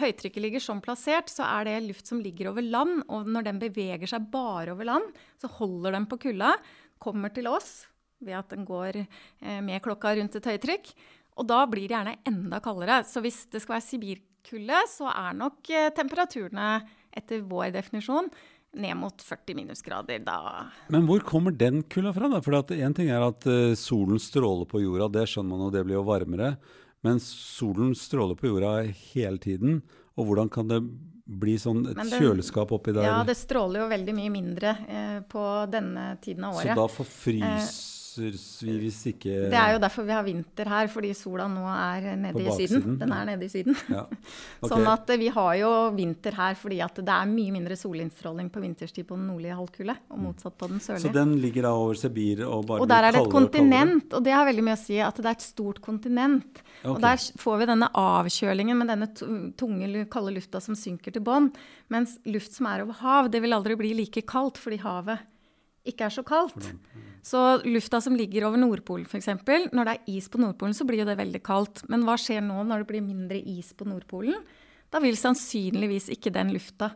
høytrykket 0.00 0.42
ligger 0.42 0.62
sånn 0.62 0.82
plassert, 0.84 1.30
så 1.32 1.46
er 1.46 1.68
det 1.68 1.80
luft 1.86 2.10
som 2.10 2.20
ligger 2.22 2.52
over 2.52 2.64
land. 2.64 3.02
Og 3.08 3.28
når 3.30 3.48
den 3.48 3.60
beveger 3.62 4.10
seg 4.10 4.28
bare 4.32 4.74
over 4.74 4.88
land, 4.88 5.10
så 5.40 5.50
holder 5.58 5.96
den 5.98 6.08
på 6.10 6.20
kulda, 6.26 6.54
kommer 7.02 7.32
til 7.34 7.50
oss 7.50 7.84
ved 8.24 8.38
at 8.38 8.54
den 8.54 8.64
går 8.68 9.02
eh, 9.02 9.60
med 9.64 9.82
klokka 9.84 10.14
rundt 10.16 10.38
et 10.38 10.48
høytrykk. 10.48 10.92
Og 11.40 11.48
da 11.50 11.64
blir 11.66 11.88
det 11.88 11.96
gjerne 11.96 12.18
enda 12.30 12.60
kaldere. 12.62 13.02
Så 13.08 13.22
hvis 13.24 13.44
det 13.52 13.62
skal 13.64 13.78
være 13.78 13.86
sibirkulde, 13.88 14.82
så 14.90 15.10
er 15.12 15.38
nok 15.38 15.72
eh, 15.72 15.90
temperaturene 15.96 16.68
etter 17.14 17.44
vår 17.46 17.74
definisjon 17.74 18.30
ned 18.74 18.96
mot 18.98 19.22
40 19.22 19.58
minusgrader. 19.58 20.22
Da 20.26 20.70
Men 20.88 21.06
hvor 21.08 21.22
kommer 21.26 21.54
den 21.54 21.82
kulda 21.82 22.14
fra? 22.14 22.30
da? 22.30 22.40
For 22.42 22.74
Én 22.74 22.96
ting 22.96 23.10
er 23.10 23.26
at 23.26 23.46
eh, 23.50 23.74
solen 23.78 24.18
stråler 24.22 24.66
på 24.70 24.82
jorda, 24.82 25.10
det 25.20 25.28
skjønner 25.30 25.52
man, 25.52 25.68
og 25.68 25.74
det 25.74 25.84
blir 25.86 25.98
jo 25.98 26.06
varmere. 26.06 26.54
Men 27.04 27.20
solen 27.20 27.92
stråler 27.98 28.38
på 28.40 28.48
jorda 28.48 28.78
hele 29.14 29.38
tiden. 29.38 29.82
Og 30.16 30.28
hvordan 30.30 30.50
kan 30.52 30.70
det 30.70 30.80
bli 31.24 31.56
sånn 31.56 31.86
et 31.88 31.96
det- 31.96 32.20
kjøleskap 32.20 32.72
oppi 32.72 32.92
der. 32.92 33.04
Ja, 33.08 33.22
det 33.24 33.36
stråler 33.36 33.84
jo 33.84 33.88
veldig 33.88 34.14
mye 34.14 34.30
mindre 34.30 34.76
eh, 34.88 35.20
på 35.20 35.70
denne 35.70 36.18
tiden 36.20 36.44
av 36.44 36.58
året. 36.58 36.68
så 36.68 36.74
da 36.76 36.86
forfryser 36.86 38.66
vi 38.68 38.74
hvis 38.78 38.98
ikke 39.10 39.50
Det 39.50 39.58
er 39.58 39.72
jo 39.74 39.78
derfor 39.82 40.04
vi 40.06 40.12
har 40.12 40.22
vinter 40.22 40.68
her, 40.70 40.86
fordi 40.86 41.12
sola 41.16 41.48
nå 41.50 41.64
er 41.66 42.14
nede 42.16 42.44
i 42.44 42.52
Syden. 42.54 42.98
Den 43.00 43.10
er 43.10 43.24
nede 43.24 43.44
i 43.44 43.48
Syden. 43.48 43.74
ja. 43.90 44.04
Okay. 44.64 44.68
Sånn 44.70 44.86
at 44.86 45.10
eh, 45.10 45.18
vi 45.18 45.28
har 45.28 45.54
jo 45.58 45.72
vinter 45.96 46.36
her 46.36 46.54
fordi 46.54 46.78
at 46.84 46.94
det 46.94 47.16
er 47.16 47.26
mye 47.26 47.56
mindre 47.56 47.76
solinnstråling 47.76 48.52
på 48.52 48.60
vinterstid 48.62 49.08
på 49.08 49.16
den 49.16 49.26
nordlige 49.32 49.56
halvkule, 49.58 49.96
og 50.10 50.22
motsatt 50.28 50.56
på 50.56 50.68
den 50.68 50.78
sørlige. 50.80 51.08
Så 51.08 51.12
den 51.12 51.34
ligger 51.42 51.66
da 51.66 51.74
over 51.74 51.98
Sibir 51.98 52.44
og 52.46 52.68
bare 52.68 52.84
Og 52.84 52.88
der 52.88 53.08
er 53.08 53.12
det 53.12 53.18
et 53.18 53.24
blir 53.24 53.32
og 53.32 53.34
kontinent, 53.40 54.14
og 54.14 54.24
det 54.24 54.32
har 54.32 54.46
veldig 54.46 54.64
mye 54.68 54.78
å 54.78 54.84
si 54.84 55.00
at 55.00 55.16
det 55.16 55.26
er 55.26 55.36
et 55.40 55.44
stort 55.48 55.82
kontinent. 55.84 56.63
Ok. 56.84 56.96
Og 56.96 57.00
der 57.00 57.20
får 57.40 57.60
vi 57.60 57.68
denne 57.70 57.88
avkjølingen 57.96 58.76
med 58.76 58.90
denne 58.92 59.08
tunge, 59.56 60.04
kalde 60.12 60.34
lufta 60.36 60.60
som 60.60 60.76
synker 60.76 61.14
til 61.14 61.24
bånn. 61.24 61.48
Mens 61.92 62.18
luft 62.28 62.52
som 62.56 62.68
er 62.68 62.84
over 62.84 62.98
hav, 63.00 63.30
det 63.32 63.40
vil 63.40 63.56
aldri 63.56 63.76
bli 63.80 63.94
like 64.02 64.24
kaldt 64.28 64.60
fordi 64.60 64.82
havet 64.84 65.24
ikke 65.88 66.06
er 66.06 66.14
så 66.14 66.24
kaldt. 66.24 66.70
Så 67.24 67.40
lufta 67.64 68.00
som 68.04 68.16
ligger 68.16 68.46
over 68.48 68.60
Nordpolen 68.60 69.04
f.eks., 69.08 69.28
når 69.72 69.88
det 69.88 69.94
er 69.94 70.12
is 70.16 70.28
på 70.32 70.40
Nordpolen, 70.40 70.76
så 70.76 70.86
blir 70.88 71.02
jo 71.02 71.08
det 71.08 71.18
veldig 71.20 71.40
kaldt. 71.44 71.82
Men 71.92 72.04
hva 72.08 72.16
skjer 72.20 72.44
nå 72.44 72.62
når 72.64 72.82
det 72.82 72.88
blir 72.88 73.04
mindre 73.04 73.40
is 73.40 73.72
på 73.76 73.88
Nordpolen? 73.88 74.36
Da 74.92 75.00
vil 75.04 75.16
sannsynligvis 75.18 76.10
ikke 76.14 76.32
den 76.32 76.52
lufta 76.54 76.92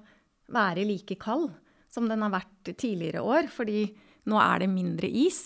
være 0.52 0.86
like 0.88 1.18
kald 1.20 1.50
som 1.92 2.08
den 2.08 2.22
har 2.24 2.32
vært 2.32 2.72
tidligere 2.76 3.24
år, 3.24 3.48
fordi 3.52 3.86
nå 4.28 4.40
er 4.40 4.64
det 4.64 4.70
mindre 4.72 5.08
is. 5.08 5.40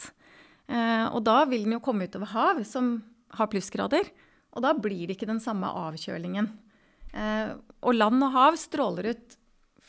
Eh, 0.67 1.07
og 1.11 1.23
da 1.27 1.43
vil 1.51 1.67
den 1.67 1.77
jo 1.77 1.83
komme 1.85 2.09
utover 2.11 2.31
hav, 2.35 2.63
som 2.67 2.97
har 3.39 3.51
plussgrader. 3.51 4.11
Og 4.53 4.65
da 4.65 4.73
blir 4.77 5.07
det 5.07 5.17
ikke 5.17 5.31
den 5.31 5.41
samme 5.43 5.71
avkjølingen. 5.83 6.51
Eh, 7.13 7.55
og 7.85 7.97
land 7.97 8.25
og 8.25 8.35
hav 8.35 8.59
stråler 8.61 9.13
ut 9.13 9.39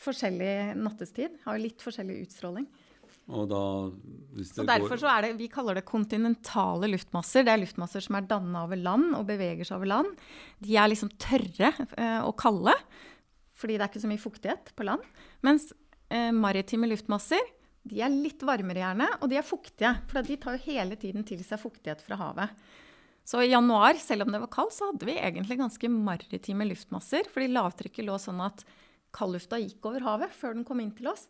forskjellig 0.04 0.74
nattestid, 0.76 1.38
har 1.44 1.60
litt 1.60 1.84
forskjellig 1.84 2.24
utstråling. 2.26 2.66
Og 3.32 3.46
da, 3.48 3.60
hvis 4.36 4.50
det 4.52 4.58
Så 4.58 4.66
derfor 4.68 4.92
går 4.92 5.00
så 5.00 5.08
er 5.14 5.22
det, 5.24 5.30
Vi 5.38 5.48
kaller 5.48 5.78
det 5.78 5.86
kontinentale 5.88 6.90
luftmasser. 6.92 7.46
Det 7.46 7.54
er 7.54 7.62
luftmasser 7.62 8.04
som 8.04 8.18
er 8.18 8.28
danna 8.28 8.66
over 8.66 8.76
land 8.76 9.14
og 9.16 9.24
beveger 9.30 9.64
seg 9.64 9.78
over 9.78 9.88
land. 9.94 10.10
De 10.60 10.76
er 10.76 10.90
liksom 10.92 11.12
tørre 11.16 11.72
eh, 11.96 12.20
og 12.20 12.34
kalde, 12.36 12.74
fordi 13.56 13.78
det 13.78 13.86
er 13.86 13.92
ikke 13.92 14.04
så 14.04 14.12
mye 14.12 14.24
fuktighet 14.26 14.74
på 14.76 14.84
land. 14.84 15.04
Mens 15.46 15.70
eh, 16.12 16.32
maritime 16.36 16.90
luftmasser 16.90 17.40
de 17.84 18.00
er 18.00 18.12
litt 18.12 18.40
varmere 18.44 18.80
gjerne, 18.80 19.08
og 19.20 19.28
de 19.28 19.36
er 19.36 19.44
fuktige. 19.44 19.92
For 20.08 20.24
de 20.24 20.38
tar 20.40 20.56
jo 20.56 20.64
hele 20.70 20.96
tiden 21.00 21.24
til 21.28 21.42
seg 21.44 21.60
fuktighet 21.60 22.00
fra 22.04 22.16
havet. 22.20 22.64
Så 23.24 23.40
i 23.40 23.50
januar, 23.50 23.96
selv 24.00 24.26
om 24.26 24.32
det 24.34 24.40
var 24.42 24.52
kaldt, 24.52 24.76
så 24.76 24.90
hadde 24.90 25.08
vi 25.08 25.16
egentlig 25.16 25.56
ganske 25.60 25.88
maritime 25.88 26.66
luftmasser. 26.68 27.28
Fordi 27.32 27.48
lavtrykket 27.52 28.04
lå 28.04 28.18
sånn 28.20 28.42
at 28.44 28.66
kaldlufta 29.16 29.60
gikk 29.62 29.88
over 29.88 30.04
havet 30.04 30.34
før 30.36 30.56
den 30.58 30.66
kom 30.68 30.82
inn 30.84 30.92
til 30.96 31.08
oss. 31.12 31.26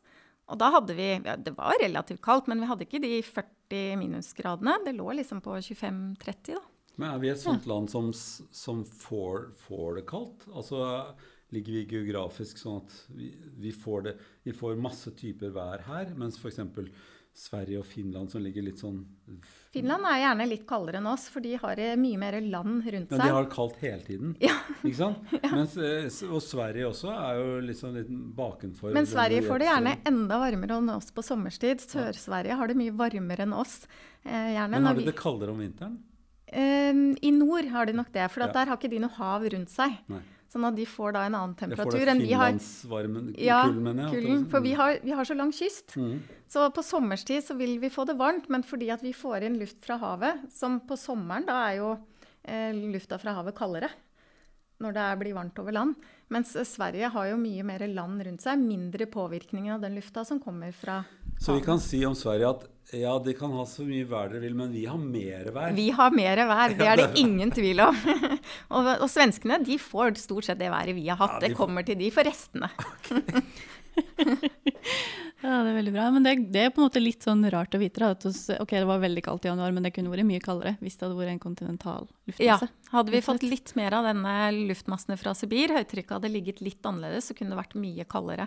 Og 0.51 0.59
da 0.61 0.71
hadde 0.75 0.97
vi 0.99 1.07
ja, 1.15 1.37
Det 1.41 1.55
var 1.57 1.79
relativt 1.81 2.23
kaldt, 2.25 2.51
men 2.51 2.61
vi 2.61 2.69
hadde 2.69 2.87
ikke 2.89 3.03
de 3.05 3.19
40 3.23 4.01
minusgradene. 4.03 4.81
Det 4.85 4.97
lå 4.97 5.13
liksom 5.21 5.43
på 5.45 5.57
25-30, 5.57 6.59
da. 6.59 6.65
Men 6.95 7.11
er 7.11 7.23
vi 7.23 7.31
et 7.33 7.43
sånt 7.43 7.65
land 7.67 7.91
som, 7.91 8.13
som 8.15 8.85
får, 8.87 9.49
får 9.65 9.97
det 9.99 10.05
kaldt? 10.11 10.45
Altså 10.55 10.83
ligger 11.55 11.75
vi 11.75 11.83
geografisk 11.91 12.59
sånn 12.59 12.83
at 12.83 12.95
vi, 13.15 13.33
vi, 13.63 13.73
får 13.75 14.07
det, 14.07 14.15
vi 14.47 14.55
får 14.57 14.79
masse 14.81 15.11
typer 15.19 15.53
vær 15.55 15.85
her, 15.89 16.13
mens 16.19 16.39
f.eks. 16.41 16.61
Sverige 17.35 17.81
og 17.81 17.87
Finland 17.91 18.31
som 18.31 18.41
ligger 18.45 18.63
litt 18.63 18.79
sånn 18.79 19.01
Finland 19.75 20.07
er 20.07 20.21
gjerne 20.23 20.45
litt 20.47 20.63
kaldere 20.71 21.01
enn 21.01 21.09
oss, 21.11 21.25
for 21.33 21.43
de 21.43 21.57
har 21.59 21.81
eh, 21.83 21.97
mye 21.99 22.19
mer 22.23 22.37
land 22.41 22.85
rundt 22.87 23.11
Men 23.11 23.19
seg. 23.19 23.25
de 23.27 23.33
har 23.35 23.43
det 23.49 23.51
kaldt 23.57 23.81
hele 23.83 24.05
tiden. 24.07 24.37
Ikke 24.39 24.95
sant? 25.01 25.33
Mens, 25.57 25.75
eh, 25.77 26.07
og 26.31 26.39
Sverige 26.47 26.87
også 26.93 27.11
er 27.11 27.41
jo 27.41 27.75
sånn 27.81 27.99
litt 27.99 28.13
bakenfor. 28.39 28.95
Men 28.95 29.09
Sverige 29.11 29.43
får 29.49 29.65
det 29.65 29.67
gjerne 29.73 29.97
enda 30.13 30.39
varmere 30.45 30.79
enn 30.79 30.93
oss 30.95 31.11
på 31.11 31.25
sommerstid. 31.27 31.83
Sør-Sverige 31.83 32.55
har 32.61 32.71
det 32.71 32.79
mye 32.79 32.95
varmere 32.95 33.49
enn 33.49 33.57
oss. 33.59 33.81
Eh, 34.23 34.55
Men 34.69 34.87
har 34.87 34.95
de 34.95 35.09
det 35.11 35.17
kaldere 35.19 35.51
om 35.51 35.59
vinteren? 35.59 35.99
eh, 36.47 36.93
I 37.27 37.31
nord 37.35 37.67
har 37.75 37.87
de 37.91 37.99
nok 37.99 38.13
det, 38.15 38.31
for 38.31 38.47
Ja. 38.47 38.53
der 38.53 38.67
har 38.71 38.79
ikke 38.79 38.91
de 38.95 39.03
noe 39.03 39.11
hav 39.19 39.43
rundt 39.43 39.75
seg. 39.75 39.99
Nei. 40.09 40.23
Sånn 40.55 40.69
at 40.69 40.77
de 40.79 40.85
får 40.87 41.17
da 41.17 41.25
en 41.27 41.35
annen 41.35 41.57
temperatur 41.59 42.07
enn 42.13 42.21
vi 42.23 42.31
har. 42.31 42.53
finlandsvarmen 42.53 43.33
Ja, 43.43 43.65
kulden, 43.67 43.83
mener 43.83 44.05
jeg. 44.07 44.23
kulden. 44.23 44.45
For 44.53 44.63
vi 44.63 44.75
har, 44.79 45.01
vi 45.03 45.11
har 45.19 45.27
så 45.27 45.35
lang 45.35 45.51
kyst. 45.51 45.97
Mm. 45.99 46.21
Så 46.55 46.69
på 46.71 46.85
sommerstid 46.87 47.43
så 47.43 47.57
vil 47.59 47.81
vi 47.83 47.91
få 47.91 48.05
det 48.07 48.15
varmt, 48.21 48.47
men 48.49 48.63
fordi 48.63 48.93
at 48.95 49.03
vi 49.03 49.11
får 49.11 49.49
inn 49.49 49.59
luft 49.59 49.83
fra 49.83 49.99
havet, 49.99 50.47
som 50.55 50.79
på 50.87 50.95
sommeren, 51.01 51.49
da 51.49 51.59
er 51.73 51.81
jo 51.81 51.89
eh, 52.47 52.71
lufta 52.95 53.19
fra 53.19 53.35
havet 53.35 53.59
kaldere 53.59 53.91
når 54.85 54.95
det 54.95 55.09
blir 55.25 55.35
varmt 55.35 55.59
over 55.59 55.75
land. 55.75 56.07
Mens 56.35 56.55
eh, 56.59 56.67
Sverige 56.67 57.11
har 57.15 57.29
jo 57.31 57.37
mye 57.41 57.63
mer 57.67 57.85
land 57.95 58.23
rundt 58.27 58.43
seg, 58.45 58.59
mindre 58.61 59.07
påvirkning 59.11 59.71
av 59.75 59.83
den 59.85 59.95
lufta 59.99 60.25
som 60.27 60.41
kommer 60.43 60.73
fra 60.75 61.01
Så 61.41 61.55
vi 61.57 61.63
kan 61.67 61.79
si 61.83 62.01
om 62.07 62.15
Sverige 62.19 62.51
at 62.51 62.65
ja, 62.95 63.15
de 63.19 63.33
kan 63.35 63.51
ha 63.57 63.63
så 63.67 63.83
mye 63.87 64.05
vær 64.07 64.29
dere 64.31 64.43
vil, 64.45 64.55
men 64.59 64.71
vi 64.75 64.85
har 64.87 64.99
mer 65.01 65.49
vær. 65.55 65.73
Vi 65.75 65.87
har 65.97 66.13
mer 66.15 66.43
vær, 66.47 66.75
det 66.79 66.87
er 66.87 67.01
det 67.01 67.07
ingen 67.19 67.51
tvil 67.55 67.81
om. 67.81 67.97
og, 68.77 68.91
og 69.01 69.07
svenskene 69.11 69.57
de 69.65 69.79
får 69.81 70.19
stort 70.21 70.47
sett 70.51 70.61
det 70.61 70.69
været 70.71 70.95
vi 70.95 71.07
har 71.09 71.17
hatt. 71.23 71.39
Ja, 71.39 71.41
de 71.41 71.49
Det 71.49 71.57
får- 71.57 71.63
kommer 71.65 71.87
til 71.89 71.99
de 72.03 72.11
for 72.15 72.29
restene. 72.29 72.69
Ja, 75.45 75.59
det 75.61 75.75
er 75.75 75.77
veldig 75.77 75.93
bra. 75.93 76.05
Men 76.15 76.25
det, 76.25 76.33
det 76.55 76.61
er 76.65 76.71
på 76.73 76.81
en 76.81 76.87
måte 76.87 77.01
litt 77.03 77.25
sånn 77.27 77.43
rart 77.53 77.75
å 77.77 77.79
vite. 77.81 78.01
Da, 78.01 78.15
at 78.15 78.23
hos- 78.25 78.47
ok, 78.55 78.71
det 78.79 78.87
var 78.89 79.03
veldig 79.03 79.21
kaldt 79.27 79.45
i 79.45 79.51
januar, 79.51 79.75
men 79.77 79.85
det 79.85 79.91
kunne 79.93 80.09
vært 80.09 80.25
mye 80.25 80.41
kaldere 80.41 80.71
hvis 80.81 80.95
det 80.97 81.05
hadde 81.05 81.19
vært 81.19 81.33
en 81.35 81.41
kontinental 81.43 82.07
luftmasse. 82.31 82.69
Ja. 82.71 82.89
Hadde 82.95 83.13
vi 83.13 83.21
fått 83.27 83.45
litt 83.45 83.75
mer 83.77 83.93
av 83.99 84.07
denne 84.09 84.33
luftmassene 84.71 85.19
fra 85.21 85.35
Sibir, 85.37 85.75
høytrykket 85.77 86.15
hadde 86.17 86.31
ligget 86.33 86.63
litt 86.65 86.89
annerledes, 86.89 87.29
så 87.29 87.37
kunne 87.37 87.53
det 87.53 87.61
vært 87.61 87.77
mye 87.77 88.07
kaldere. 88.09 88.47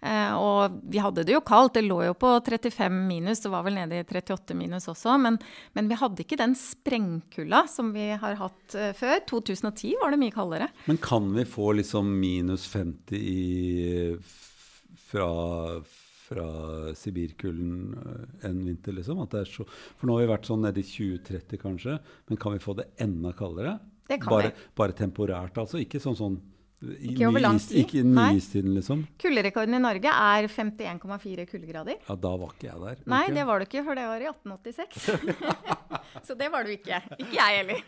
Eh, 0.00 0.32
og 0.40 0.78
vi 0.88 1.02
hadde 1.04 1.26
det 1.28 1.36
jo 1.36 1.42
kaldt, 1.44 1.76
det 1.76 1.84
lå 1.84 2.00
jo 2.06 2.16
på 2.16 2.32
35 2.48 2.96
minus, 3.10 3.44
det 3.44 3.52
var 3.52 3.68
vel 3.68 3.76
nede 3.82 4.00
i 4.00 4.06
38 4.08 4.56
minus 4.56 4.88
også, 4.88 5.18
men, 5.20 5.36
men 5.76 5.92
vi 5.92 6.00
hadde 6.00 6.24
ikke 6.24 6.40
den 6.40 6.56
sprengkulda 6.56 7.66
som 7.68 7.92
vi 7.92 8.08
har 8.24 8.40
hatt 8.40 8.78
eh, 8.78 8.94
før. 8.96 9.20
2010 9.28 9.98
var 10.00 10.16
det 10.16 10.22
mye 10.24 10.32
kaldere. 10.40 10.72
Men 10.88 10.96
kan 11.02 11.28
vi 11.36 11.44
få 11.44 11.74
liksom 11.82 12.08
minus 12.24 12.64
50 12.72 13.18
i, 13.20 14.16
fra, 15.08 15.28
fra 16.28 16.46
Sibirkulden 16.98 17.94
eh, 17.96 18.48
en 18.50 18.60
vinter, 18.66 18.92
liksom? 18.98 19.22
Så, 19.48 19.64
for 19.68 20.08
nå 20.10 20.18
har 20.18 20.26
vi 20.26 20.32
vært 20.34 20.50
sånn 20.50 20.64
nede 20.66 20.82
i 20.82 20.86
2030 20.88 21.62
kanskje, 21.62 21.98
men 22.28 22.40
kan 22.40 22.54
vi 22.56 22.62
få 22.62 22.76
det 22.78 22.90
enda 23.00 23.32
kaldere? 23.36 23.78
Det 24.08 24.20
kan 24.22 24.32
bare, 24.32 24.52
vi. 24.54 24.70
bare 24.76 24.96
temporært, 24.96 25.58
altså? 25.60 25.80
Ikke 25.82 26.00
sånn 26.00 26.16
sånn 26.18 26.38
i 26.78 27.08
Ikke 27.10 27.26
over 27.26 27.42
lang 27.42 27.56
tid, 27.58 27.80
Ikke 27.80 28.04
nyistiden, 28.06 28.70
liksom? 28.76 29.00
Kulderekorden 29.18 29.74
i 29.74 29.80
Norge 29.82 30.12
er 30.14 30.46
51,4 30.46 31.46
kuldegrader. 31.50 31.96
Ja, 32.06 32.14
da 32.14 32.30
var 32.38 32.52
ikke 32.54 32.68
jeg 32.68 32.78
der. 32.84 33.00
Nei, 33.10 33.24
det 33.34 33.46
var 33.48 33.58
du 33.58 33.66
ikke, 33.66 33.82
for 33.88 33.98
det 33.98 34.04
var 34.06 34.22
i 34.22 34.28
1886. 34.30 35.08
så 36.28 36.36
det 36.38 36.48
var 36.54 36.68
du 36.68 36.70
ikke. 36.76 37.00
Ikke 37.18 37.34
jeg 37.34 37.58
heller. 37.64 37.82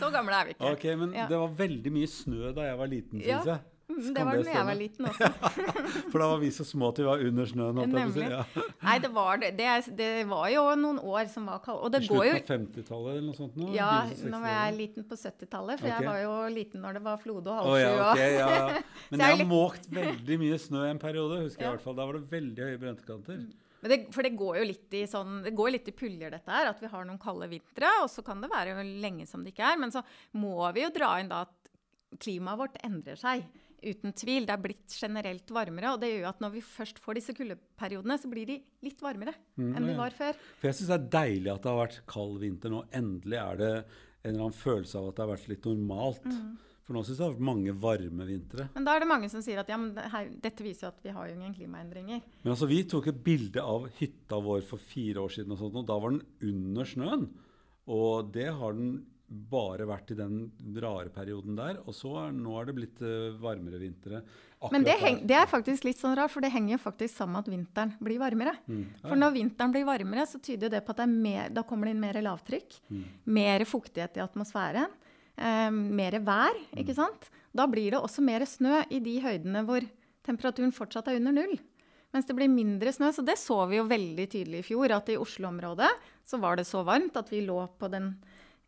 Så 0.00 0.08
gamle 0.14 0.38
er 0.38 0.48
vi 0.48 0.56
ikke. 0.56 0.70
Ok, 0.72 0.86
men 1.02 1.12
Ja. 1.18 1.26
det 1.28 1.42
var 1.44 1.52
veldig 1.60 1.92
mye 1.92 2.08
snø 2.08 2.54
da 2.56 2.70
jeg 2.70 2.80
var 2.80 2.90
liten, 2.94 3.20
syns 3.20 3.28
Ja. 3.28 3.44
jeg. 3.52 3.60
Mm, 3.92 4.14
Det 4.16 4.24
var 4.24 4.38
da 4.40 4.54
jeg 4.54 4.66
var 4.68 4.78
liten 4.78 5.08
også. 5.10 5.28
For 6.12 6.22
da 6.22 6.28
var 6.32 6.40
vi 6.42 6.50
så 6.54 6.64
små 6.66 6.90
at 6.92 7.00
vi 7.02 7.06
var 7.06 7.24
under 7.28 7.48
snøen. 7.50 7.80
Nemlig. 7.92 8.28
Ja. 8.32 8.42
Nei, 8.82 8.96
det 9.04 9.10
var, 9.14 9.40
det, 9.42 9.50
det, 9.58 9.68
det 9.98 10.10
var 10.30 10.48
jo 10.52 10.64
noen 10.80 11.00
år 11.00 11.30
som 11.32 11.48
var 11.50 11.62
kalde. 11.64 11.84
Og 11.86 11.94
det 11.94 12.02
går 12.08 12.24
jo 12.28 12.34
slutten 12.36 12.54
av 12.54 12.66
50-tallet 12.66 13.12
eller 13.14 13.26
noe 13.28 13.38
sånt? 13.38 13.58
Nå, 13.60 13.70
Ja, 13.76 13.90
nå 14.08 14.42
var 14.42 14.54
jeg 14.56 14.78
liten 14.80 15.08
på 15.08 15.18
70-tallet, 15.20 15.82
for 15.82 15.88
okay. 15.88 15.96
jeg 15.96 16.08
var 16.08 16.22
jo 16.24 16.36
liten 16.56 16.84
når 16.84 16.98
det 16.98 17.04
var 17.08 17.20
Flode 17.22 17.52
og 17.52 17.68
Å 17.68 17.72
Oh, 17.72 17.78
ja, 17.80 17.92
okay, 18.12 18.36
ja, 18.36 18.48
ja. 18.52 18.84
Men 19.12 19.24
jeg 19.24 19.38
har 19.42 19.48
måkt 19.48 19.90
veldig 19.92 20.38
mye 20.42 20.60
snø 20.60 20.86
en 20.90 21.00
periode, 21.02 21.42
husker 21.46 21.66
jeg 21.66 21.70
i 21.70 21.76
hvert 21.76 21.84
fall. 21.84 21.98
Da 21.98 22.08
var 22.08 22.18
det 22.18 22.26
veldig 22.32 22.70
høye 22.70 22.80
brentekanter. 22.80 23.44
Men 23.82 23.90
det, 23.90 23.98
for 24.14 24.22
det 24.22 24.36
går 24.38 24.60
jo 24.60 24.66
litt 24.68 24.94
i 24.94 25.02
sånn, 25.10 25.40
det 25.42 25.54
går 25.58 25.72
litt 25.74 25.88
i 25.90 25.94
puljer, 25.96 26.30
dette 26.30 26.54
her. 26.54 26.68
At 26.70 26.78
vi 26.82 26.90
har 26.92 27.06
noen 27.06 27.18
kalde 27.22 27.48
vintre, 27.50 27.88
og 28.04 28.06
så 28.12 28.22
kan 28.26 28.38
det 28.42 28.50
være 28.52 28.76
jo 28.76 28.84
lenge 29.02 29.26
som 29.26 29.42
det 29.42 29.56
ikke 29.56 29.72
er. 29.72 29.80
Men 29.82 29.94
så 29.94 30.04
må 30.38 30.54
vi 30.76 30.84
jo 30.84 30.92
dra 30.94 31.16
inn 31.18 31.32
da 31.32 31.42
at 31.48 31.72
klimaet 32.22 32.60
vårt 32.60 32.78
endrer 32.86 33.18
seg. 33.18 33.42
Uten 33.82 34.14
tvil. 34.16 34.46
Det 34.48 34.54
er 34.54 34.62
blitt 34.62 34.96
generelt 34.96 35.52
varmere. 35.54 35.94
Og 35.94 36.02
det 36.02 36.12
gjør 36.12 36.30
at 36.30 36.42
når 36.44 36.54
vi 36.56 36.64
først 36.64 37.02
får 37.02 37.18
disse 37.18 37.34
kuldeperiodene, 37.36 38.18
så 38.20 38.30
blir 38.30 38.48
de 38.48 38.58
litt 38.86 39.02
varmere 39.02 39.34
enn 39.58 39.88
de 39.88 39.98
var 39.98 40.14
før. 40.16 40.38
For 40.60 40.70
jeg 40.70 40.80
syns 40.80 40.92
det 40.92 40.98
er 40.98 41.12
deilig 41.18 41.54
at 41.54 41.62
det 41.64 41.72
har 41.72 41.80
vært 41.82 42.02
kald 42.10 42.36
vinter 42.42 42.72
nå. 42.72 42.84
Endelig 42.94 43.40
er 43.42 43.62
det 43.62 43.72
en 44.22 44.30
eller 44.30 44.44
annen 44.46 44.60
følelse 44.60 45.00
av 45.00 45.08
at 45.10 45.16
det 45.16 45.24
har 45.24 45.32
vært 45.34 45.50
litt 45.50 45.66
normalt. 45.66 46.28
Mm. 46.30 46.52
For 46.82 46.96
nå 46.96 47.02
syns 47.06 47.14
jeg 47.14 47.20
det 47.20 47.26
har 47.26 47.34
vært 47.36 47.46
mange 47.46 47.74
varme 47.84 48.26
vintre. 48.26 48.66
Men 48.74 48.86
da 48.86 48.94
er 48.94 49.04
det 49.04 49.10
mange 49.10 49.30
som 49.30 49.42
sier 49.44 49.60
at 49.62 49.70
ja, 49.70 49.78
men 49.78 49.92
det 49.96 50.08
her, 50.12 50.30
dette 50.42 50.66
viser 50.66 50.88
jo 50.88 50.90
at 50.90 51.04
vi 51.04 51.14
har 51.14 51.28
jo 51.28 51.36
ingen 51.36 51.54
klimaendringer. 51.54 52.24
Men 52.42 52.54
altså, 52.54 52.68
vi 52.70 52.82
tok 52.90 53.08
et 53.12 53.22
bilde 53.22 53.62
av 53.62 53.86
hytta 54.00 54.40
vår 54.42 54.64
for 54.66 54.82
fire 54.82 55.22
år 55.22 55.34
siden, 55.36 55.54
og 55.54 55.62
sånt, 55.62 55.78
og 55.78 55.86
da 55.90 55.98
var 56.02 56.14
den 56.14 56.50
under 56.50 56.90
snøen. 56.90 57.28
Og 57.90 58.30
det 58.34 58.48
har 58.58 58.74
den 58.78 58.92
bare 59.32 59.86
vært 59.88 60.10
i 60.12 60.16
den 60.18 60.34
rare 60.82 61.08
perioden 61.14 61.56
der. 61.56 61.78
Og 61.86 61.94
så 61.96 62.10
er, 62.26 62.32
nå 62.36 62.54
er 62.60 62.68
det 62.68 62.74
blitt 62.76 63.02
eh, 63.04 63.30
varmere 63.40 63.80
vintre. 63.80 64.20
Men 64.70 64.84
det, 64.86 64.94
heng, 65.00 65.20
det 65.26 65.34
er 65.34 65.48
faktisk 65.50 65.86
litt 65.88 65.98
sånn 65.98 66.14
rart, 66.18 66.30
for 66.30 66.44
det 66.44 66.52
henger 66.54 66.76
jo 66.76 66.82
faktisk 66.84 67.16
sammen 67.16 67.34
med 67.38 67.46
at 67.46 67.50
vinteren 67.50 67.94
blir 67.98 68.20
varmere. 68.22 68.52
Mm. 68.70 68.82
For 69.00 69.18
når 69.18 69.32
vinteren 69.34 69.72
blir 69.74 69.86
varmere, 69.88 70.26
så 70.30 70.38
tyder 70.38 70.70
det 70.70 70.84
på 70.86 70.92
at 70.94 71.00
det 71.00 71.06
er 71.08 71.16
mer, 71.24 71.48
da 71.56 71.64
kommer 71.66 71.88
det 71.88 71.96
inn 71.96 72.04
mer 72.04 72.20
lavtrykk. 72.22 72.76
Mm. 72.92 73.02
Mer 73.40 73.64
fuktighet 73.66 74.20
i 74.20 74.22
atmosfæren. 74.22 74.92
Eh, 75.34 75.70
mer 75.72 76.18
vær, 76.22 76.54
Mm. 76.70 76.78
ikke 76.84 76.94
sant? 76.94 77.26
Da 77.52 77.66
blir 77.66 77.90
det 77.96 77.98
også 78.00 78.22
mer 78.22 78.44
snø 78.46 78.84
i 78.90 79.00
de 79.02 79.18
høydene 79.24 79.64
hvor 79.66 79.82
temperaturen 80.24 80.70
fortsatt 80.72 81.08
er 81.10 81.18
under 81.18 81.32
null. 81.40 81.58
Mens 82.12 82.26
det 82.28 82.36
blir 82.36 82.48
mindre 82.52 82.92
snø. 82.92 83.08
Så 83.16 83.24
det 83.24 83.38
så 83.40 83.56
vi 83.70 83.78
jo 83.80 83.86
veldig 83.88 84.26
tydelig 84.30 84.58
i 84.60 84.66
fjor. 84.68 84.92
At 84.92 85.08
i 85.08 85.16
Oslo-området 85.16 85.88
så 86.28 86.38
var 86.38 86.56
det 86.60 86.66
så 86.68 86.84
varmt 86.84 87.16
at 87.16 87.30
vi 87.32 87.40
lå 87.46 87.56
på 87.80 87.88
den 87.90 88.10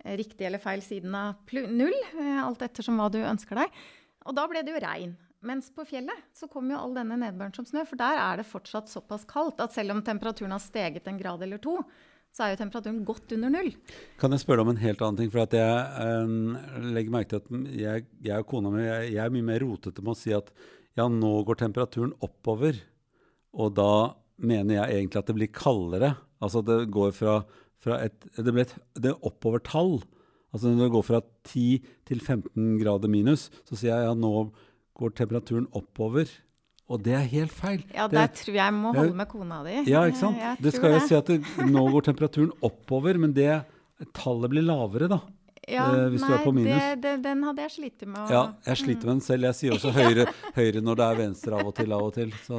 eh, 0.05 0.17
riktige 0.21 0.49
eller 0.49 0.63
feil 0.63 0.85
siden 0.85 1.15
av 1.19 1.53
null. 1.73 1.97
Eh, 2.15 2.41
alt 2.45 2.63
ettersom 2.63 3.01
hva 3.01 3.11
du 3.13 3.21
ønsker 3.25 3.65
deg. 3.65 3.85
Og 4.25 4.37
da 4.37 4.47
ble 4.49 4.63
det 4.65 4.73
jo 4.73 4.83
regn. 4.85 5.15
Mens 5.45 5.69
på 5.75 5.85
fjellet 5.85 6.25
så 6.33 6.49
kom 6.49 6.71
jo 6.73 6.79
all 6.81 6.95
denne 6.97 7.19
nedbøren 7.21 7.53
som 7.57 7.67
snø. 7.69 7.85
For 7.89 8.01
der 8.01 8.17
er 8.17 8.41
det 8.41 8.49
fortsatt 8.49 8.89
såpass 8.89 9.27
kaldt 9.29 9.61
at 9.61 9.75
selv 9.77 9.93
om 9.93 10.03
temperaturen 10.05 10.55
har 10.57 10.63
steget 10.63 11.09
en 11.11 11.21
grad 11.21 11.45
eller 11.45 11.61
to, 11.61 11.77
så 12.35 12.47
er 12.47 12.55
jo 12.55 12.63
temperaturen 12.65 13.03
godt 13.07 13.35
under 13.37 13.53
null. 13.53 13.69
Kan 14.19 14.35
jeg 14.35 14.43
spørre 14.43 14.65
om 14.65 14.73
en 14.73 14.81
helt 14.81 15.03
annen 15.05 15.21
ting? 15.21 15.31
For 15.31 15.45
jeg 15.45 16.25
um, 16.25 16.57
legger 16.97 17.15
merke 17.15 17.31
til 17.35 17.43
at 17.43 17.77
jeg, 17.79 18.07
jeg 18.27 18.43
og 18.43 18.49
kona 18.51 18.73
mi 18.75 18.83
jeg, 18.83 19.13
jeg, 19.13 19.21
er 19.23 19.37
mye 19.37 19.49
mer 19.53 19.63
rotete 19.63 20.03
med 20.03 20.17
å 20.17 20.19
si 20.19 20.35
at 20.35 20.51
ja, 20.99 21.07
nå 21.07 21.35
går 21.47 21.61
temperaturen 21.61 22.15
oppover. 22.25 22.81
Og 23.55 23.77
da 23.77 23.93
mener 24.43 24.81
jeg 24.81 24.97
egentlig 24.97 25.21
at 25.21 25.31
det 25.31 25.37
blir 25.39 25.53
kaldere. 25.55 26.15
Altså 26.43 26.65
det 26.67 26.81
går 26.95 27.15
fra 27.15 27.37
et 27.93 28.29
Det 28.37 28.55
ble 28.55 28.65
et 28.65 28.75
det 29.05 29.13
oppovertall. 29.21 29.99
Altså 30.55 30.71
når 30.71 30.87
det 30.87 30.95
går 30.95 31.05
fra 31.05 31.21
10 31.51 31.83
til 32.07 32.21
15 32.21 32.79
grader 32.81 33.11
minus, 33.11 33.51
så 33.67 33.77
sier 33.77 33.93
jeg 33.93 34.09
ja, 34.09 34.15
nå 34.15 34.51
går 34.95 35.15
temperaturen 35.19 35.67
oppover. 35.75 36.31
Og 36.89 37.01
det 37.03 37.15
er 37.17 37.25
helt 37.33 37.53
feil. 37.53 37.81
Ja, 37.95 38.07
der 38.13 38.29
tror 38.29 38.53
jeg 38.53 38.61
jeg 38.61 38.75
må 38.77 38.93
holde 38.95 39.17
med 39.17 39.29
kona 39.31 39.63
di. 39.65 39.79
Ja, 39.91 40.05
ikke 40.07 40.21
sant? 40.21 40.43
det 40.63 40.75
skal 40.77 40.95
jeg 40.95 41.07
si 41.09 41.17
at 41.17 41.31
det, 41.33 41.41
nå 41.67 41.85
går 41.91 42.11
temperaturen 42.11 42.53
oppover, 42.65 43.19
men 43.19 43.33
det 43.37 43.65
tallet 44.15 44.53
blir 44.53 44.67
lavere, 44.67 45.09
da. 45.11 45.23
Ja, 45.65 45.87
eh, 45.97 46.11
hvis 46.13 46.21
nei, 46.21 46.29
du 46.29 46.35
er 46.37 46.43
på 46.45 46.53
minus. 46.53 46.75
Det, 46.77 46.99
det, 47.01 47.15
den 47.25 47.45
hadde 47.47 47.65
jeg 47.65 47.73
slitt 47.79 48.05
med 48.05 48.19
å 48.21 48.27
Ja, 48.29 48.43
jeg 48.67 48.83
sliter 48.83 49.09
med 49.09 49.15
den 49.15 49.25
selv. 49.25 49.49
Jeg 49.49 49.59
sier 49.61 49.77
også 49.79 49.95
høyre, 49.97 50.27
høyre 50.59 50.83
når 50.85 51.01
det 51.01 51.07
er 51.07 51.21
venstre 51.23 51.57
av 51.57 51.71
og 51.71 51.75
til, 51.79 51.95
av 51.97 52.05
og 52.05 52.13
til. 52.19 52.35
Så 52.45 52.59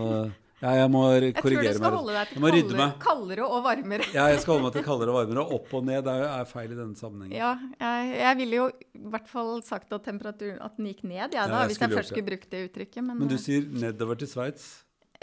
ja, 0.62 0.72
jeg 0.80 0.92
må 0.92 1.02
korrigere 1.04 1.34
meg. 1.36 1.36
Jeg 1.36 1.44
tror 1.44 1.66
du 1.66 1.78
skal 1.78 1.96
holde 1.98 2.14
deg 2.16 2.30
til 2.30 2.46
kaldere, 2.46 2.86
kaldere, 3.04 3.48
og 3.48 3.66
varmere. 3.66 4.08
ja, 4.16 4.30
jeg 4.32 4.40
skal 4.40 4.56
holde 4.56 4.68
meg 4.70 4.78
til 4.78 4.86
kaldere 4.86 5.12
og 5.12 5.18
varmere. 5.20 5.44
Opp 5.58 5.76
og 5.76 5.84
ned 5.90 6.08
er, 6.14 6.24
er 6.30 6.48
feil 6.48 6.72
i 6.72 6.78
denne 6.78 6.96
sammenhengen. 7.00 7.36
Ja, 7.36 7.52
jeg, 7.82 8.16
jeg 8.22 8.40
ville 8.40 8.62
jo 8.62 8.70
i 8.72 9.04
hvert 9.16 9.28
fall 9.32 9.52
sagt 9.68 9.92
at 9.98 10.08
temperaturen 10.08 10.62
at 10.64 10.80
den 10.80 10.88
gikk 10.94 11.04
ned, 11.04 11.36
ja, 11.36 11.44
da, 11.44 11.62
ja, 11.62 11.68
hvis 11.68 11.82
jeg 11.82 11.92
først 11.92 12.14
skulle 12.14 12.30
brukt 12.32 12.50
det 12.56 12.64
uttrykket. 12.70 13.04
Men, 13.04 13.20
men 13.20 13.32
du 13.32 13.36
eh, 13.36 13.44
sier 13.50 13.68
nedover 13.84 14.22
til 14.22 14.32
Sveits? 14.32 14.72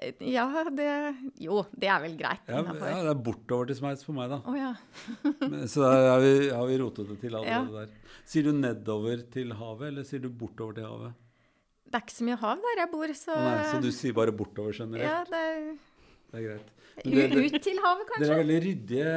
Ja, 0.02 0.46
det 0.74 0.88
Jo, 1.40 1.62
det 1.78 1.88
er 1.88 2.00
vel 2.02 2.14
greit. 2.18 2.44
Ja, 2.50 2.60
ja 2.66 3.00
det 3.06 3.12
er 3.12 3.24
bortover 3.24 3.68
til 3.70 3.78
Sveits 3.78 4.04
for 4.04 4.16
meg, 4.16 4.32
da. 4.32 4.40
Oh, 4.44 4.56
ja. 4.58 4.72
så 5.72 5.88
har 5.88 6.22
vi, 6.22 6.32
har 6.50 6.68
vi 6.68 6.78
rotet 6.82 7.08
det 7.12 7.20
til 7.22 7.36
allerede 7.38 7.84
der. 7.84 8.16
Sier 8.28 8.48
du 8.48 8.56
nedover 8.56 9.24
til 9.32 9.56
havet, 9.56 9.88
eller 9.92 10.06
sier 10.08 10.24
du 10.24 10.28
bortover 10.28 10.76
til 10.76 10.88
havet? 10.88 11.18
Det 11.92 11.98
er 11.98 12.04
ikke 12.06 12.14
så 12.16 12.24
mye 12.24 12.38
hav 12.40 12.60
der 12.64 12.78
jeg 12.80 12.88
bor, 12.88 13.10
så 13.12 13.34
Nei, 13.36 13.56
Så 13.68 13.80
du 13.84 13.90
sier 13.92 14.14
bare 14.16 14.32
bortover 14.32 14.72
generelt? 14.72 15.04
Ja, 15.04 15.18
det 15.28 15.40
er, 15.48 15.66
det 16.32 16.38
er 16.38 16.46
greit. 16.46 16.70
Dere, 17.02 17.40
ut 17.40 17.56
til 17.64 17.80
havet, 17.80 18.06
kanskje? 18.08 18.24
Dere 18.24 18.34
er 18.34 18.40
veldig 18.42 18.56
ryddige, 18.66 19.12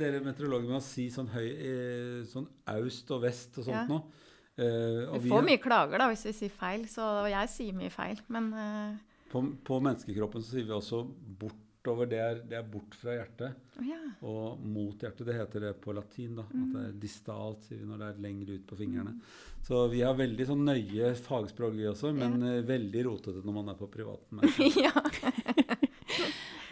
dere 0.00 0.20
meteorologer, 0.24 0.68
med 0.68 0.78
å 0.78 0.84
si 0.84 1.06
sånn, 1.12 1.30
høy, 1.32 1.46
eh, 1.48 2.18
sånn 2.28 2.48
aust 2.74 3.12
og 3.16 3.22
vest 3.24 3.56
og 3.60 3.66
sånt 3.68 3.76
ja. 3.76 3.86
noe. 3.88 4.26
Uh, 4.60 5.16
vi 5.22 5.30
får 5.30 5.44
mye 5.46 5.60
klager 5.62 6.02
da, 6.02 6.10
hvis 6.10 6.26
vi 6.28 6.34
sier 6.36 6.52
feil, 6.52 6.84
så, 6.90 7.06
jeg 7.32 7.48
sier 7.52 7.76
mye 7.76 7.92
feil, 7.94 8.18
men 8.32 8.50
uh, 8.52 9.20
på, 9.32 9.40
på, 9.64 9.78
menneskekroppen 9.86 10.44
så 10.44 10.56
sier 10.56 10.66
vi 10.68 10.74
også 10.76 11.04
bort 11.40 11.69
bortover, 11.80 12.06
det 12.06 12.18
er, 12.18 12.40
det 12.44 12.56
er 12.58 12.66
bort 12.68 12.94
fra 12.94 13.14
hjertet. 13.14 13.52
Oh, 13.78 13.86
ja. 13.86 13.98
Og 14.26 14.60
mot 14.60 15.00
hjertet, 15.00 15.26
det 15.26 15.38
heter 15.38 15.60
det 15.60 15.72
på 15.80 15.92
latin. 15.92 16.36
da, 16.36 16.44
mm. 16.50 16.62
At 16.62 16.74
det 16.74 16.88
er 16.88 17.00
distalt, 17.00 17.64
sier 17.64 17.80
vi 17.80 17.88
når 17.88 17.98
det 17.98 18.08
er 18.08 18.20
lenger 18.20 18.50
ut 18.54 18.66
på 18.68 18.76
fingrene. 18.76 19.10
Mm. 19.14 19.20
Så 19.66 19.86
vi 19.88 20.02
har 20.02 20.18
veldig 20.18 20.46
sånn 20.48 20.64
nøye 20.64 21.14
fagspråk, 21.16 21.74
vi 21.74 21.88
også, 21.88 22.12
men 22.16 22.44
ja. 22.44 22.58
uh, 22.60 22.68
veldig 22.68 23.06
rotete 23.06 23.44
når 23.44 23.56
man 23.56 23.72
er 23.72 23.80
på 23.80 23.88
privaten. 23.92 24.40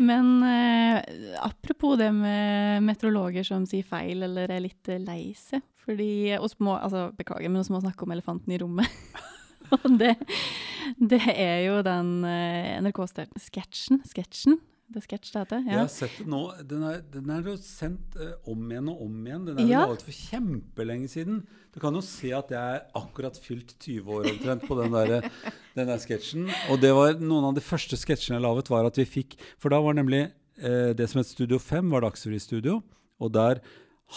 men 0.09 0.29
eh, 0.47 0.99
apropos 1.43 1.97
det 1.99 2.13
med 2.15 2.85
meteorologer 2.87 3.47
som 3.47 3.65
sier 3.67 3.87
feil 3.87 4.23
eller 4.29 4.53
er 4.53 4.63
litt 4.63 4.93
uh, 4.93 5.01
lei 5.01 5.33
seg. 5.39 5.65
Fordi 5.89 6.37
oss 6.37 6.59
må, 6.61 6.75
altså 6.77 7.09
Beklager, 7.17 7.49
men 7.49 7.65
vi 7.65 7.73
må 7.73 7.81
snakke 7.81 8.05
om 8.05 8.13
elefanten 8.13 8.53
i 8.53 8.61
rommet. 8.61 8.89
Og 9.73 9.87
det, 10.01 10.15
det, 10.97 11.21
er 11.33 11.63
jo 11.67 11.81
den 11.85 12.25
NRK-sketsjen 12.85 14.01
sketsjen 14.09 14.57
The 14.89 15.03
Sketch 15.05 15.33
det 15.35 15.41
heter? 15.43 15.65
Ja. 15.67 15.73
Jeg 15.75 15.81
har 15.83 15.91
sett 15.93 16.15
det 16.17 16.27
nå. 16.33 16.41
Den 16.69 16.85
er, 16.89 17.01
den 17.13 17.33
er 17.33 17.45
jo 17.45 17.55
sendt 17.61 18.17
uh, 18.17 18.31
om 18.49 18.63
igjen 18.73 18.89
og 18.89 19.03
om 19.05 19.17
igjen. 19.27 19.45
Den 19.51 19.61
er 19.61 19.69
ja. 19.69 19.83
laget 19.85 20.05
for 20.07 20.17
kjempelenge 20.17 21.11
siden. 21.13 21.43
Du 21.75 21.81
kan 21.83 21.97
jo 21.97 22.01
se 22.05 22.31
at 22.33 22.55
jeg 22.55 22.79
er 22.79 22.87
akkurat 22.97 23.37
fylt 23.43 23.75
20 23.85 24.09
år 24.17 24.31
omtrent 24.33 24.65
på 24.65 24.79
den 24.81 24.97
der, 24.97 25.29
den 25.77 25.93
der 25.93 26.01
sketsjen. 26.01 26.49
Og 26.73 26.81
det 26.81 26.95
var 26.97 27.21
noen 27.21 27.51
av 27.51 27.59
de 27.59 27.65
første 27.65 28.01
sketsjene 28.01 28.39
jeg 28.39 28.47
laget, 28.47 28.73
var 28.73 28.89
at 28.89 28.97
vi 29.01 29.05
fikk 29.09 29.37
For 29.61 29.75
da 29.75 29.83
var 29.85 29.99
nemlig 29.99 30.31
uh, 30.65 30.97
det 30.97 31.11
som 31.13 31.21
het 31.21 31.29
Studio 31.35 31.61
5, 31.61 31.93
var 31.93 32.07
Dagsrevy-studio. 32.07 32.81
Og 33.21 33.35
der 33.37 33.61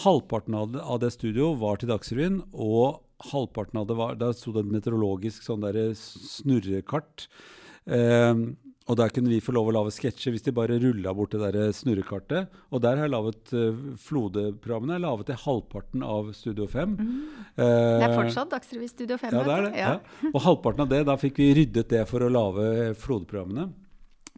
halvparten 0.06 0.56
av 0.56 0.72
det, 0.72 0.80
av 0.80 1.02
det 1.02 1.12
studioet 1.12 1.60
var 1.60 1.80
til 1.80 1.92
Dagsrevyen, 1.92 2.40
og 2.56 3.02
halvparten 3.28 3.82
av 3.82 3.90
det 3.90 3.96
var 3.98 4.16
Der 4.18 4.32
sto 4.34 4.54
det 4.54 4.64
et 4.64 4.72
meteorologisk 4.72 5.44
sånn 5.44 5.64
der 5.68 5.92
snurrekart. 5.98 7.28
Uh, 7.82 8.54
og 8.90 8.98
der 8.98 9.12
kunne 9.14 9.30
vi 9.30 9.38
få 9.42 9.54
lov 9.54 9.70
å 9.70 9.74
lage 9.76 9.92
sketsjer 9.94 10.34
hvis 10.34 10.44
de 10.46 10.54
bare 10.56 10.78
rulla 10.82 11.12
bort 11.14 11.34
det 11.36 11.52
der 11.54 11.74
snurrekartet. 11.76 12.50
Og 12.74 12.82
der 12.82 12.98
har 12.98 13.06
jeg 13.06 13.14
laget 13.14 13.52
uh, 13.54 13.84
Flode-programmene. 14.02 14.96
Jeg 14.96 15.04
laget 15.04 15.30
det 15.30 15.38
halvparten 15.44 16.02
av 16.06 16.32
Studio 16.34 16.66
5. 16.70 16.96
Mm. 16.98 17.12
Uh, 17.54 17.62
det 17.62 18.08
er 18.08 18.16
fortsatt 18.16 18.50
Dagsrevy 18.56 18.90
Studio 18.90 19.20
5. 19.20 19.36
Ja, 19.36 19.44
det 19.46 19.54
er 19.54 19.68
det. 19.68 19.72
Ja. 19.78 19.92
Ja. 19.94 20.32
Og 20.32 20.42
halvparten 20.48 20.84
av 20.86 20.90
det, 20.90 21.04
da 21.06 21.16
fikk 21.20 21.38
vi 21.38 21.52
ryddet 21.60 21.92
det 21.94 22.02
for 22.10 22.26
å 22.26 22.32
lage 22.32 22.66
Flode-programmene. 22.98 23.70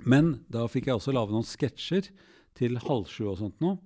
Men 0.05 0.35
da 0.53 0.67
fikk 0.69 0.91
jeg 0.91 0.99
også 0.99 1.15
lage 1.17 1.33
noen 1.33 1.49
sketsjer 1.49 2.11
til 2.59 2.77
halv 2.85 3.09
sju 3.11 3.31
og 3.31 3.39
sånt 3.41 3.65
noe. 3.65 3.79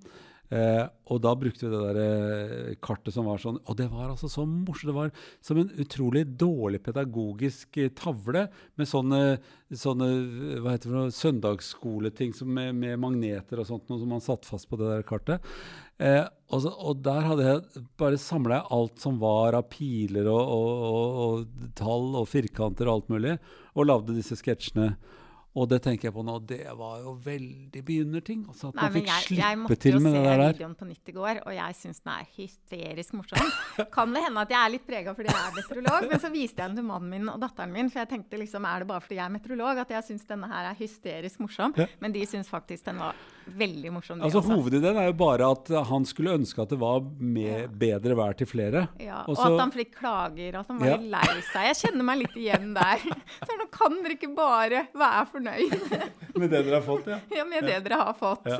Eh, 0.49 0.85
og 1.13 1.19
da 1.21 1.35
brukte 1.37 1.67
vi 1.67 1.69
det 1.69 1.79
der 1.83 1.97
eh, 2.01 2.77
kartet 2.81 3.13
som 3.13 3.27
var 3.29 3.37
sånn 3.37 3.59
Og 3.69 3.75
det 3.77 3.85
var 3.91 4.07
altså 4.07 4.25
så 4.31 4.47
morsomt. 4.49 4.89
Det 4.89 4.95
var 4.95 5.11
som 5.45 5.59
en 5.61 5.69
utrolig 5.77 6.23
dårlig 6.41 6.81
pedagogisk 6.87 7.77
eh, 7.77 7.91
tavle 7.93 8.47
med 8.79 8.89
sånne, 8.89 9.21
sånne 9.69 10.07
hva 10.63 10.73
heter 10.73 10.95
det, 10.95 11.03
søndagsskoleting 11.19 12.33
med, 12.49 12.73
med, 12.81 12.97
magneter 13.01 13.61
og 13.61 13.69
sånt 13.69 13.93
noe 13.93 14.01
som 14.01 14.09
man 14.15 14.25
satt 14.25 14.49
fast 14.49 14.69
på 14.71 14.79
det 14.81 14.89
der 14.89 15.05
kartet. 15.05 15.53
Eh, 16.01 16.23
og, 16.49 16.63
så, 16.63 16.73
og, 16.73 17.05
der 17.05 17.29
hadde 17.29 17.45
jeg 17.45 17.85
bare 17.99 18.17
samla 18.21 18.63
alt 18.73 18.97
som 19.03 19.21
var 19.21 19.57
av 19.57 19.69
piler 19.69 20.29
og, 20.31 20.41
og, 20.55 21.21
og, 21.27 21.71
tall 21.77 22.13
og 22.23 22.29
firkanter 22.31 22.89
og 22.89 22.95
alt 22.95 23.13
mulig, 23.13 23.37
og 23.77 23.89
lagde 23.89 24.17
disse 24.17 24.39
sketsjene. 24.39 24.95
Og 25.57 25.65
det 25.65 25.79
tenker 25.81 26.09
jeg 26.09 26.13
på 26.13 26.21
nå, 26.21 26.35
det 26.45 26.61
var 26.77 26.99
jo 27.01 27.15
veldig 27.25 27.81
begynnerting. 27.85 28.43
Altså 28.51 28.69
at 28.69 28.75
Nei, 28.77 28.83
man 28.83 28.95
fikk 28.95 29.07
jeg, 29.09 29.23
slippe 29.25 29.73
jeg 29.73 29.81
til 29.81 29.97
med 29.97 30.13
det 30.13 30.21
der. 30.21 30.29
Jeg 30.29 30.37
måtte 30.37 30.45
jo 30.45 30.51
se 30.51 30.59
videoen 30.59 30.75
på 30.77 30.89
nytt 30.89 31.09
i 31.09 31.15
går, 31.15 31.39
og 31.41 31.55
jeg 31.57 31.77
syns 31.79 32.03
den 32.03 32.11
er 32.13 32.27
hysterisk 32.35 33.15
morsom. 33.17 33.49
kan 33.97 34.13
det 34.13 34.23
hende 34.27 34.45
at 34.45 34.53
jeg 34.53 34.59
er 34.59 34.73
litt 34.75 34.85
prega 34.85 35.15
fordi 35.17 35.33
jeg 35.33 35.41
er 35.41 35.57
meteorolog, 35.57 36.07
men 36.11 36.21
så 36.21 36.31
viste 36.33 36.61
jeg 36.61 36.69
den 36.69 36.79
til 36.81 36.87
mannen 36.91 37.15
min 37.15 37.33
og 37.33 37.41
datteren 37.41 37.73
min, 37.73 37.89
for 37.89 38.03
jeg 38.03 38.11
tenkte 38.13 38.41
liksom, 38.43 38.69
er 38.69 38.85
det 38.85 38.91
bare 38.93 39.05
fordi 39.07 39.17
jeg 39.17 39.25
er 39.25 39.35
meteorolog 39.39 39.83
at 39.85 39.97
jeg 39.97 40.07
syns 40.11 40.29
denne 40.29 40.51
her 40.53 40.69
er 40.69 40.79
hysterisk 40.83 41.41
morsom? 41.41 41.75
Ja. 41.81 41.89
Men 42.03 42.13
de 42.13 42.25
syns 42.29 42.51
faktisk 42.53 42.85
den 42.91 43.01
var 43.01 43.17
veldig 43.57 43.91
morsom. 43.93 44.21
Altså 44.25 44.41
Hovedideen 44.45 44.97
er 44.99 45.09
jo 45.09 45.15
bare 45.19 45.49
at 45.53 45.71
han 45.89 46.05
skulle 46.07 46.35
ønske 46.39 46.61
at 46.63 46.73
det 46.73 46.79
var 46.81 47.01
med, 47.03 47.69
bedre 47.79 48.17
vær 48.17 48.37
til 48.39 48.49
flere. 48.49 48.85
Ja, 49.01 49.23
og 49.25 49.35
Også, 49.35 49.47
at 49.53 49.63
han 49.63 49.73
fikk 49.75 49.95
klager, 49.99 50.59
at 50.59 50.69
han 50.71 50.81
var 50.81 50.95
litt 50.97 51.09
lei 51.13 51.41
seg. 51.51 51.67
Jeg 51.69 51.79
kjenner 51.83 52.07
meg 52.09 52.21
litt 52.23 52.37
igjen 52.39 52.73
der. 52.77 53.05
Så 53.47 53.57
nå 53.59 53.67
kan 53.73 53.97
dere 54.03 54.17
ikke 54.17 54.31
bare 54.37 54.83
være 54.97 55.25
fornøyd. 55.33 55.75
med 56.39 56.47
det 56.53 56.63
dere 56.67 56.77
har 56.77 56.85
fått, 56.85 57.09
ja? 57.11 57.19
Ja, 57.39 57.45
med 57.49 57.67
det 57.67 57.79
dere 57.85 58.01
har 58.03 58.17
fått. 58.17 58.49
Ja. 58.49 58.59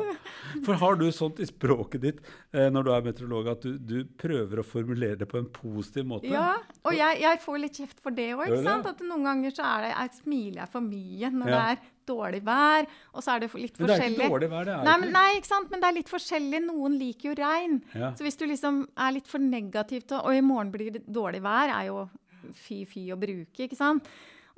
For 0.65 0.79
har 0.81 0.99
du 0.99 1.07
sånt 1.15 1.41
i 1.43 1.47
språket 1.49 2.05
ditt 2.05 2.23
eh, 2.51 2.69
når 2.73 2.87
du 2.87 2.93
er 2.95 3.05
meteorolog, 3.09 3.51
at 3.53 3.65
du, 3.65 3.77
du, 3.77 3.97
prøver 4.19 4.61
å 4.61 4.65
formulere 4.65 5.19
det 5.19 5.29
på 5.29 5.39
en 5.39 5.47
positiv 5.53 6.07
måte? 6.09 6.29
Ja, 6.31 6.55
og 6.83 6.95
jeg, 6.95 7.21
jeg 7.23 7.41
får 7.43 7.61
litt 7.63 7.79
kjeft 7.81 8.03
for 8.03 8.15
det 8.15 8.31
òg. 8.35 8.57
At 8.89 9.03
noen 9.05 9.27
ganger 9.27 9.53
så 9.53 9.65
er 9.67 9.87
det, 9.87 9.93
jeg 9.93 10.17
smiler 10.23 10.63
jeg 10.63 10.71
for 10.73 10.85
mye 10.85 11.31
når 11.33 11.51
ja. 11.51 11.59
det 11.59 11.63
er 11.73 11.87
dårlig 12.09 12.41
vær. 12.45 12.87
Og 13.13 13.25
så 13.25 13.35
er 13.35 13.43
det 13.43 13.49
litt 13.53 13.77
forskjellig. 13.77 13.79
Men 13.79 13.93
det 13.93 14.05
er 14.05 14.15
ikke 14.15 14.31
dårlig 14.35 14.51
vær, 14.53 14.69
det 14.69 14.75
er 14.75 14.87
nei, 14.89 14.95
men, 15.03 15.13
nei, 15.15 15.27
ikke 15.37 15.51
sant? 15.51 15.69
men 15.73 15.83
det 15.83 15.89
er 15.89 15.97
litt 15.99 16.11
forskjellig. 16.11 16.63
Noen 16.65 16.97
liker 17.01 17.31
jo 17.31 17.35
regn. 17.39 17.77
Ja. 17.93 18.13
Så 18.17 18.27
hvis 18.27 18.39
du 18.39 18.47
liksom 18.49 18.81
er 18.95 19.15
litt 19.17 19.29
for 19.29 19.43
negativ 19.43 20.07
til 20.09 20.23
Og 20.23 20.35
i 20.35 20.45
morgen 20.45 20.73
blir 20.73 20.91
det 20.97 21.05
dårlig 21.07 21.43
vær, 21.45 21.73
er 21.75 21.89
jo 21.91 22.07
fy-fy 22.55 23.09
å 23.13 23.19
bruke, 23.19 23.65
ikke 23.65 23.77
sant. 23.77 24.07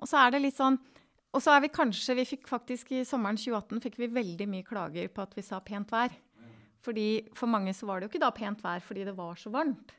Og 0.02 0.10
så 0.10 0.22
er 0.24 0.34
det 0.34 0.46
litt 0.46 0.58
sånn 0.58 0.80
og 1.32 1.40
så 1.44 1.54
er 1.56 1.64
vi 1.64 1.72
kanskje 1.72 2.18
Vi 2.20 2.28
fikk 2.34 2.50
faktisk 2.50 2.92
i 2.96 3.06
sommeren 3.08 3.40
2018 3.40 3.82
fikk 3.86 3.98
vi 4.02 4.12
veldig 4.12 4.48
mye 4.52 4.68
klager 4.68 5.08
på 5.12 5.24
at 5.24 5.36
vi 5.38 5.46
sa 5.46 5.62
pent 5.64 5.92
vær. 5.92 6.14
Fordi 6.84 7.08
For 7.38 7.52
mange 7.52 7.74
så 7.78 7.88
var 7.88 8.00
det 8.00 8.08
jo 8.08 8.14
ikke 8.14 8.26
da 8.26 8.32
pent 8.36 8.64
vær 8.64 8.84
fordi 8.84 9.06
det 9.08 9.16
var 9.18 9.40
så 9.40 9.52
varmt. 9.54 9.94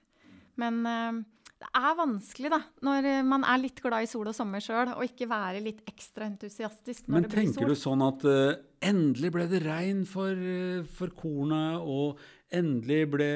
Men 0.60 0.82
uh, 0.84 1.22
det 1.62 1.70
er 1.78 1.94
vanskelig, 1.94 2.50
da, 2.50 2.58
når 2.82 3.06
eh, 3.08 3.22
man 3.26 3.46
er 3.46 3.60
litt 3.62 3.80
glad 3.82 4.04
i 4.04 4.10
sol 4.10 4.28
og 4.30 4.34
sommer 4.34 4.62
sjøl, 4.62 4.92
og 4.96 5.06
ikke 5.06 5.28
være 5.30 5.62
litt 5.62 5.82
ekstra 5.86 6.26
entusiastisk 6.26 7.06
når 7.06 7.14
Men 7.14 7.24
det 7.24 7.30
blir 7.30 7.38
sol. 7.38 7.46
Men 7.46 7.54
tenker 7.54 7.70
du 7.70 7.78
sånn 7.78 8.02
at 8.06 8.24
uh, 8.26 8.60
endelig 8.82 9.30
ble 9.36 9.48
det 9.50 9.60
regn 9.62 10.04
for, 10.08 10.32
uh, 10.34 10.82
for 10.98 11.12
kornet, 11.14 11.84
og 11.86 12.18
endelig 12.52 12.98
ble 13.14 13.28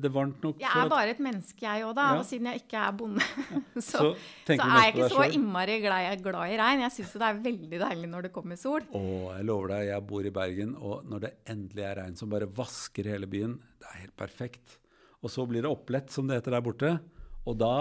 det 0.00 0.10
varmt 0.10 0.40
nok 0.42 0.62
Jeg 0.64 0.70
er 0.72 0.90
bare 0.90 1.12
et 1.12 1.20
menneske, 1.22 1.60
jeg 1.66 1.84
òg, 1.84 1.92
da. 1.98 2.06
Ja. 2.08 2.22
Og 2.22 2.26
siden 2.30 2.48
jeg 2.50 2.62
ikke 2.64 2.80
er 2.86 2.96
bonde, 3.02 3.28
så, 3.76 3.82
Så 3.84 4.00
så 4.48 4.56
er 4.56 4.74
jeg 4.86 4.94
ikke 4.94 5.10
så 5.12 5.28
innmari 5.28 5.76
glad, 5.84 6.24
glad 6.24 6.54
i 6.54 6.58
regn. 6.62 6.86
Jeg 6.86 6.96
syns 6.96 7.14
det 7.18 7.28
er 7.28 7.44
veldig 7.50 7.82
deilig 7.84 8.10
når 8.14 8.28
det 8.28 8.32
kommer 8.34 8.58
sol. 8.60 8.88
Å, 8.88 9.04
jeg 9.36 9.48
lover 9.50 9.74
deg, 9.74 9.84
jeg 9.92 10.06
bor 10.08 10.32
i 10.32 10.34
Bergen, 10.40 10.74
og 10.80 11.06
når 11.12 11.26
det 11.26 11.36
endelig 11.54 11.86
er 11.92 12.00
regn 12.00 12.18
som 12.18 12.32
bare 12.32 12.48
vasker 12.48 13.12
hele 13.12 13.30
byen, 13.30 13.60
det 13.76 13.92
er 13.92 14.02
helt 14.06 14.18
perfekt. 14.18 14.80
Og 15.20 15.30
så 15.34 15.44
blir 15.50 15.66
det 15.66 15.70
opplett, 15.70 16.10
som 16.14 16.26
det 16.30 16.40
heter 16.40 16.54
der 16.54 16.64
borte, 16.64 16.96
og 17.48 17.58
da 17.60 17.72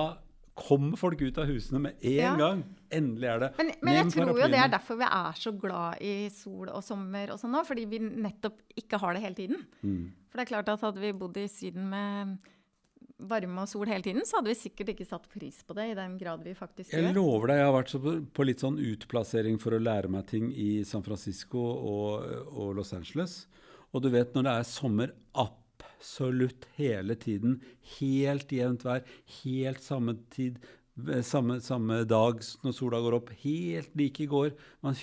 kommer 0.58 0.98
folk 0.98 1.22
ut 1.22 1.38
av 1.38 1.46
husene 1.52 1.80
med 1.84 2.00
en 2.02 2.16
Ja. 2.18 2.34
gang. 2.40 2.64
Endelig 2.90 3.28
er 3.30 3.40
det. 3.44 3.50
Men, 3.60 3.72
men 3.84 3.94
jeg 4.00 4.12
tror 4.16 4.32
jo 4.40 4.48
det 4.50 4.58
er 4.58 4.70
derfor 4.72 4.98
vi 4.98 5.06
er 5.06 5.34
så 5.38 5.52
glad 5.54 6.02
i 6.02 6.30
sol 6.34 6.72
og 6.72 6.82
sommer 6.86 7.30
og 7.34 7.38
sånn 7.42 7.52
nå, 7.54 7.62
fordi 7.68 7.84
vi 7.92 8.00
nettopp 8.00 8.62
ikke 8.80 8.98
har 9.04 9.14
det 9.14 9.22
hele 9.22 9.38
tiden. 9.38 9.66
Mm. 9.84 10.06
For 10.32 10.40
det 10.40 10.46
er 10.48 10.54
klart 10.56 10.72
at 10.74 10.86
hadde 10.88 11.04
vi 11.04 11.12
bodd 11.14 11.38
i 11.38 11.46
Syden 11.52 11.90
med 11.92 12.38
varme 13.20 13.62
og 13.66 13.70
sol 13.70 13.86
hele 13.90 14.06
tiden, 14.06 14.26
så 14.26 14.38
hadde 14.40 14.52
vi 14.54 14.58
sikkert 14.58 14.92
ikke 14.94 15.06
satt 15.10 15.30
pris 15.30 15.62
på 15.66 15.74
det 15.78 15.92
i 15.92 15.96
den 15.98 16.18
grad 16.22 16.44
vi 16.46 16.54
faktisk 16.58 16.94
Jeg 16.94 17.14
lover 17.16 17.48
deg, 17.52 17.58
jeg 17.62 17.66
har 17.70 17.78
vært 17.78 17.94
på, 18.08 18.16
på 18.38 18.46
litt 18.46 18.62
sånn 18.62 18.78
utplassering 18.82 19.58
for 19.62 19.74
å 19.74 19.82
lære 19.82 20.10
meg 20.14 20.26
ting 20.30 20.50
i 20.54 20.84
San 20.86 21.06
Francisco 21.06 21.60
og, 21.60 22.26
og 22.54 22.76
Los 22.78 22.94
Angeles. 22.98 23.48
Og 23.94 24.02
du 24.06 24.10
vet, 24.14 24.34
når 24.34 24.44
det 24.50 24.58
er 24.58 24.70
sommer 24.70 25.16
absolutt 25.34 25.64
hele 26.78 27.16
tiden, 27.16 27.62
helt 28.00 28.52
jevnt 28.52 28.86
vær, 28.86 29.04
helt 29.44 29.82
samme 29.82 30.18
tid, 30.30 30.60
eh, 31.08 31.22
samme, 31.22 31.60
samme 31.62 32.04
dag 32.06 32.42
når 32.64 32.74
sola 32.74 33.00
går 33.02 33.14
opp, 33.20 33.30
helt 33.44 33.96
like 33.96 34.24
i 34.24 34.28
går 34.28 34.52
Man 34.82 34.96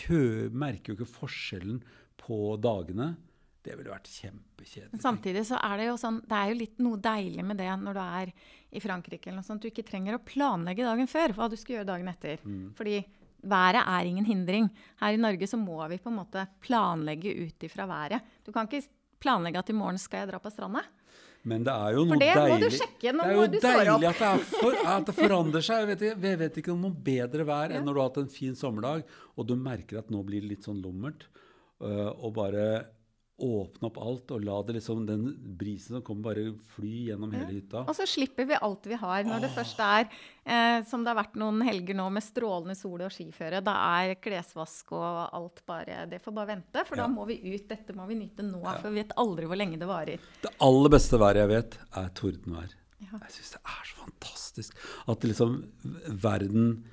merker 0.53 0.93
jo 0.93 0.99
ikke 0.99 1.17
forskjellen 1.19 1.83
på 2.17 2.57
dagene. 2.57 3.17
Det 3.65 3.79
ville 3.79 3.91
vært 3.91 4.11
kjempekjedelig. 4.13 5.01
Samtidig 5.01 5.47
så 5.49 5.57
er 5.57 5.79
det 5.81 5.87
jo 5.89 5.97
sånn, 5.97 6.21
det 6.29 6.37
er 6.37 6.51
jo 6.51 6.59
litt 6.61 6.79
noe 6.85 7.01
deilig 7.01 7.45
med 7.45 7.57
det 7.57 7.71
når 7.81 7.95
du 7.95 8.01
er 8.03 8.33
i 8.75 8.81
Frankrike 8.81 9.31
eller 9.31 9.41
noe 9.41 9.47
sånt. 9.47 9.63
Du 9.63 9.71
ikke 9.71 9.87
trenger 9.87 10.19
å 10.19 10.25
planlegge 10.25 10.85
dagen 10.85 11.09
før 11.09 11.33
hva 11.33 11.49
du 11.49 11.57
skal 11.57 11.79
gjøre 11.79 11.89
dagen 11.89 12.11
etter. 12.13 12.43
Fordi 12.77 12.99
været 13.45 13.81
er 13.81 14.09
ingen 14.09 14.27
hindring. 14.29 14.69
Her 15.01 15.17
i 15.17 15.21
Norge 15.21 15.49
så 15.49 15.57
må 15.61 15.79
vi 15.89 16.01
på 16.01 16.13
en 16.13 16.19
måte 16.21 16.45
planlegge 16.65 17.33
ut 17.41 17.67
ifra 17.67 17.87
været. 17.89 18.21
Du 18.45 18.53
kan 18.53 18.69
ikke 18.69 18.85
planlegge 19.25 19.65
at 19.65 19.73
i 19.73 19.77
morgen 19.81 19.99
skal 20.03 20.23
jeg 20.25 20.31
dra 20.35 20.39
på 20.45 20.53
stranda. 20.53 20.85
Men 21.45 21.61
det 21.67 21.73
er 21.77 21.93
jo 21.99 22.05
noe 22.09 22.17
deilig 22.17 22.33
For 22.33 22.41
det 22.41 22.53
må 22.55 22.59
du 22.63 22.73
sjekke 22.73 23.11
når 23.13 23.25
Det 23.29 23.33
er 23.33 23.37
jo 23.37 23.47
du 23.53 23.57
står 23.61 23.89
opp. 23.93 24.01
deilig 24.01 24.09
at 24.09 24.21
det, 24.25 24.47
for, 24.63 24.77
at 24.95 25.09
det 25.11 25.15
forandrer 25.19 25.65
seg. 25.67 25.81
Jeg 25.83 25.89
vet, 25.91 26.01
ikke- 26.07 26.29
jeg 26.31 26.39
vet 26.41 26.57
ikke 26.63 26.73
om 26.73 26.81
noe 26.87 26.97
bedre 27.11 27.45
vær 27.51 27.75
enn 27.77 27.85
når 27.85 27.93
du 27.95 28.01
har 28.01 28.09
hatt 28.09 28.21
en 28.23 28.31
fin 28.33 28.55
sommerdag, 28.57 29.03
og 29.37 29.47
du 29.51 29.55
merker 29.57 29.99
at 30.01 30.09
nå 30.15 30.23
blir 30.25 30.41
det 30.41 30.49
litt 30.55 30.65
sånn 30.65 30.81
lummert, 30.81 31.27
øh, 31.83 32.13
og 32.17 32.33
bare 32.39 32.65
åpne 33.43 33.89
opp 33.89 33.97
alt 33.99 34.31
og 34.31 34.45
la 34.47 34.61
det 34.63 34.77
liksom, 34.77 35.01
den 35.09 35.25
brisen 35.59 35.97
som 35.97 36.03
kommer, 36.07 36.23
bare 36.37 36.53
fly 36.77 36.93
gjennom 37.09 37.33
hele 37.35 37.49
hytta. 37.57 37.81
Og 37.89 37.97
så 37.99 38.07
slipper 38.07 38.47
vi 38.47 38.55
alt 38.55 38.87
vi 38.87 38.95
har. 39.01 39.25
Når 39.27 39.41
det 39.43 39.51
først 39.57 39.81
er, 39.83 40.07
eh, 40.47 40.85
som 40.87 41.03
det 41.03 41.11
har 41.11 41.19
vært 41.19 41.35
noen 41.43 41.59
helger 41.67 41.99
nå, 41.99 42.07
med 42.15 42.23
strålende 42.23 42.77
sol 42.79 43.03
og 43.03 43.11
skiføre, 43.11 43.59
da 43.67 43.75
er 43.99 44.15
klesvask 44.23 44.93
og 44.95 45.35
alt 45.35 45.65
bare 45.67 46.07
Det 46.07 46.23
får 46.23 46.33
bare 46.39 46.53
vente, 46.55 46.87
for 46.87 46.97
Ja. 46.97 47.03
da 47.03 47.09
må 47.11 47.27
vi 47.27 47.41
ut. 47.55 47.67
Dette 47.69 47.93
må 47.93 48.07
vi 48.07 48.15
nyte 48.15 48.47
nå, 48.47 48.63
for 48.81 48.91
vi 48.91 49.03
vet 49.03 49.17
aldri 49.19 49.47
hvor 49.51 49.57
lenge 49.59 49.79
det 49.83 49.89
varer. 49.89 50.19
Det 50.43 50.55
aller 50.61 50.89
beste 50.91 51.19
været 51.19 51.43
jeg 51.43 51.49
vet, 51.49 51.79
er 51.97 52.09
tordenvær. 52.15 52.71
Ja. 53.01 53.19
Jeg 53.19 53.31
syns 53.35 53.51
det 53.51 53.61
er 53.67 53.85
så 53.85 53.97
fantastisk 54.07 54.77
at 55.09 55.21
liksom 55.27 55.65
verden 56.23 56.85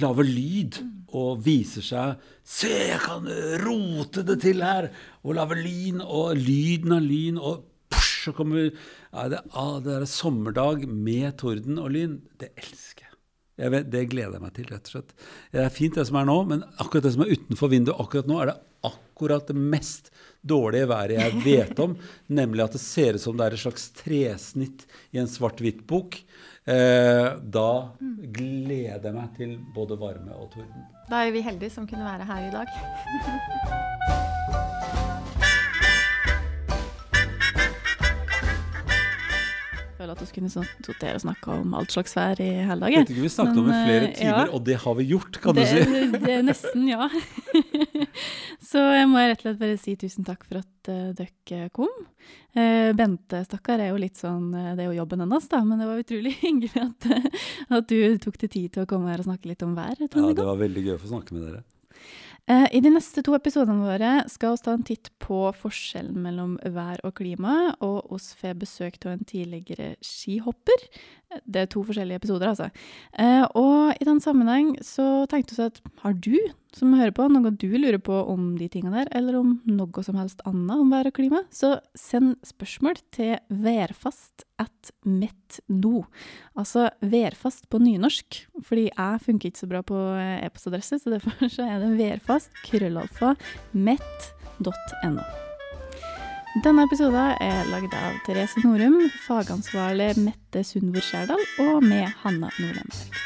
lager 0.00 0.26
lyd 0.26 0.78
og 1.12 1.42
viser 1.44 1.84
seg 1.84 2.22
Se, 2.42 2.70
jeg 2.70 3.00
kan 3.02 3.28
rote 3.62 4.24
det 4.26 4.38
til 4.42 4.62
her! 4.64 4.88
Og 5.22 5.36
lager 5.38 5.60
lyn, 5.62 6.00
og 6.02 6.34
lyden 6.38 6.96
av 6.96 7.04
lyn, 7.04 7.38
og 7.38 7.62
push, 7.92 8.24
så 8.26 8.34
kommer 8.36 8.64
ja, 8.66 9.28
det, 9.30 9.42
ah, 9.52 9.76
det 9.84 9.94
er 10.00 10.08
sommerdag 10.10 10.86
med 10.88 11.36
torden 11.40 11.78
og 11.82 11.92
lyn. 11.94 12.18
Det 12.40 12.50
elsker 12.56 13.06
jeg. 13.06 13.14
jeg 13.62 13.74
vet, 13.76 13.88
det 13.92 14.04
gleder 14.10 14.38
jeg 14.38 14.44
meg 14.44 14.56
til, 14.56 14.68
rett 14.72 14.90
og 14.90 14.96
slett. 14.96 15.14
Det 15.54 15.62
er 15.62 15.74
fint 15.74 15.98
det 15.98 16.06
som 16.08 16.18
er 16.18 16.28
nå, 16.28 16.38
men 16.50 16.66
akkurat 16.82 17.06
det 17.06 17.14
som 17.14 17.24
er 17.24 17.34
utenfor 17.36 17.72
vinduet 17.72 18.02
akkurat 18.02 18.30
nå, 18.30 18.40
er 18.42 18.52
det 18.52 18.58
akkurat 18.88 19.46
det 19.46 19.58
mest 19.58 20.10
dårlige 20.42 20.88
været 20.90 21.16
jeg 21.18 21.42
vet 21.44 21.78
om. 21.82 21.96
nemlig 22.38 22.64
at 22.64 22.76
det 22.76 22.82
ser 22.82 23.18
ut 23.18 23.24
som 23.24 23.36
det 23.38 23.46
er 23.46 23.58
et 23.58 23.64
slags 23.64 23.90
tresnitt 23.98 24.86
i 25.12 25.22
en 25.22 25.30
svart-hvitt-bok. 25.30 26.18
Eh, 26.62 27.28
da 27.42 27.70
gleder 28.30 29.02
jeg 29.02 29.14
meg 29.16 29.32
til 29.38 29.56
både 29.74 29.98
varme 29.98 30.30
og 30.36 30.52
torden. 30.54 30.84
Da 31.10 31.24
er 31.26 31.34
vi 31.34 31.42
heldige 31.42 31.74
som 31.74 31.88
kunne 31.90 32.06
være 32.06 32.26
her 32.28 32.44
i 32.46 32.52
dag. 32.54 32.70
Jeg 39.82 39.98
føler 39.98 40.14
at 40.14 40.22
vi 40.22 40.28
kunne 40.34 40.50
sittet 40.50 41.04
og 41.14 41.20
snakka 41.22 41.58
om 41.62 41.74
alt 41.78 41.92
slags 41.94 42.14
vær 42.18 42.40
i 42.42 42.48
hele 42.62 42.78
dag. 42.80 42.94
Vet 42.94 43.10
ikke, 43.10 43.22
Vi 43.22 43.28
snakket 43.30 43.58
om 43.58 43.68
det 43.70 43.74
i 43.74 43.82
flere 43.86 44.06
eh, 44.06 44.14
timer, 44.18 44.46
ja. 44.46 44.54
og 44.54 44.64
det 44.66 44.78
har 44.82 44.94
vi 44.98 45.04
gjort, 45.10 45.38
kan 45.42 45.54
det, 45.58 45.66
du 45.66 45.70
si. 45.70 45.82
Det, 45.92 46.22
det 46.22 46.32
er 46.38 46.42
nesten, 46.46 46.88
ja. 46.90 47.06
Så 48.72 48.80
jeg 48.94 49.08
må 49.10 49.20
rett 49.20 49.42
og 49.42 49.44
slett 49.44 49.60
bare 49.60 49.80
si 49.80 49.94
tusen 50.00 50.24
takk 50.24 50.46
for 50.48 50.62
at 50.62 50.88
uh, 50.88 51.10
dere 51.16 51.68
kom. 51.76 51.92
Uh, 52.56 52.92
Bente, 52.96 53.42
stakkar, 53.44 53.82
er 53.82 53.92
jo 53.92 54.00
litt 54.00 54.20
sånn 54.20 54.48
uh, 54.54 54.72
Det 54.76 54.84
er 54.84 54.90
jo 54.90 55.00
jobben 55.02 55.24
hennes, 55.24 55.48
da, 55.52 55.60
men 55.66 55.82
det 55.82 55.90
var 55.90 56.00
utrolig 56.00 56.32
hyggelig 56.44 56.72
at, 56.80 57.08
at 57.78 57.92
du 57.92 58.16
tok 58.22 58.40
deg 58.40 58.54
tid 58.54 58.72
til 58.72 58.86
å 58.86 58.88
komme 58.88 59.12
her 59.12 59.20
og 59.20 59.28
snakke 59.28 59.52
litt 59.52 59.64
om 59.66 59.76
vær. 59.76 59.96
Ja, 60.00 60.08
Det 60.08 60.48
var 60.48 60.60
veldig 60.60 60.86
gøy 60.86 60.96
å 60.96 61.02
få 61.02 61.12
snakke 61.12 61.36
med 61.36 61.48
dere. 61.50 61.64
I 62.50 62.80
de 62.82 62.90
neste 62.90 63.22
to 63.22 63.36
episodene 63.36 63.86
våre 63.86 64.24
skal 64.26 64.56
vi 64.56 64.62
ta 64.64 64.72
en 64.74 64.82
titt 64.82 65.12
på 65.22 65.36
forskjellen 65.54 66.16
mellom 66.24 66.56
vær 66.74 66.98
og 67.06 67.14
klima, 67.20 67.52
og 67.86 68.10
oss 68.16 68.32
får 68.40 68.56
besøk 68.64 68.98
av 69.06 69.12
en 69.12 69.22
tidligere 69.22 69.92
skihopper. 70.02 70.88
Det 71.46 71.64
er 71.64 71.70
to 71.72 71.84
forskjellige 71.86 72.20
episoder, 72.22 72.52
altså. 72.52 72.70
Eh, 73.18 73.44
Og 73.58 73.94
i 74.00 74.08
den 74.08 74.20
sammenheng 74.20 74.74
så 74.84 75.26
tenkte 75.30 75.56
vi 75.56 75.68
at 75.70 75.80
har 76.04 76.12
du 76.12 76.36
som 76.72 76.94
hører 76.96 77.12
på, 77.12 77.26
noe 77.28 77.52
du 77.52 77.68
lurer 77.76 78.00
på 78.02 78.14
om 78.32 78.54
de 78.56 78.68
tingene 78.72 79.02
der, 79.02 79.10
eller 79.18 79.36
om 79.42 79.52
noe 79.68 80.04
som 80.04 80.16
helst 80.16 80.40
annet 80.48 80.80
om 80.80 80.92
vær 80.92 81.10
og 81.10 81.16
klima, 81.18 81.42
så 81.52 81.74
send 81.98 82.38
spørsmål 82.48 83.00
til 83.12 83.36
værfast 83.52 84.46
at 84.62 84.92
metno. 85.04 86.06
Altså 86.56 86.88
værfast 87.04 87.68
på 87.72 87.82
nynorsk, 87.82 88.42
fordi 88.64 88.88
jeg 88.88 89.22
funker 89.26 89.52
ikke 89.52 89.64
så 89.64 89.70
bra 89.70 89.84
på 89.84 90.00
eh, 90.16 90.40
e-postadresse, 90.46 91.02
så 91.02 91.12
derfor 91.12 91.44
så 91.58 91.68
er 91.68 91.84
det 91.84 91.94
værfast 92.00 92.52
krøllalfa 92.64 93.34
met.no. 93.72 94.72
Denne 96.60 96.84
episoden 96.84 97.38
er 97.40 97.62
lagd 97.72 97.94
av 97.96 98.18
Therese 98.26 98.60
Norum, 98.60 98.98
fagansvarlig 99.24 100.10
Mette 100.20 100.60
Sundvor 100.68 101.00
Skjærdal 101.00 101.40
og 101.64 101.78
med 101.80 102.10
Hanna 102.20 102.50
Nordlemberg. 102.58 103.22